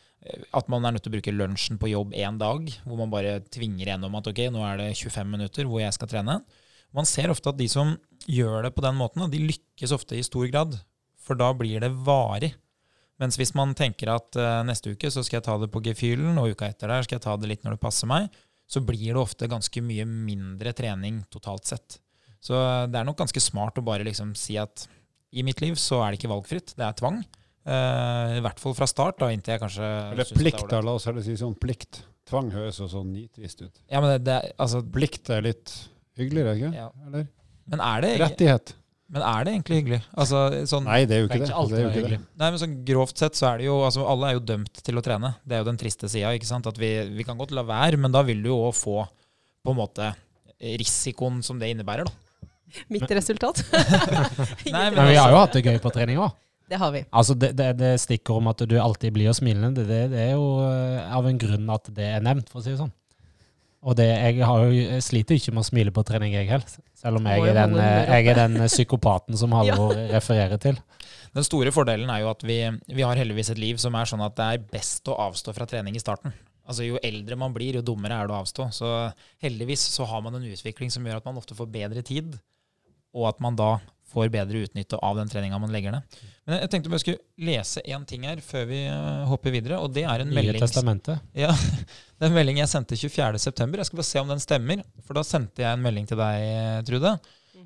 at 0.56 0.70
man 0.72 0.86
er 0.86 0.96
nødt 0.96 1.04
til 1.06 1.12
å 1.12 1.16
bruke 1.18 1.36
lunsjen 1.36 1.80
på 1.82 1.92
jobb 1.92 2.14
én 2.16 2.38
dag, 2.40 2.68
hvor 2.86 3.00
man 3.00 3.12
bare 3.12 3.40
tvinger 3.54 3.92
gjennom 3.92 4.16
at 4.20 4.30
ok, 4.32 4.46
nå 4.54 4.64
er 4.68 4.80
det 4.80 4.90
25 4.96 5.32
minutter 5.36 5.68
hvor 5.68 5.84
jeg 5.84 5.96
skal 5.96 6.12
trene. 6.12 6.40
Man 6.96 7.10
ser 7.10 7.34
ofte 7.34 7.52
at 7.52 7.60
de 7.60 7.68
som 7.72 7.96
gjør 8.30 8.68
det 8.68 8.74
på 8.76 8.84
den 8.86 8.98
måten, 9.00 9.26
de 9.32 9.42
lykkes 9.50 9.94
ofte 9.96 10.18
i 10.18 10.26
stor 10.26 10.48
grad. 10.52 10.78
For 11.24 11.40
da 11.40 11.50
blir 11.56 11.84
det 11.84 11.92
varig. 12.06 12.54
Mens 13.22 13.38
hvis 13.40 13.54
man 13.56 13.76
tenker 13.78 14.12
at 14.14 14.36
uh, 14.40 14.64
neste 14.68 14.96
uke 14.96 15.12
så 15.14 15.24
skal 15.24 15.40
jeg 15.40 15.48
ta 15.48 15.58
det 15.62 15.70
på 15.74 15.84
gefühlen, 15.86 16.40
og 16.40 16.56
uka 16.56 16.72
etter 16.72 16.92
der 16.92 17.06
skal 17.06 17.20
jeg 17.20 17.26
ta 17.26 17.36
det 17.40 17.50
litt 17.52 17.66
når 17.66 17.78
det 17.78 17.84
passer 17.84 18.10
meg, 18.10 18.32
så 18.70 18.82
blir 18.84 19.12
det 19.12 19.22
ofte 19.22 19.50
ganske 19.52 19.84
mye 19.86 20.06
mindre 20.08 20.74
trening 20.76 21.22
totalt 21.34 21.68
sett. 21.70 22.00
Så 22.44 22.58
uh, 22.58 22.86
det 22.90 23.00
er 23.00 23.08
nok 23.08 23.20
ganske 23.22 23.44
smart 23.44 23.80
å 23.80 23.86
bare 23.86 24.08
liksom 24.08 24.34
si 24.40 24.58
at 24.62 24.88
i 25.34 25.44
mitt 25.46 25.64
liv 25.64 25.78
så 25.82 26.04
er 26.04 26.12
det 26.14 26.22
ikke 26.22 26.32
valgfritt, 26.32 26.76
det 26.78 26.86
er 26.86 26.98
tvang. 26.98 27.24
Uh, 27.64 28.36
I 28.36 28.42
hvert 28.44 28.60
fall 28.60 28.76
fra 28.76 28.88
start, 28.90 29.22
da, 29.22 29.30
inntil 29.32 29.56
jeg 29.56 29.62
kanskje 29.62 29.88
Eller 30.12 30.28
plikt, 30.36 30.66
da. 30.68 30.82
La 30.84 30.98
oss 30.98 31.08
heller 31.08 31.24
si 31.24 31.36
sånn 31.40 31.56
plikt. 31.56 32.02
Tvang 32.28 32.50
høres 32.52 32.80
jo 32.82 32.90
sånn 32.92 33.12
nitrist 33.14 33.64
ut. 33.64 33.74
Ja, 33.88 34.02
men 34.04 34.12
det, 34.12 34.22
det, 34.28 34.38
altså, 34.60 34.82
plikt 34.84 35.32
er 35.32 35.46
litt 35.46 35.74
hyggeligere, 36.20 36.56
ikke 36.60 36.72
Ja. 36.76 36.90
Eller? 37.08 37.28
Men 37.72 37.80
er 37.80 38.04
det, 38.04 38.10
Rettighet. 38.20 38.74
men 39.16 39.24
er 39.24 39.46
det 39.46 39.54
egentlig 39.54 39.78
hyggelig? 39.80 40.00
Altså, 40.20 40.42
sånn, 40.68 40.84
Nei, 40.90 41.06
det 41.08 41.16
er 41.16 41.22
jo 41.22 41.30
ikke 41.30 41.40
det. 41.40 41.48
det, 41.48 41.78
er 41.78 41.86
jo 41.86 41.92
ikke 41.94 42.12
det. 42.18 42.20
Nei, 42.42 42.50
men 42.50 42.60
sånn 42.60 42.74
Grovt 42.90 43.24
sett 43.24 43.40
så 43.40 43.48
er 43.54 43.62
det 43.62 43.70
jo 43.70 43.78
altså 43.86 44.04
Alle 44.12 44.34
er 44.34 44.36
jo 44.36 44.44
dømt 44.52 44.84
til 44.84 45.00
å 45.00 45.04
trene. 45.06 45.32
Det 45.48 45.56
er 45.56 45.64
jo 45.64 45.70
den 45.70 45.80
triste 45.80 46.12
sida. 46.12 46.34
At 46.60 46.82
vi, 46.82 46.92
vi 47.16 47.28
kan 47.28 47.40
godt 47.40 47.56
la 47.56 47.64
være, 47.68 48.00
men 48.04 48.12
da 48.12 48.26
vil 48.28 48.44
du 48.44 48.52
jo 48.52 48.60
òg 48.68 48.76
få 48.76 48.98
på 49.64 49.72
en 49.72 49.80
måte 49.80 50.12
risikoen 50.60 51.40
som 51.44 51.60
det 51.60 51.72
innebærer. 51.72 52.12
da. 52.12 52.50
Mitt 52.92 53.12
resultat. 53.12 53.64
Nei, 54.74 54.90
Men 54.96 55.08
vi 55.08 55.16
har 55.20 55.32
jo 55.32 55.40
hatt 55.40 55.56
det 55.56 55.64
gøy 55.68 55.80
på 55.84 55.92
trening 55.94 56.20
òg. 56.24 56.36
Det 56.70 56.80
har 56.80 56.92
vi. 56.96 57.04
Altså 57.12 57.36
det, 57.36 57.52
det, 57.60 57.70
det 57.80 57.94
stikker 58.02 58.40
om 58.40 58.50
at 58.52 58.64
du 58.70 58.76
alltid 58.80 59.14
blir 59.16 59.32
og 59.32 59.38
smilende, 59.38 59.84
det, 59.84 60.04
det 60.14 60.22
er 60.30 60.36
jo 60.38 60.48
eh, 60.64 61.16
av 61.18 61.28
en 61.28 61.40
grunn 61.42 61.72
at 61.74 61.90
det 61.96 62.08
er 62.16 62.24
nevnt, 62.24 62.52
for 62.52 62.62
å 62.62 62.66
si 62.66 62.72
det 62.72 62.80
sånn. 62.80 62.94
Og 63.84 63.98
det, 64.00 64.06
jeg, 64.08 64.40
har 64.48 64.62
jo, 64.64 64.72
jeg 64.72 65.04
sliter 65.04 65.36
ikke 65.36 65.52
med 65.52 65.66
å 65.66 65.68
smile 65.68 65.92
på 65.92 66.06
trening, 66.08 66.38
jeg 66.38 66.48
heller. 66.48 66.78
Selv 66.96 67.20
om 67.20 67.28
jeg 67.28 67.44
er 67.50 67.58
den, 67.58 67.76
holde 67.76 67.88
eh, 67.90 68.14
jeg 68.14 68.30
er 68.32 68.40
den 68.40 68.62
eh, 68.62 68.72
psykopaten 68.72 69.36
som 69.40 69.54
Halvor 69.58 69.98
refererer 70.14 70.62
til. 70.64 70.80
Den 71.36 71.44
store 71.44 71.74
fordelen 71.76 72.12
er 72.14 72.24
jo 72.24 72.32
at 72.32 72.46
vi, 72.48 72.62
vi 72.94 73.04
har 73.04 73.20
heldigvis 73.20 73.52
et 73.52 73.60
liv 73.60 73.82
som 73.82 73.96
er 74.00 74.08
sånn 74.08 74.24
at 74.24 74.38
det 74.40 74.48
er 74.48 74.66
best 74.72 75.10
å 75.12 75.18
avstå 75.26 75.56
fra 75.58 75.68
trening 75.68 75.98
i 76.00 76.04
starten. 76.04 76.32
Altså 76.64 76.88
Jo 76.88 77.02
eldre 77.04 77.36
man 77.36 77.52
blir, 77.52 77.76
jo 77.76 77.84
dummere 77.84 78.22
er 78.22 78.30
det 78.30 78.38
å 78.38 78.40
avstå. 78.40 78.70
Så 78.72 78.92
heldigvis 79.44 79.84
så 79.98 80.08
har 80.08 80.24
man 80.24 80.40
en 80.40 80.48
utvikling 80.48 80.94
som 80.94 81.04
gjør 81.04 81.20
at 81.20 81.28
man 81.28 81.42
ofte 81.42 81.58
får 81.58 81.68
bedre 81.74 82.06
tid, 82.08 82.38
og 83.14 83.28
at 83.34 83.44
man 83.44 83.60
da 83.60 83.74
får 84.14 84.32
bedre 84.34 84.64
utnytte 84.68 85.00
av 85.02 85.20
den 85.20 85.30
treninga 85.32 85.60
man 85.62 85.74
legger 85.74 85.98
ned. 85.98 86.18
Men 86.48 86.60
jeg 86.62 86.72
tenkte 86.74 86.92
bare 86.92 87.00
jeg 87.02 87.06
skulle 87.06 87.48
lese 87.50 87.84
én 87.88 88.08
ting 88.08 88.26
her 88.28 88.42
før 88.44 88.66
vi 88.70 88.82
eh, 88.86 89.22
hopper 89.30 89.54
videre, 89.56 89.80
og 89.82 89.94
det 89.96 90.06
er 90.08 90.24
en 90.24 90.34
melding. 90.34 90.62
Ja, 91.46 91.52
det 91.54 92.28
er 92.28 92.32
en 92.32 92.36
melding 92.38 92.60
jeg 92.62 92.72
sendte 92.72 93.00
24.9. 93.00 93.80
Jeg 93.80 93.90
skal 93.90 94.02
bare 94.02 94.10
se 94.10 94.24
om 94.24 94.34
den 94.34 94.44
stemmer. 94.44 94.84
For 95.06 95.18
da 95.18 95.26
sendte 95.28 95.66
jeg 95.66 95.72
en 95.72 95.86
melding 95.86 96.10
til 96.10 96.20
deg, 96.20 96.84
Trude. 96.88 97.18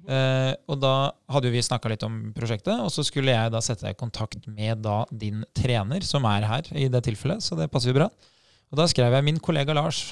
Eh, 0.08 0.54
og 0.72 0.80
da 0.80 0.94
hadde 1.34 1.50
jo 1.50 1.56
vi 1.58 1.64
snakka 1.66 1.92
litt 1.92 2.06
om 2.08 2.30
prosjektet, 2.36 2.80
og 2.80 2.92
så 2.94 3.04
skulle 3.04 3.34
jeg 3.34 3.52
da 3.52 3.60
sette 3.64 3.84
deg 3.88 3.98
i 3.98 4.00
kontakt 4.00 4.48
med 4.48 4.80
da 4.86 5.02
din 5.12 5.44
trener, 5.58 6.06
som 6.08 6.28
er 6.30 6.48
her 6.48 6.70
i 6.80 6.88
det 6.92 7.04
tilfellet, 7.10 7.44
så 7.44 7.58
det 7.60 7.68
passer 7.74 7.92
jo 7.92 7.98
bra. 8.00 8.08
Og 8.72 8.80
da 8.80 8.88
skrev 8.88 9.16
jeg 9.16 9.28
min 9.28 9.42
kollega 9.44 9.76
Lars 9.76 10.10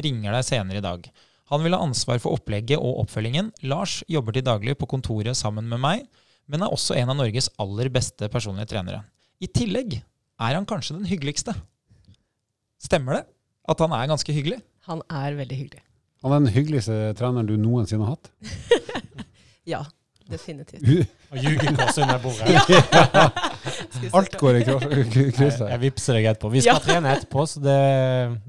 ringer 0.00 0.36
deg 0.36 0.46
senere 0.46 0.80
i 0.80 0.84
dag. 0.84 1.08
Han 1.50 1.64
vil 1.66 1.74
ha 1.74 1.80
ansvar 1.82 2.20
for 2.22 2.36
opplegget 2.38 2.78
og 2.78 3.00
oppfølgingen. 3.04 3.50
Lars 3.66 4.00
jobber 4.10 4.36
til 4.36 4.44
daglig 4.46 4.76
på 4.78 4.86
kontoret 4.90 5.36
sammen 5.38 5.66
med 5.70 5.82
meg, 5.82 6.04
men 6.50 6.62
er 6.62 6.70
også 6.72 6.94
en 6.98 7.10
av 7.10 7.18
Norges 7.18 7.50
aller 7.62 7.90
beste 7.92 8.28
personlige 8.30 8.70
trenere. 8.72 9.02
I 9.42 9.48
tillegg 9.50 9.98
er 10.00 10.56
han 10.56 10.66
kanskje 10.68 10.96
den 10.98 11.08
hyggeligste. 11.10 11.54
Stemmer 12.80 13.18
det? 13.18 13.22
At 13.70 13.82
han 13.82 13.92
er 13.94 14.08
ganske 14.10 14.32
hyggelig? 14.34 14.60
Han 14.88 15.02
er 15.10 15.36
veldig 15.38 15.56
hyggelig. 15.58 15.82
Han 16.24 16.34
er 16.36 16.42
den 16.44 16.52
hyggeligste 16.54 16.98
treneren 17.18 17.48
du 17.48 17.56
noensinne 17.60 18.06
har 18.06 18.16
hatt. 18.18 18.30
Ja, 19.68 19.82
definitivt. 20.30 20.82
Og 21.30 21.36
ljuger 21.38 21.66
ljugekors 21.68 21.98
under 22.00 22.18
bordet. 22.22 22.48
Ja. 23.12 23.26
Alt 24.16 24.34
går 24.40 24.56
i 24.56 24.62
krysset. 24.64 25.60
Jeg, 25.60 25.68
jeg 25.68 25.80
vippser 25.82 26.16
deg 26.16 26.26
etterpå. 26.30 26.50
Vi 26.54 26.62
skal 26.64 26.78
Ja. 26.78 26.82
trene 26.82 27.12
etterpå, 27.12 27.44
så 27.46 27.60
det 27.62 27.74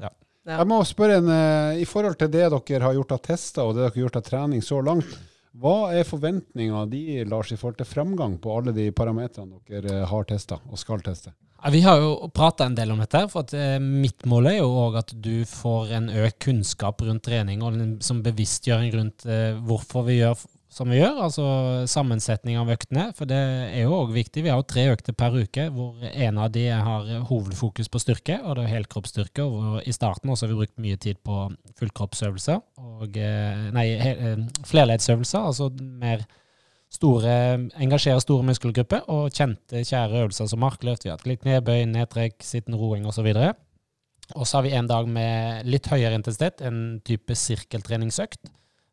ja. 0.02 0.10
Ja. 0.48 0.58
Jeg 0.58 0.68
må 0.72 0.80
spørre 0.90 1.20
en, 1.22 1.28
eh, 1.30 1.82
I 1.84 1.86
forhold 1.86 2.18
til 2.18 2.32
det 2.34 2.48
dere 2.50 2.82
har 2.82 2.96
gjort 2.98 3.12
av 3.14 3.22
tester 3.22 3.62
og 3.68 3.76
det 3.76 3.84
dere 3.84 3.94
har 3.94 4.02
gjort 4.08 4.18
av 4.18 4.26
trening 4.26 4.64
så 4.66 4.80
langt, 4.82 5.12
hva 5.62 5.92
er 5.94 6.08
forventninga 6.08 6.86
di, 6.90 7.24
Lars, 7.28 7.52
i 7.52 7.60
forhold 7.60 7.78
til 7.82 7.90
fremgang 7.90 8.38
på 8.42 8.54
alle 8.56 8.72
de 8.74 8.88
parametrene 8.96 9.60
dere 9.68 10.00
eh, 10.00 10.08
har 10.08 10.28
testa 10.30 10.62
og 10.66 10.80
skal 10.80 11.04
teste? 11.06 11.34
Ja, 11.62 11.70
Vi 11.70 11.82
har 11.86 12.00
jo 12.02 12.30
prata 12.34 12.66
en 12.66 12.76
del 12.76 12.94
om 12.94 13.04
dette, 13.04 13.26
for 13.30 13.44
at 13.46 13.54
eh, 13.54 13.78
mitt 13.78 14.26
mål 14.26 14.50
er 14.50 14.58
jo 14.62 14.72
òg 14.88 14.98
at 15.04 15.14
du 15.14 15.44
får 15.46 15.92
en 15.98 16.10
økt 16.24 16.40
kunnskap 16.48 17.04
rundt 17.06 17.26
trening, 17.28 17.62
og 17.62 17.76
en 17.76 17.94
som 18.02 18.24
bevisstgjøring 18.26 18.96
rundt 18.96 19.28
eh, 19.28 19.54
hvorfor 19.68 20.08
vi 20.08 20.22
gjør 20.22 20.40
som 20.72 20.88
vi 20.88 21.02
gjør, 21.02 21.18
altså 21.26 21.46
sammensetning 21.92 22.56
av 22.62 22.70
øktene. 22.72 23.10
For 23.18 23.28
det 23.28 23.40
er 23.76 23.84
jo 23.84 23.96
òg 23.98 24.14
viktig. 24.16 24.46
Vi 24.46 24.52
har 24.52 24.62
jo 24.62 24.68
tre 24.72 24.86
økter 24.94 25.16
per 25.18 25.36
uke, 25.36 25.66
hvor 25.76 25.98
en 26.12 26.38
av 26.40 26.54
de 26.56 26.64
har 26.72 27.10
hovedfokus 27.28 27.92
på 27.92 28.00
styrke, 28.00 28.38
og 28.40 28.56
det 28.56 28.66
er 28.66 28.78
helkroppsstyrke. 28.78 29.44
Og 29.44 29.82
i 29.84 29.96
starten 29.96 30.32
også 30.32 30.48
har 30.48 30.54
vi 30.54 30.60
brukt 30.62 30.80
mye 30.80 31.00
tid 31.02 31.20
på 31.28 31.42
fullkroppsøvelser, 31.80 32.62
og 33.02 33.20
eh, 33.20 33.66
nei, 33.76 33.88
eh, 33.98 34.46
flerleddsøvelser, 34.70 35.50
altså 35.52 35.68
mer 35.82 36.24
store, 36.92 37.36
engasjere 37.84 38.24
store 38.24 38.48
muskelgrupper 38.48 39.12
og 39.12 39.28
kjente, 39.36 39.84
kjære 39.84 40.24
øvelser 40.24 40.48
som 40.52 40.64
markløft, 40.64 41.04
vi 41.04 41.12
har 41.12 41.20
hatt 41.20 41.28
litt 41.28 41.44
knebøy, 41.44 41.84
nedtrekk, 41.92 42.40
sittende 42.48 42.80
roing 42.80 43.04
osv. 43.12 43.28
Og 44.32 44.48
så 44.48 44.58
har 44.58 44.64
vi 44.64 44.74
en 44.80 44.88
dag 44.88 45.08
med 45.12 45.68
litt 45.68 45.92
høyere 45.92 46.16
intensitet, 46.16 46.64
en 46.64 47.02
type 47.04 47.36
sirkeltreningsøkt 47.36 48.48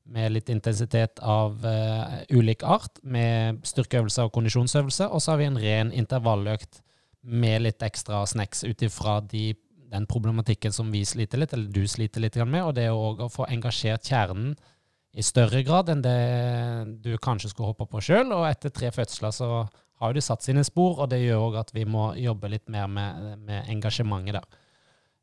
med 0.09 0.33
litt 0.33 0.49
intensitet 0.53 1.21
av 1.21 1.65
uh, 1.65 2.19
ulik 2.33 2.65
art, 2.65 3.01
med 3.03 3.61
styrkeøvelser 3.69 4.29
og 4.29 4.35
kondisjonsøvelser. 4.37 5.11
Og 5.13 5.23
så 5.23 5.35
har 5.35 5.41
vi 5.43 5.49
en 5.51 5.61
ren 5.61 5.93
intervalløkt 5.93 6.81
med 7.29 7.65
litt 7.67 7.85
ekstra 7.85 8.23
snacks 8.29 8.65
ut 8.65 8.83
ifra 8.87 9.19
de, 9.21 9.53
den 9.93 10.07
problematikken 10.09 10.73
som 10.73 10.93
vi 10.95 11.05
sliter 11.09 11.43
litt, 11.43 11.53
eller 11.53 11.69
du 11.73 11.85
sliter 11.89 12.25
litt 12.25 12.39
med, 12.41 12.63
og 12.65 12.75
det 12.79 12.89
er 12.89 12.97
òg 12.97 13.25
å 13.27 13.33
få 13.33 13.49
engasjert 13.53 14.09
kjernen 14.09 14.55
i 15.19 15.25
større 15.25 15.63
grad 15.67 15.91
enn 15.93 16.05
det 16.05 16.19
du 17.05 17.15
kanskje 17.21 17.51
skulle 17.53 17.73
håpe 17.73 17.89
på 17.91 18.03
sjøl. 18.05 18.33
Og 18.37 18.47
etter 18.49 18.73
tre 18.73 18.93
fødsler 18.95 19.35
så 19.35 19.51
har 19.99 20.13
jo 20.13 20.19
det 20.19 20.25
satt 20.25 20.47
sine 20.47 20.65
spor, 20.67 21.03
og 21.03 21.11
det 21.13 21.21
gjør 21.25 21.49
òg 21.49 21.61
at 21.65 21.75
vi 21.75 21.85
må 21.89 22.13
jobbe 22.19 22.53
litt 22.53 22.69
mer 22.73 22.89
med, 22.93 23.39
med 23.49 23.71
engasjementet 23.73 24.39
der. 24.39 24.65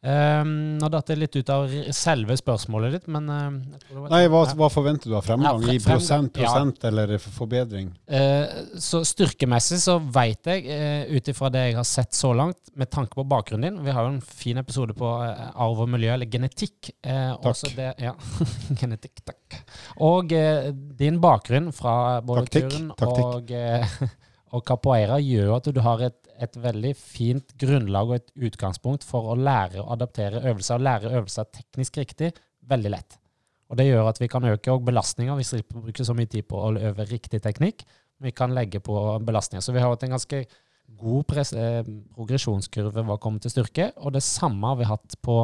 Um, 0.05 0.49
nå 0.77 0.89
datt 0.93 1.09
jeg 1.09 1.17
litt 1.17 1.35
ut 1.39 1.49
av 1.49 1.71
selve 1.95 2.35
spørsmålet 2.37 2.93
ditt, 2.93 3.05
men 3.09 3.29
uh, 3.31 4.03
Nei, 4.11 4.25
hva, 4.29 4.43
hva 4.53 4.67
forventer 4.69 5.09
du 5.09 5.15
av 5.17 5.25
fremgang? 5.25 5.63
Ja, 5.65 5.73
I 5.73 5.81
prosent, 5.81 6.29
prosent, 6.35 6.83
ja. 6.83 6.91
eller 6.91 7.15
forbedring? 7.23 7.89
Uh, 8.05 8.77
så 8.81 9.01
styrkemessig 9.07 9.79
så 9.81 9.97
veit 9.97 10.45
jeg, 10.51 10.67
uh, 10.69 11.09
ut 11.09 11.31
ifra 11.33 11.49
det 11.53 11.63
jeg 11.69 11.77
har 11.79 11.87
sett 11.89 12.13
så 12.13 12.35
langt, 12.37 12.59
med 12.77 12.91
tanke 12.91 13.17
på 13.17 13.23
bakgrunnen 13.31 13.65
din 13.65 13.81
Vi 13.85 13.93
har 13.95 14.03
jo 14.03 14.13
en 14.13 14.21
fin 14.21 14.59
episode 14.61 14.93
på 14.99 15.09
uh, 15.09 15.47
arv 15.65 15.81
og 15.87 15.89
miljø, 15.89 16.11
eller 16.13 16.29
genetikk. 16.29 16.91
takk. 17.01 17.65
Det, 17.73 17.89
ja, 18.05 18.13
genetikk, 18.81 19.25
takk. 19.25 19.57
Og 20.05 20.29
din 20.99 21.17
bakgrunn 21.23 21.71
fra 21.73 22.21
både 22.21 22.45
Taktikk, 22.45 22.69
turen 22.69 22.93
taktikk. 22.99 23.55
og, 23.55 24.15
og 24.55 24.63
capoeira 24.67 25.19
gjør 25.19 25.57
at 25.57 25.69
du 25.75 25.81
har 25.83 26.01
et, 26.07 26.17
et 26.41 26.57
veldig 26.61 26.93
fint 26.97 27.53
grunnlag 27.59 28.11
og 28.11 28.17
et 28.19 28.33
utgangspunkt 28.49 29.05
for 29.07 29.31
å 29.31 29.37
lære 29.39 29.83
å 29.83 29.91
adaptere 29.95 30.43
øvelser, 30.43 30.79
og 30.79 30.87
lære 30.87 31.13
øvelser 31.19 31.51
teknisk 31.51 31.99
riktig 32.01 32.31
veldig 32.69 32.93
lett. 32.95 33.19
Og 33.69 33.79
det 33.79 33.87
gjør 33.87 34.11
at 34.11 34.21
vi 34.21 34.29
kan 34.31 34.45
øke 34.45 34.77
belastninga 34.85 35.35
vi 35.39 35.47
slipper 35.47 35.79
å 35.79 35.85
bruke 35.87 36.05
så 36.05 36.15
mye 36.17 36.29
tid 36.29 36.47
på 36.49 36.59
å 36.61 36.73
øve 36.75 37.07
riktig 37.09 37.41
teknikk. 37.43 37.83
Vi 38.21 38.31
kan 38.31 38.53
legge 38.55 38.79
på 38.83 38.95
belastninger. 39.25 39.63
Så 39.65 39.73
vi 39.75 39.81
har 39.81 39.91
hatt 39.91 40.05
en 40.05 40.15
ganske 40.15 40.45
god 40.95 41.33
eh, 41.41 41.81
progresjonskurve 42.15 43.03
hva 43.07 43.17
kommer 43.21 43.41
til 43.43 43.51
styrke, 43.51 43.89
og 43.97 44.13
det 44.15 44.23
samme 44.23 44.69
har 44.69 44.79
vi 44.79 44.89
hatt 44.89 45.17
på 45.25 45.39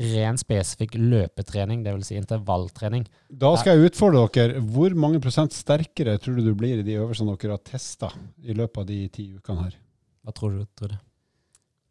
ren 0.00 0.38
spesifikk 0.40 0.96
løpetrening, 0.98 1.84
dvs. 1.86 2.08
Si 2.08 2.18
intervalltrening. 2.18 3.06
Da 3.30 3.52
skal 3.60 3.78
jeg 3.78 3.92
utfordre 3.92 4.24
dere. 4.34 4.62
Hvor 4.74 4.94
mange 4.98 5.20
prosent 5.22 5.54
sterkere 5.54 6.16
tror 6.18 6.38
du 6.38 6.48
du 6.48 6.54
blir 6.58 6.80
i 6.82 6.86
de 6.86 6.98
øvelsene 6.98 7.36
dere 7.38 7.54
har 7.54 7.62
testa 7.62 8.10
i 8.42 8.56
løpet 8.56 8.82
av 8.82 8.88
de 8.90 9.00
ti 9.14 9.28
ukene 9.36 9.68
her? 9.68 9.76
Hva 10.24 10.34
tror 10.34 10.56
du, 10.56 10.64
tror 10.74 10.94
du? 10.94 10.98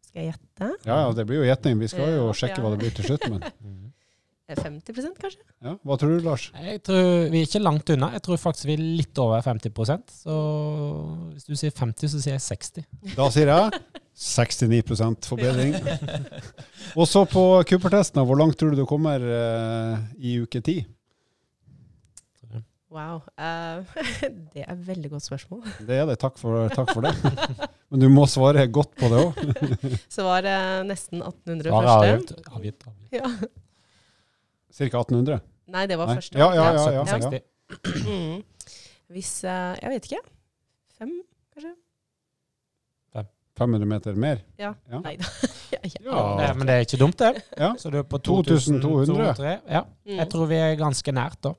Skal 0.04 0.20
jeg 0.22 0.34
gjette? 0.34 0.70
Ja, 0.84 0.98
ja, 1.06 1.12
det 1.16 1.24
blir 1.26 1.40
jo 1.40 1.48
gjetning. 1.48 1.80
Vi 1.80 1.90
skal 1.90 2.16
jo 2.18 2.28
sjekke 2.36 2.60
hva 2.62 2.74
det 2.74 2.82
blir 2.82 2.92
til 2.94 3.08
slutt. 3.08 3.24
Men 3.32 3.40
50% 4.52 5.16
kanskje? 5.16 5.40
ja, 5.64 5.72
hva 5.80 5.96
tror 5.96 6.10
du, 6.12 6.24
Lars? 6.26 6.50
Jeg 6.52 6.82
tror 6.84 7.06
Vi 7.32 7.40
er 7.40 7.46
ikke 7.48 7.62
langt 7.62 7.90
unna. 7.94 8.10
Jeg 8.12 8.24
tror 8.26 8.40
faktisk 8.42 8.68
vi 8.68 8.76
er 8.76 8.82
litt 9.00 9.20
over 9.22 9.40
50% 9.40 10.16
Så 10.18 10.34
hvis 11.32 11.48
du 11.48 11.54
sier 11.56 11.72
50, 11.72 12.12
så 12.12 12.20
sier 12.20 12.36
jeg 12.36 12.44
60. 12.44 12.88
Da 13.16 13.28
sier 13.32 13.52
jeg 13.52 13.84
69% 14.14 15.30
forbedring. 15.30 15.78
Og 16.98 17.08
så 17.10 17.24
på 17.26 17.46
Cooper-testen, 17.70 18.22
hvor 18.28 18.38
langt 18.38 18.60
tror 18.60 18.74
du 18.74 18.82
du 18.82 18.86
kommer 18.86 19.24
uh, 19.24 19.96
i 20.20 20.36
uke 20.44 20.60
10? 20.60 20.84
Wow. 22.94 23.24
Uh, 23.34 23.82
det 24.54 24.62
er 24.62 24.70
et 24.70 24.86
veldig 24.86 25.10
godt 25.16 25.24
spørsmål. 25.26 25.64
Det 25.82 25.96
er 25.98 26.06
det. 26.06 26.14
Takk 26.22 26.38
for, 26.38 26.68
takk 26.70 26.92
for 26.94 27.02
det. 27.02 27.10
Men 27.90 28.04
du 28.04 28.06
må 28.12 28.28
svare 28.30 28.68
godt 28.70 28.94
på 29.00 29.10
det 29.10 29.18
òg. 29.18 29.40
Så 30.14 30.28
var 30.28 30.46
det 30.46 30.54
nesten 30.86 31.18
1800 31.18 31.72
Svaret 31.72 31.90
første. 31.90 32.38
avgitt. 32.46 32.54
avgitt, 32.54 32.86
avgitt. 32.92 33.18
Ja. 33.18 33.32
Ca. 34.74 34.84
1800. 34.84 35.40
Nei, 35.74 35.86
det 35.86 35.96
var 35.98 36.10
Nei. 36.10 36.16
første. 36.18 36.38
Ja, 36.38 36.50
ja, 36.54 36.64
ja, 36.74 36.90
ja, 36.98 37.04
1760. 37.04 37.42
Mm. 38.04 38.42
Hvis 39.14 39.32
eh, 39.44 39.76
Jeg 39.82 39.90
vet 39.94 40.08
ikke. 40.10 40.20
Fem, 40.98 41.12
kanskje? 41.54 41.74
500 43.54 43.86
meter 43.86 44.16
mer. 44.18 44.40
Ja. 44.58 44.72
Ja. 44.90 44.98
Nei 45.04 45.12
da. 45.20 45.28
ja, 45.76 45.78
ja. 45.86 46.14
Ja. 46.42 46.48
Men 46.58 46.66
det 46.66 46.74
er 46.74 46.80
ikke 46.88 46.98
dumt, 46.98 47.20
det. 47.22 47.44
Ja. 47.54 47.68
Så 47.78 47.92
du 47.94 48.00
er 48.00 48.06
på 48.10 48.18
2200. 48.18 48.80
2200. 48.82 49.60
Ja, 49.70 49.84
Mm. 50.04 50.16
jeg 50.18 50.26
tror 50.32 50.46
vi 50.50 50.56
er 50.58 50.74
ganske 50.80 51.12
nært, 51.14 51.38
da. 51.46 51.52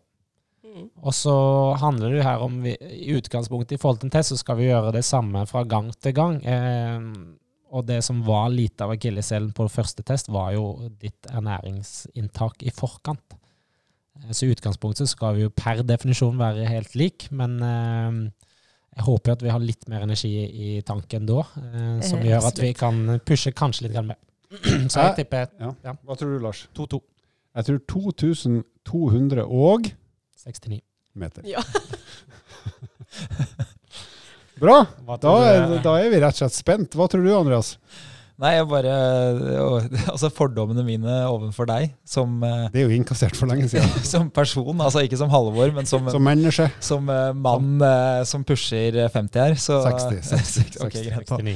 Mm. 0.66 0.90
Og 1.08 1.14
så 1.16 1.36
handler 1.80 2.12
det 2.12 2.18
jo 2.20 2.26
her 2.28 2.44
om 2.44 2.58
vi, 2.66 2.74
I 2.76 3.16
utgangspunktet 3.16 3.78
i 3.78 3.80
forhold 3.80 4.02
til 4.02 4.10
en 4.10 4.12
test, 4.18 4.34
så 4.34 4.38
skal 4.38 4.58
vi 4.60 4.68
gjøre 4.68 4.92
det 4.92 5.06
samme 5.08 5.46
fra 5.48 5.64
gang 5.64 5.88
til 6.04 6.14
gang. 6.14 6.36
Eh, 6.44 7.00
og 7.76 7.86
det 7.90 7.98
som 8.06 8.22
var 8.26 8.48
lite 8.54 8.86
av 8.86 8.94
akilleshælen 8.96 9.52
på 9.56 9.66
første 9.72 10.04
test, 10.08 10.30
var 10.32 10.54
jo 10.56 10.90
ditt 11.02 11.28
ernæringsinntak 11.32 12.64
i 12.64 12.72
forkant. 12.74 13.36
Eh, 14.24 14.32
Så 14.32 14.48
i 14.48 14.54
utgangspunktet 14.56 15.10
skal 15.12 15.36
vi 15.36 15.46
jo 15.46 15.52
per 15.52 15.84
definisjon 15.84 16.38
være 16.40 16.68
helt 16.72 16.96
lik, 16.96 17.28
men 17.36 17.58
eh, 17.62 18.20
jeg 18.96 19.04
håper 19.10 19.32
jo 19.32 19.36
at 19.36 19.44
vi 19.44 19.52
har 19.52 19.60
litt 19.60 19.90
mer 19.92 20.06
energi 20.08 20.32
i 20.46 20.70
tanken 20.88 21.28
da, 21.28 21.42
eh, 21.60 22.00
som 22.08 22.24
gjør 22.24 22.48
at 22.48 22.62
vi 22.64 22.72
kan 22.74 23.20
pushe 23.28 23.52
kanskje 23.52 23.90
litt 23.90 24.00
mer. 24.08 24.22
Så 24.92 25.02
jeg 25.02 25.16
tipper 25.20 25.50
Ja. 25.60 25.74
Ja. 25.84 25.98
Hva 26.06 26.16
tror 26.16 26.32
du, 26.38 26.40
Lars? 26.46 26.68
2-2. 26.78 27.02
Jeg 27.56 27.66
tror 27.66 27.80
2200 27.92 29.44
og 29.48 29.92
69. 30.46 30.80
meter. 31.16 31.44
Ja. 31.48 31.60
Bra! 34.60 34.82
Da 35.22 35.32
er, 35.50 35.80
da 35.84 35.96
er 36.00 36.10
vi 36.14 36.20
rett 36.24 36.36
og 36.38 36.44
slett 36.46 36.56
spent. 36.58 36.96
Hva 36.96 37.08
tror 37.12 37.24
du, 37.26 37.32
Andreas? 37.36 37.76
Nei, 38.36 38.50
jeg 38.58 38.66
bare 38.68 38.94
Altså, 40.12 40.28
fordommene 40.36 40.84
mine 40.84 41.14
overfor 41.30 41.70
deg 41.70 41.94
som, 42.08 42.34
eh, 42.44 42.66
Det 42.74 42.82
er 42.82 42.90
jo 42.90 42.96
innkassert 42.98 43.38
for 43.40 43.48
lenge 43.48 43.70
siden. 43.72 43.88
som 44.14 44.28
person, 44.34 44.76
altså 44.84 45.06
ikke 45.06 45.20
som 45.22 45.32
Halvor, 45.32 45.72
men 45.76 45.88
som, 45.88 46.10
Som 46.12 46.26
menneske. 46.28 46.68
som 46.84 47.08
eh, 47.10 47.32
mann 47.32 47.78
eh, 47.80 48.24
som 48.28 48.44
pusher 48.48 48.98
50 49.14 49.40
her, 49.40 49.56
så 49.56 49.80
60, 49.86 50.20
60, 50.34 50.78
Ok, 50.86 51.00
greit. 51.08 51.32
69. 51.32 51.56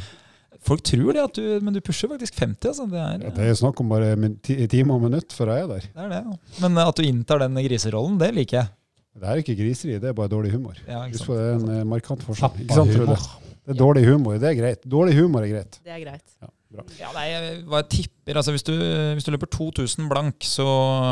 Folk 0.69 0.81
tror 0.83 1.13
det, 1.15 1.21
at 1.23 1.37
du, 1.39 1.43
men 1.63 1.75
du 1.75 1.79
pusher 1.83 2.09
faktisk 2.11 2.35
50. 2.39 2.67
Altså. 2.71 2.87
Det, 2.91 2.99
er, 2.99 3.21
Ja, 3.27 3.35
det 3.35 3.45
er 3.51 3.59
snakk 3.59 3.79
om 3.83 3.91
bare 3.91 4.15
min- 4.19 4.37
ti- 4.43 4.57
timer 4.71 4.95
og 4.99 5.05
minutt 5.07 5.35
før 5.35 5.53
jeg 5.55 5.63
er 5.63 5.69
der. 5.75 5.85
det 5.95 6.03
er 6.07 6.09
det. 6.15 6.23
ja. 6.25 6.59
Men 6.65 6.79
at 6.83 6.95
du 6.99 7.03
inntar 7.07 7.39
den 7.43 7.55
griserollen, 7.63 8.17
det 8.19 8.33
liker 8.35 8.57
jeg. 8.61 8.71
Det 9.19 9.27
er 9.29 9.41
ikke 9.43 9.55
griseri, 9.59 9.97
det 9.99 10.09
er 10.11 10.15
bare 10.17 10.31
dårlig 10.31 10.51
humor. 10.55 10.77
Ja, 10.87 11.03
ikke 11.05 11.17
Husk 11.17 11.25
sant? 11.25 11.29
på 11.31 11.37
det 11.39 11.45
er 11.49 11.57
en 11.59 11.69
eh, 11.75 11.83
markant 11.93 12.23
forskjell. 12.25 12.61
Ikke 12.65 12.77
sant, 12.79 12.93
Trude? 12.95 13.17
Det 13.69 13.75
er 13.75 13.79
dårlig 13.83 14.03
humor, 14.07 14.37
det 14.41 14.47
er 14.49 14.55
greit. 14.57 14.85
Dårlig 14.89 15.13
humor 15.19 15.43
er 15.45 15.51
greit. 15.51 15.79
Det 15.85 15.91
er 15.93 15.99
greit. 16.01 16.23
Ja, 16.41 16.47
bra. 16.73 16.85
Ja, 16.97 17.09
nei, 17.13 17.25
jeg- 17.29 17.63
hva 17.69 17.81
jeg 17.83 17.89
tipper, 17.95 18.39
altså 18.41 18.53
hvis 18.55 18.63
du, 18.65 18.73
hvis 19.17 19.27
du 19.27 19.31
løper 19.35 19.49
2000 19.53 20.07
blank, 20.09 20.39
så 20.47 20.65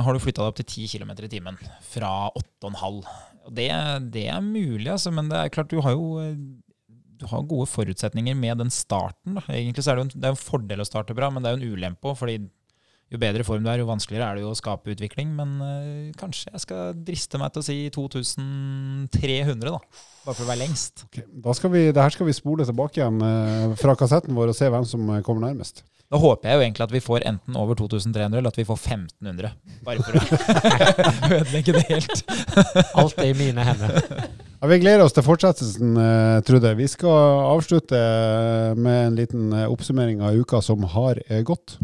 har 0.05 0.13
du 0.13 0.19
flytta 0.23 0.41
deg 0.41 0.53
opp 0.53 0.61
til 0.61 0.65
10 0.65 0.87
km 0.95 1.11
i 1.27 1.29
timen. 1.35 1.59
Fra 1.91 2.13
8,5. 2.39 3.03
Og 3.47 3.53
Det, 3.55 3.67
det 4.11 4.25
er 4.31 4.41
mulig, 4.41 4.87
altså, 4.91 5.11
men 5.13 5.29
det 5.29 5.37
er 5.37 5.49
klart 5.53 5.69
du 5.69 5.81
har 5.81 5.91
jo 5.95 6.17
du 7.17 7.25
har 7.25 7.41
gode 7.49 7.65
forutsetninger 7.65 8.35
med 8.37 8.59
den 8.61 8.69
starten. 8.69 9.39
Da. 9.39 9.41
Egentlig 9.49 9.81
så 9.83 9.91
er 9.91 9.95
det, 9.97 10.03
jo 10.03 10.07
en, 10.07 10.21
det 10.21 10.27
er 10.27 10.33
jo 10.33 10.37
en 10.37 10.43
fordel 10.51 10.83
å 10.83 10.85
starte 10.85 11.15
bra, 11.17 11.29
men 11.33 11.41
det 11.41 11.49
er 11.49 11.55
jo 11.57 11.61
en 11.63 11.71
ulempe 11.73 12.11
òg. 12.11 12.17
fordi 12.19 12.35
jo 13.07 13.19
bedre 13.21 13.43
form 13.47 13.63
du 13.63 13.69
er, 13.71 13.79
jo 13.79 13.87
vanskeligere 13.87 14.27
er 14.27 14.37
det 14.37 14.43
jo 14.43 14.51
å 14.51 14.57
skape 14.57 14.91
utvikling. 14.91 15.31
Men 15.37 15.57
eh, 15.63 16.13
kanskje 16.19 16.51
jeg 16.51 16.63
skal 16.65 16.95
driste 17.07 17.39
meg 17.39 17.53
til 17.55 17.63
å 17.63 17.67
si 17.67 17.77
2300, 17.95 19.69
da. 19.71 19.79
Bare 20.25 20.35
for 20.35 20.43
å 20.43 20.49
være 20.49 20.65
lengst. 20.65 21.05
Okay. 21.07 21.23
Da 21.45 21.55
skal 21.55 21.71
vi, 21.71 21.85
det 21.95 22.03
her 22.03 22.11
skal 22.11 22.27
vi 22.27 22.35
spole 22.35 22.67
tilbake 22.67 22.99
igjen 22.99 23.21
eh, 23.23 23.77
fra 23.79 23.95
kassetten 23.99 24.35
vår 24.35 24.51
og 24.51 24.57
se 24.57 24.67
hvem 24.73 24.87
som 24.89 25.07
eh, 25.13 25.23
kommer 25.23 25.47
nærmest. 25.47 25.85
Da 26.07 26.19
håper 26.19 26.47
jeg 26.47 26.55
jo 26.55 26.63
egentlig 26.63 26.83
at 26.85 26.91
vi 26.95 27.03
får 27.03 27.23
enten 27.27 27.55
over 27.59 27.75
2300 27.79 28.39
eller 28.39 28.51
at 28.51 28.59
vi 28.59 28.67
får 28.67 28.77
1500. 28.79 29.55
Bare 29.87 30.03
for 30.03 30.15
å 30.15 30.21
ødelegge 31.39 31.75
det 31.75 31.83
helt. 31.87 32.21
Alt 32.95 33.19
er 33.23 33.31
i 33.31 33.35
mine 33.35 33.65
hender. 33.67 33.97
Ja, 34.57 34.69
vi 34.71 34.79
gleder 34.81 35.03
oss 35.03 35.15
til 35.15 35.25
fortsettelsen, 35.27 35.99
Trude. 36.47 36.71
Vi 36.79 36.87
skal 36.89 37.43
avslutte 37.51 37.99
med 38.79 39.01
en 39.01 39.19
liten 39.19 39.51
oppsummering 39.67 40.23
av 40.23 40.39
uka 40.39 40.63
som 40.63 40.87
har 40.95 41.19
gått. 41.45 41.75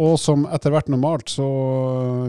Og 0.00 0.16
som 0.16 0.46
etter 0.48 0.72
hvert 0.72 0.88
normalt, 0.88 1.28
så 1.28 1.44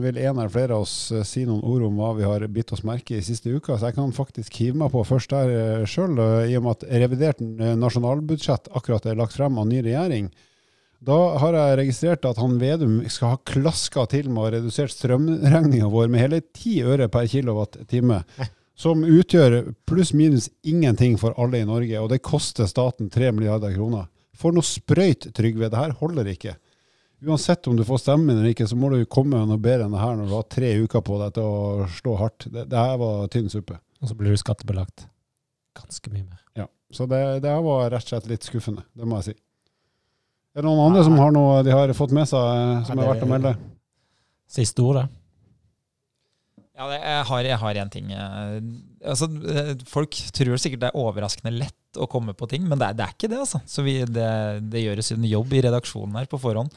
vil 0.03 0.17
en 0.19 0.33
eller 0.33 0.51
flere 0.51 0.75
av 0.75 0.83
oss 0.83 0.95
eh, 1.13 1.23
si 1.27 1.45
noen 1.47 1.63
ord 1.63 1.85
om 1.87 1.99
hva 2.01 2.11
vi 2.17 2.27
har 2.27 2.43
bitt 2.51 2.73
oss 2.75 2.83
merke 2.87 3.15
i 3.15 3.23
siste 3.23 3.53
uka. 3.53 3.77
Så 3.77 3.87
jeg 3.87 3.97
kan 3.99 4.11
faktisk 4.15 4.57
hive 4.59 4.81
meg 4.81 4.91
på 4.91 5.05
først 5.07 5.31
der 5.31 5.85
sjøl, 5.87 6.19
i 6.49 6.57
og 6.59 6.65
med 6.65 6.73
at 6.75 6.87
revidert 7.03 7.39
eh, 7.41 7.75
nasjonalbudsjett 7.79 8.71
akkurat 8.75 9.07
er 9.07 9.19
lagt 9.19 9.37
frem 9.37 9.59
av 9.61 9.69
ny 9.69 9.83
regjering. 9.85 10.31
Da 11.01 11.17
har 11.41 11.55
jeg 11.57 11.77
registrert 11.79 12.25
at 12.29 12.37
han 12.37 12.59
Vedum 12.61 12.99
skal 13.09 13.33
ha 13.33 13.43
klaska 13.49 14.03
til 14.11 14.27
med 14.29 14.41
å 14.41 14.43
ha 14.45 14.55
redusert 14.57 14.93
strømregninga 14.93 15.87
vår 15.89 16.11
med 16.13 16.21
hele 16.21 16.41
10 16.43 16.91
øre 16.93 17.07
per 17.13 17.29
kilowattime. 17.31 18.19
Som 18.77 19.01
utgjør 19.05 19.73
pluss-minus 19.89 20.51
ingenting 20.65 21.17
for 21.21 21.33
alle 21.41 21.61
i 21.61 21.67
Norge, 21.69 21.97
og 22.01 22.11
det 22.11 22.21
koster 22.25 22.69
staten 22.69 23.09
3 23.13 23.31
milliarder 23.33 23.73
kroner. 23.73 24.09
For 24.41 24.55
noe 24.55 24.65
sprøyt, 24.65 25.29
Trygve. 25.37 25.69
Det 25.69 25.77
her 25.79 25.93
holder 26.01 26.29
ikke. 26.33 26.55
Uansett 27.21 27.67
om 27.69 27.75
du 27.77 27.83
får 27.85 27.99
stemmen 28.01 28.33
eller 28.39 28.49
ikke, 28.49 28.65
så 28.65 28.73
må 28.79 28.89
du 28.89 29.03
komme 29.05 29.37
med 29.37 29.51
noe 29.51 29.61
bedre 29.61 29.85
enn 29.85 29.93
det 29.93 30.01
her 30.01 30.15
når 30.17 30.31
du 30.31 30.35
har 30.39 30.47
tre 30.49 30.71
uker 30.81 31.03
på 31.05 31.19
deg 31.21 31.35
til 31.37 31.45
å 31.45 31.85
slå 31.99 32.15
hardt. 32.17 32.47
Det, 32.49 32.63
det 32.71 32.79
her 32.81 32.95
var 32.97 33.27
tynn 33.33 33.51
suppe. 33.53 33.77
Og 34.01 34.09
så 34.09 34.17
blir 34.17 34.33
du 34.33 34.39
skattebelagt 34.41 35.05
ganske 35.77 36.09
mye 36.15 36.25
mer. 36.25 36.39
Ja. 36.57 36.65
Så 36.91 37.05
det, 37.11 37.19
det 37.45 37.53
her 37.53 37.61
var 37.63 37.91
rett 37.93 38.07
og 38.07 38.15
slett 38.15 38.25
litt 38.31 38.47
skuffende, 38.49 38.81
det 38.97 39.05
må 39.07 39.19
jeg 39.21 39.29
si. 39.29 39.35
Er 40.51 40.65
det 40.65 40.67
noen 40.67 40.81
andre 40.89 41.03
som 41.05 41.13
har 41.21 41.29
noe 41.31 41.61
de 41.63 41.71
har 41.71 41.93
fått 41.95 42.11
med 42.17 42.25
seg 42.27 42.41
eh, 42.41 42.81
som 42.89 42.97
Ja, 42.97 43.05
er 43.05 43.11
verdt 43.13 43.27
å 43.27 43.29
melde? 43.29 43.53
Siste 44.51 44.83
ordet. 44.83 45.05
Ja, 46.75 46.87
jeg 46.97 47.21
har, 47.29 47.45
jeg 47.45 47.59
har 47.61 47.79
en 47.83 47.91
ting. 47.93 48.09
eh, 48.11 48.57
Altså, 49.05 49.29
eh, 49.53 49.71
folk 49.89 50.17
tror 50.35 50.57
sikkert 50.59 50.81
det 50.83 50.89
er 50.89 50.99
overraskende 50.99 51.53
lett 51.55 51.77
å 51.99 52.07
komme 52.11 52.35
på 52.37 52.47
ting, 52.51 52.65
men 52.67 52.79
det 52.79 52.91
er, 52.91 52.97
det 52.97 53.05
er 53.05 53.15
ikke 53.15 53.29
det. 53.31 53.39
altså. 53.43 53.61
Så 53.67 53.83
vi, 53.85 53.99
det, 54.07 54.27
det 54.71 54.83
gjøres 54.83 55.11
en 55.15 55.25
jobb 55.27 55.55
i 55.55 55.63
redaksjonen 55.65 56.19
her 56.21 56.29
på 56.31 56.39
forhånd. 56.41 56.71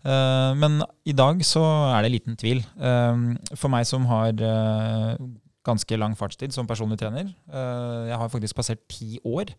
Uh, 0.00 0.56
men 0.56 0.80
i 1.04 1.12
dag 1.12 1.42
så 1.44 1.62
er 1.92 2.04
det 2.04 2.14
liten 2.14 2.38
tvil. 2.40 2.62
Uh, 2.80 3.36
for 3.52 3.72
meg 3.72 3.88
som 3.88 4.06
har 4.08 4.32
uh, 4.40 5.20
ganske 5.66 5.98
lang 6.00 6.16
fartstid 6.16 6.54
som 6.56 6.68
personlig 6.68 6.96
trener, 7.02 7.28
jeg 8.08 8.16
har 8.16 8.30
faktisk 8.32 8.56
passert 8.56 8.80
ti 8.88 9.18
år. 9.28 9.52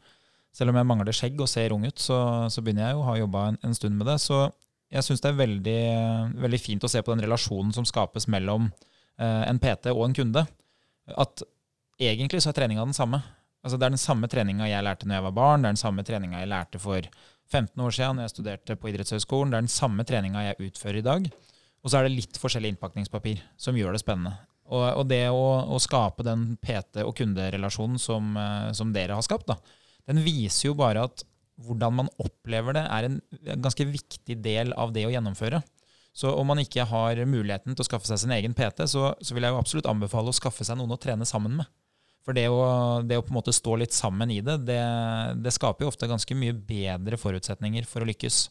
Selv 0.52 0.74
om 0.74 0.80
jeg 0.80 0.88
mangler 0.89 1.16
skjegg 1.16 1.38
og 1.39 1.47
ser 1.47 1.76
ung 1.76 1.86
ut, 1.86 2.02
så, 2.02 2.18
så 2.52 2.64
begynner 2.66 2.88
jeg 2.88 2.95
jo 2.97 3.04
å 3.04 3.06
ha 3.06 3.20
jobba 3.20 3.43
en, 3.52 3.60
en 3.64 3.78
stund 3.78 3.99
med 3.99 4.10
det. 4.10 4.18
Så 4.20 4.39
jeg 4.91 5.06
syns 5.06 5.22
det 5.24 5.30
er 5.30 5.38
veldig, 5.38 5.84
veldig 6.41 6.60
fint 6.60 6.84
å 6.84 6.89
se 6.91 7.04
på 7.06 7.14
den 7.14 7.22
relasjonen 7.24 7.70
som 7.78 7.86
skapes 7.88 8.26
mellom 8.28 8.66
en 9.22 9.62
PT 9.62 9.93
og 9.93 10.02
en 10.08 10.18
kunde. 10.18 10.43
At 11.22 11.45
egentlig 12.02 12.41
så 12.41 12.49
er 12.49 12.58
treninga 12.58 12.84
den 12.89 12.97
samme. 12.97 13.22
Altså 13.62 13.78
Det 13.78 13.86
er 13.86 13.93
den 13.93 14.01
samme 14.01 14.30
treninga 14.32 14.68
jeg 14.70 14.86
lærte 14.86 15.07
når 15.07 15.20
jeg 15.20 15.28
var 15.28 15.38
barn, 15.38 15.62
det 15.62 15.70
er 15.70 15.76
den 15.76 15.84
samme 15.84 16.05
treninga 16.05 16.41
jeg 16.41 16.49
lærte 16.49 16.82
for 16.82 17.09
15 17.51 17.84
år 17.84 17.95
siden 17.95 18.18
når 18.18 18.28
jeg 18.28 18.34
studerte 18.36 18.78
på 18.80 18.91
idrettshøyskolen, 18.91 19.51
det 19.51 19.59
er 19.59 19.66
den 19.68 19.76
samme 19.76 20.05
treninga 20.07 20.45
jeg 20.47 20.70
utfører 20.70 21.01
i 21.01 21.05
dag. 21.05 21.28
Og 21.82 21.91
så 21.91 21.99
er 21.99 22.07
det 22.07 22.16
litt 22.16 22.39
forskjellig 22.41 22.74
innpakningspapir 22.74 23.41
som 23.59 23.78
gjør 23.78 23.97
det 23.97 24.03
spennende. 24.03 24.34
Og, 24.72 24.86
og 25.01 25.05
det 25.09 25.26
å, 25.34 25.45
å 25.76 25.82
skape 25.84 26.24
den 26.26 26.55
PT- 26.64 27.03
og 27.03 27.16
kunderelasjonen 27.18 27.99
som, 27.99 28.32
eh, 28.39 28.72
som 28.78 28.93
dere 28.95 29.18
har 29.18 29.26
skapt, 29.26 29.49
da, 29.49 29.57
den 30.07 30.22
viser 30.24 30.70
jo 30.70 30.78
bare 30.80 31.03
at 31.09 31.26
hvordan 31.62 31.97
man 31.99 32.09
opplever 32.22 32.78
det, 32.78 32.86
er 32.88 33.07
en 33.09 33.20
ganske 33.62 33.86
viktig 33.86 34.38
del 34.41 34.72
av 34.80 34.93
det 34.95 35.05
å 35.05 35.12
gjennomføre. 35.14 35.62
Så 36.16 36.32
om 36.36 36.47
man 36.49 36.59
ikke 36.59 36.88
har 36.89 37.20
muligheten 37.30 37.76
til 37.76 37.84
å 37.84 37.88
skaffe 37.88 38.09
seg 38.09 38.24
sin 38.24 38.34
egen 38.36 38.55
PT, 38.57 38.88
så, 38.89 39.12
så 39.22 39.36
vil 39.36 39.45
jeg 39.45 39.53
jo 39.53 39.62
absolutt 39.62 39.89
anbefale 39.91 40.32
å 40.32 40.36
skaffe 40.36 40.66
seg 40.68 40.80
noen 40.80 40.95
å 40.95 40.99
trene 41.01 41.28
sammen 41.28 41.59
med. 41.62 41.70
For 42.22 42.38
det 42.38 42.46
å, 42.54 42.62
det 43.02 43.18
å 43.18 43.24
på 43.26 43.34
en 43.34 43.40
måte 43.40 43.54
stå 43.56 43.80
litt 43.82 43.96
sammen 43.98 44.30
i 44.30 44.42
det, 44.46 44.60
det, 44.68 44.82
det 45.42 45.54
skaper 45.56 45.86
jo 45.86 45.90
ofte 45.90 46.10
ganske 46.10 46.38
mye 46.38 46.54
bedre 46.54 47.18
forutsetninger 47.18 47.88
for 47.90 48.04
å 48.04 48.10
lykkes. 48.10 48.44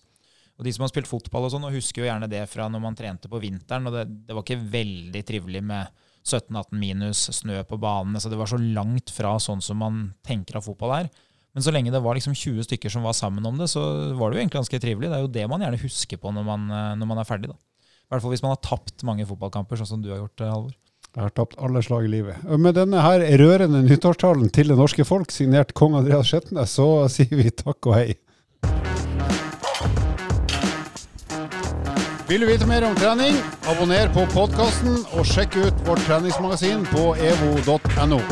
Og 0.58 0.66
De 0.66 0.72
som 0.74 0.84
har 0.84 0.90
spilt 0.90 1.08
fotball, 1.08 1.46
og 1.46 1.54
sånn, 1.54 1.64
og 1.68 1.76
husker 1.76 2.02
jo 2.02 2.08
gjerne 2.10 2.28
det 2.28 2.42
fra 2.50 2.66
når 2.68 2.82
man 2.82 2.98
trente 2.98 3.30
på 3.30 3.40
vinteren. 3.40 3.86
og 3.88 3.94
Det, 3.94 4.04
det 4.28 4.36
var 4.36 4.44
ikke 4.44 4.60
veldig 4.74 5.22
trivelig 5.24 5.62
med 5.64 6.02
17-18 6.26 6.76
minus, 6.76 7.22
snø 7.38 7.62
på 7.64 7.78
banene. 7.80 8.20
så 8.20 8.28
Det 8.28 8.40
var 8.40 8.50
så 8.50 8.58
langt 8.60 9.14
fra 9.14 9.36
sånn 9.40 9.62
som 9.64 9.80
man 9.80 10.02
tenker 10.26 10.58
at 10.58 10.66
fotball 10.66 10.98
er. 10.98 11.08
Men 11.54 11.64
så 11.64 11.72
lenge 11.74 11.94
det 11.94 12.02
var 12.02 12.18
liksom 12.18 12.34
20 12.36 12.66
stykker 12.66 12.92
som 12.92 13.06
var 13.06 13.16
sammen 13.16 13.46
om 13.46 13.56
det, 13.58 13.70
så 13.72 13.80
var 14.18 14.30
det 14.30 14.38
jo 14.38 14.42
egentlig 14.42 14.60
ganske 14.60 14.82
trivelig. 14.82 15.08
Det 15.10 15.16
er 15.16 15.24
jo 15.24 15.32
det 15.38 15.46
man 15.50 15.64
gjerne 15.64 15.80
husker 15.82 16.20
på 16.20 16.34
når 16.34 16.46
man, 16.46 16.68
når 17.00 17.10
man 17.14 17.22
er 17.22 17.26
ferdig. 17.26 17.50
da. 17.50 17.56
I 17.56 18.12
hvert 18.12 18.26
fall 18.26 18.34
hvis 18.34 18.44
man 18.44 18.54
har 18.54 18.62
tapt 18.66 19.06
mange 19.06 19.26
fotballkamper, 19.26 19.78
sånn 19.78 19.94
som 19.94 20.04
du 20.04 20.10
har 20.12 20.20
gjort, 20.20 20.42
Halvor. 20.44 20.76
Jeg 21.10 21.24
har 21.26 21.32
tapt 21.34 21.56
alle 21.58 21.80
slag 21.82 22.04
i 22.06 22.10
livet. 22.12 22.42
Med 22.46 22.76
denne 22.78 23.00
her 23.02 23.24
rørende 23.40 23.80
nyttårstalen 23.82 24.50
til 24.54 24.70
det 24.70 24.76
norske 24.78 25.02
folk, 25.06 25.32
signert 25.34 25.74
kong 25.74 25.96
Andreas 25.98 26.30
Skjetnes, 26.30 26.76
så 26.78 27.08
sier 27.10 27.34
vi 27.34 27.50
takk 27.50 27.88
og 27.90 27.96
hei. 27.98 28.12
Vil 32.30 32.44
du 32.44 32.46
vite 32.46 32.68
mer 32.70 32.86
om 32.86 32.94
trening, 32.94 33.34
abonner 33.66 34.06
på 34.14 34.22
podkasten 34.30 35.00
og 35.18 35.26
sjekk 35.26 35.58
ut 35.58 35.82
vårt 35.88 36.06
treningsmagasin 36.06 36.86
på 36.92 37.10
evo.no. 37.18 38.22